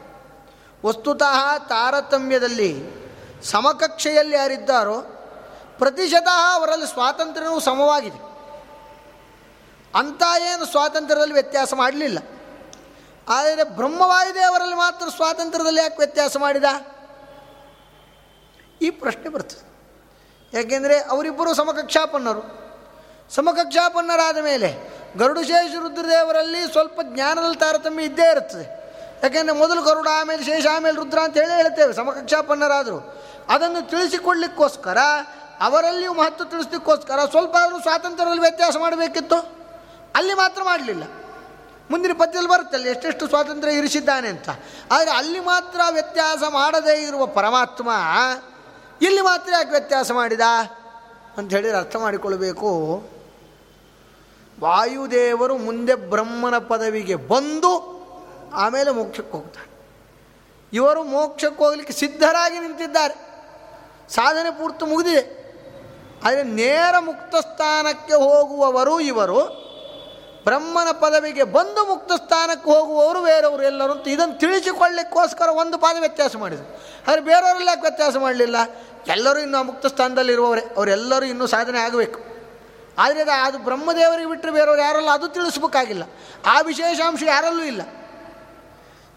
[0.86, 3.03] ವಸ್ತುತಃ ತಾರತಮ್ಯದಲ್ಲಿ
[3.43, 5.01] ಸಮಕಕ್ಷೆಯಲ್ಲಿ ಯಾರಿದ್ದಾರೋ
[5.77, 8.34] ಪ್ರತಿಶತಃ ಅವರಲ್ಲಿ ಸ್ವಾತಂತ್ರ್ಯವೂ ಸಮವಾಗಿದೆ.
[9.99, 10.23] ಅಂಥ
[10.53, 12.19] ಏನು ಸ್ವಾತಂತ್ರ್ಯದಲ್ಲಿ ವ್ಯತ್ಯಾಸ ಮಾಡಲಿಲ್ಲ
[13.29, 16.63] ಆದರೆ ಬ್ರಹ್ಮವಾಯುದೇವರಲ್ಲಿ ಮಾತ್ರ ಸ್ವಾತಂತ್ರ್ಯದಲ್ಲಿ ಯಾಕೆ ವ್ಯತ್ಯಾಸ ಮಾಡಿದ?
[18.81, 19.73] ಈ ಪ್ರಶ್ನೆ ಬರ್ತದೆ.
[20.57, 22.62] ಯಾಕೆಂದರೆ ಅವರಿಬ್ಬರು ಸಮಕಕ್ಷಾಪನ್ನರು.
[23.30, 28.84] ಸಮಕಕ್ಷಾಪನ್ನರಾದ ಮೇಲೆ ಗರುಡಶೇಷ ರುದ್ರದೇವರಲ್ಲಿ ಸ್ವಲ್ಪ ಜ್ಞಾನದಲ್ಲಿ ತಾರತಮ್ಯ ಇದ್ದೇ ಇರುತ್ತದೆ.
[29.24, 33.24] ಯಾಕೆಂದರೆ ಮೊದಲು ಗರುಡ, ಆಮೇಲೆ ಶೇಷ, ಆಮೇಲೆ ರುದ್ರ ಅಂತ ಹೇಳಿ ಹೇಳ್ತೇವೆ, ಸಮಕಕ್ಷಾಪನ್ನರಾದರು.
[33.49, 34.97] ಅದನ್ನು ತಿಳಿಸಿಕೊಳ್ಳಿಕ್ಕೋಸ್ಕರ,
[35.59, 39.36] ಅವರಲ್ಲಿಯೂ ಮಹತ್ವ ತಿಳಿಸ್ಲಿಕ್ಕೋಸ್ಕರ ಸ್ವಲ್ಪ ಆದರೂ ಸ್ವಾತಂತ್ರ್ಯದಲ್ಲಿ ವ್ಯತ್ಯಾಸ ಮಾಡಬೇಕಿತ್ತು.
[40.15, 41.03] ಅಲ್ಲಿ ಮಾತ್ರ ಮಾಡಲಿಲ್ಲ.
[41.91, 44.49] ಮುಂದಿನ ಪದ್ಯದಲ್ಲಿ ಬರುತ್ತಲ್ಲ ಎಷ್ಟೆಷ್ಟು ಸ್ವಾತಂತ್ರ್ಯ ಇರಿಸಿದ್ದಾನೆ ಅಂತ.
[44.91, 47.89] ಆದರೆ ಅಲ್ಲಿ ಮಾತ್ರ ವ್ಯತ್ಯಾಸ ಮಾಡದೇ ಇರುವ ಪರಮಾತ್ಮ
[49.01, 50.41] ಇಲ್ಲಿ ಮಾತ್ರ ಯಾಕೆ ವ್ಯತ್ಯಾಸ ಮಾಡಿದ?
[51.38, 53.03] ಅಂತ ಹೇಳಿದ್ರೆ ಅರ್ಥ ಮಾಡಿಕೊಳ್ಬೇಕು.
[54.60, 57.93] ವಾಯುದೇವರು ಮುಂದೆ ಬ್ರಹ್ಮನ ಪದವಿಗೆ ಬಂದು
[58.54, 59.74] ಆಮೇಲೆ ಮೋಕ್ಷಕ್ಕೆ ಹೋಗ್ತಾರೆ.
[60.74, 63.34] ಇವರು ಮೋಕ್ಷಕ್ಕೆ ಹೋಗಲಿಕ್ಕೆ ಸಿದ್ಧರಾಗಿ ನಿಂತಿದ್ದಾರೆ.
[64.10, 65.43] ಸಾಧನೆ ಪೂರ್ತಿ ಮುಗಿದಿದೆ.
[66.24, 69.64] ಆದರೆ ನೇರ ಮುಕ್ತ ಸ್ಥಾನಕ್ಕೆ ಹೋಗುವವರು ಇವರು,
[70.43, 76.82] ಬ್ರಹ್ಮನ ಪದವಿಗೆ ಬಂದು ಮುಕ್ತ ಸ್ಥಾನಕ್ಕೆ ಹೋಗುವವರು ಬೇರೆಯವರು ಎಲ್ಲರೂ ಅಂತ ಇದನ್ನು ತಿಳಿಸಿಕೊಳ್ಳಿಕ್ಕೋಸ್ಕರ ಒಂದು ಪಾದ ವ್ಯತ್ಯಾಸ ಮಾಡಿದರು.
[77.08, 78.56] ಆದರೆ ಬೇರೆಯವರೆಲ್ಲ ವ್ಯತ್ಯಾಸ ಮಾಡಲಿಲ್ಲ?
[79.08, 80.62] ಎಲ್ಲರೂ ಇನ್ನೂ ಮುಕ್ತ ಸ್ಥಾನದಲ್ಲಿರುವವರೇ.
[80.78, 82.32] ಅವರೆಲ್ಲರೂ ಇನ್ನೂ ಸಾಧನೆ ಆಗಬೇಕು.
[82.97, 86.03] ಆದರೆ ಅದು ಬ್ರಹ್ಮದೇವರಿಗೆ ಬಿಟ್ಟರೆ ಬೇರೆಯವರು ಯಾರಲ್ಲ ಅದು ತಿಳಿಸ್ಬೇಕಾಗಿಲ್ಲ.
[86.45, 87.81] ಆ ವಿಶೇಷಾಂಶ ಯಾರಲ್ಲೂ ಇಲ್ಲ.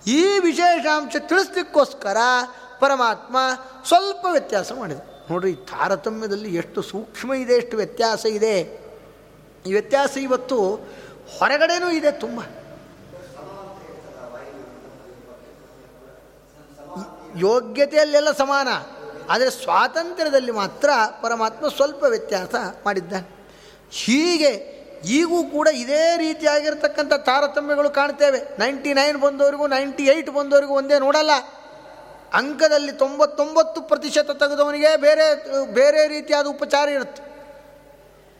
[0.06, 2.16] ಈ ವಿಶೇಷಾಂಶ ತಿಳಿಸ್ಲಿಕ್ಕೋಸ್ಕರ
[2.80, 3.36] ಪರಮಾತ್ಮ
[3.86, 5.30] ಸ್ವಲ್ಪ ವ್ಯತ್ಯಾಸ ಮಾಡಿದೆ.
[5.30, 8.86] ನೋಡ್ರಿ ತಾರತಮ್ಯದಲ್ಲಿ ಎಷ್ಟು ಸೂಕ್ಷ್ಮ ಇದೆ, ಎಷ್ಟು ವ್ಯತ್ಯಾಸ ಇದೆ.
[9.66, 10.74] ಈ ವ್ಯತ್ಯಾಸ ಇವತ್ತು
[11.38, 12.40] ಹೊರಗಡೆನೂ ಇದೆ ತುಂಬ.
[17.36, 18.68] ಯೋಗ್ಯತೆಯಲ್ಲೆಲ್ಲ ಸಮಾನ,
[19.30, 20.90] ಆದರೆ ಸ್ವಾತಂತ್ರ್ಯದಲ್ಲಿ ಮಾತ್ರ
[21.22, 22.54] ಪರಮಾತ್ಮ ಸ್ವಲ್ಪ ವ್ಯತ್ಯಾಸ
[22.84, 23.35] ಮಾಡಿದ್ದಾನೆ.
[23.92, 28.38] ಹೀಗೆ ಈಗೂ ಕೂಡ ಇದೇ ರೀತಿಯಾಗಿರ್ತಕ್ಕಂಥ ತಾರತಮ್ಯಗಳು ಕಾಣ್ತೇವೆ.
[28.58, 31.30] ನೈಂಟಿ ನೈನ್ ಬಂದವರಿಗೂ ನೈಂಟಿ ಏಯ್ಟ್ ಬಂದವರಿಗೂ ಒಂದೇ ನೋಡಲ್ಲ.
[32.32, 37.22] ಅಂಕದಲ್ಲಿ ತೊಂಬತ್ತೊಂಬತ್ತು ಪ್ರತಿಶತ ತೆಗೆದವನಿಗೆ ಬೇರೆ ಬೇರೆ ರೀತಿಯಾದ ಉಪಚಾರ ಇರುತ್ತೆ.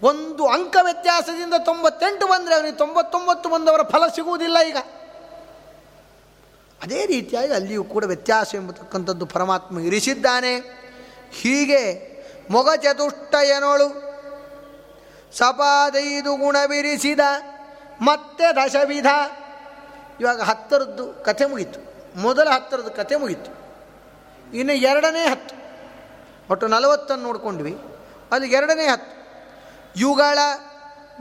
[0.02, 4.76] ಒಂದು ಅಂಕ ವ್ಯತ್ಯಾಸದಿಂದ ತೊಂಬತ್ತೆಂಟು ಬಂದರೆ ಅವನಿಗೆ ತೊಂಬತ್ತೊಂಬತ್ತು ಬಂದವರ ಫಲ ಸಿಗುವುದಿಲ್ಲ ಈಗ.
[6.82, 10.56] ಅದೇ ರೀತಿಯಾಗಿ ಅಲ್ಲಿಯೂ ಕೂಡ ವ್ಯತ್ಯಾಸ ಎಂಬತಕ್ಕಂಥದ್ದು ಪರಮಾತ್ಮ ಇರಿಸಿದ್ದಾನೆ.
[11.32, 12.16] ಹೀಗೆ
[12.50, 14.05] ಮೊಗ ಚತುಷ್ಟಯನೋಳು
[15.38, 17.20] ಸಪಾದೈದು ಗುಣವಿರಿಸಿದ
[18.00, 19.06] ಮತ್ತೆ ದಶವಿಧ.
[20.20, 21.80] ಇವಾಗ ಹತ್ತರದ್ದು ಕಥೆ ಮುಗೀತು.
[22.20, 23.66] ಮೊದಲ ಹತ್ತರದ್ದು ಕಥೆ ಮುಗೀತು.
[24.56, 25.56] ಇನ್ನು ಎರಡನೇ ಹತ್ತು.
[26.50, 27.78] ಒಟ್ಟು ನಲವತ್ತನ್ನು ನೋಡ್ಕೊಂಡ್ವಿ.
[28.32, 29.16] ಅಲ್ಲಿ ಎರಡನೇ ಹತ್ತು.
[29.96, 30.38] ಯುಗಳ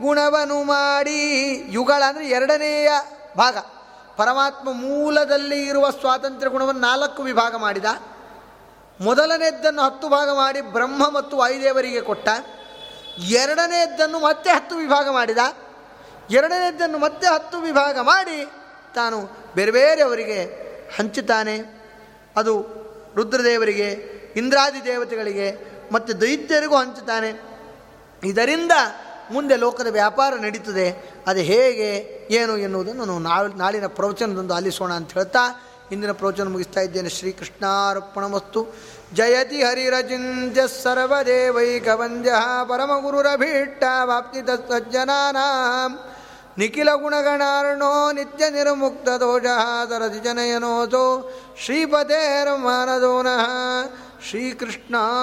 [0.00, 2.88] ಗುಣವನ್ನು ಮಾಡಿ, ಯುಗಳ ಅಂದರೆ ಎರಡನೆಯ
[3.36, 3.58] ಭಾಗ.
[4.16, 7.84] ಪರಮಾತ್ಮ ಮೂಲದಲ್ಲಿ ಇರುವ ಸ್ವಾತಂತ್ರ್ಯ ಗುಣವನ್ನು ನಾಲ್ಕು ವಿಭಾಗ ಮಾಡಿದ.
[9.00, 12.28] ಮೊದಲನೇದ್ದನ್ನು ಹತ್ತು ಭಾಗ ಮಾಡಿ ಬ್ರಹ್ಮ ಮತ್ತು ವಾಯುದೇವರಿಗೆ ಕೊಟ್ಟ.
[13.18, 15.38] ಎರಡನೆಯದ್ದನ್ನು ಮತ್ತೆ ಹತ್ತು ವಿಭಾಗ ಮಾಡಿದ.
[16.30, 18.46] ಎರಡನೆಯದ್ದನ್ನು ಮತ್ತೆ ಹತ್ತು ವಿಭಾಗ ಮಾಡಿ
[18.94, 20.66] ತಾನು ಬೇರೆ ಬೇರೆಯವರಿಗೆ
[20.98, 21.60] ಹಂಚುತ್ತಾನೆ.
[22.36, 22.66] ಅದು
[23.16, 23.88] ರುದ್ರದೇವರಿಗೆ,
[24.36, 27.40] ಇಂದ್ರಾದಿ ದೇವತೆಗಳಿಗೆ ಮತ್ತು ದೈತ್ಯರಿಗೂ ಹಂಚುತ್ತಾನೆ.
[28.24, 28.72] ಇದರಿಂದ
[29.32, 31.14] ಮುಂದೆ ಲೋಕದ ವ್ಯಾಪಾರ ನಡೀತದೆ.
[31.26, 37.08] ಅದು ಹೇಗೆ, ಏನು ಎನ್ನುವುದನ್ನು ನಾವು ನಾಳಿನ ಪ್ರವಚನದೊಂದು ಆಲಿಸೋಣ ಅಂತ ಹೇಳ್ತಾ, ಇಂದಿನ ಪ್ರವಚನ ಮುಗಿಸ್ತಾ ಇದ್ದೇನೆ.
[37.08, 38.66] ಶ್ರೀಕೃಷ್ಣಾರ್ಪಣಮಸ್ತು.
[39.14, 42.32] ಜಯತಿ ಹರಿರಚಿಂತ್ಯ ಸರ್ವದೇವೈಕವಂದ್ಯ
[42.68, 45.98] ಪರಮಗುರುರಭೀಷ್ಟ ವಾಪ್ತಿ ತಜ್ಜನಾನಾಂ
[46.58, 49.42] ನಿಖಿಲ ಗುಣಗಣಾರ್ಣೋ ನಿತ್ಯ ನಿರ್ಮುಕ್ತ ದೋಷ
[49.88, 51.30] ಸರದಿ ಜನಯನೋಸೋ
[51.64, 53.44] ಶ್ರೀಪತೇರ್ಮಾನದೋನಃ
[54.30, 55.16] ಶ್ರೀಕೃಷ್ಣಾರ್ಪಣಮಸ್ತು.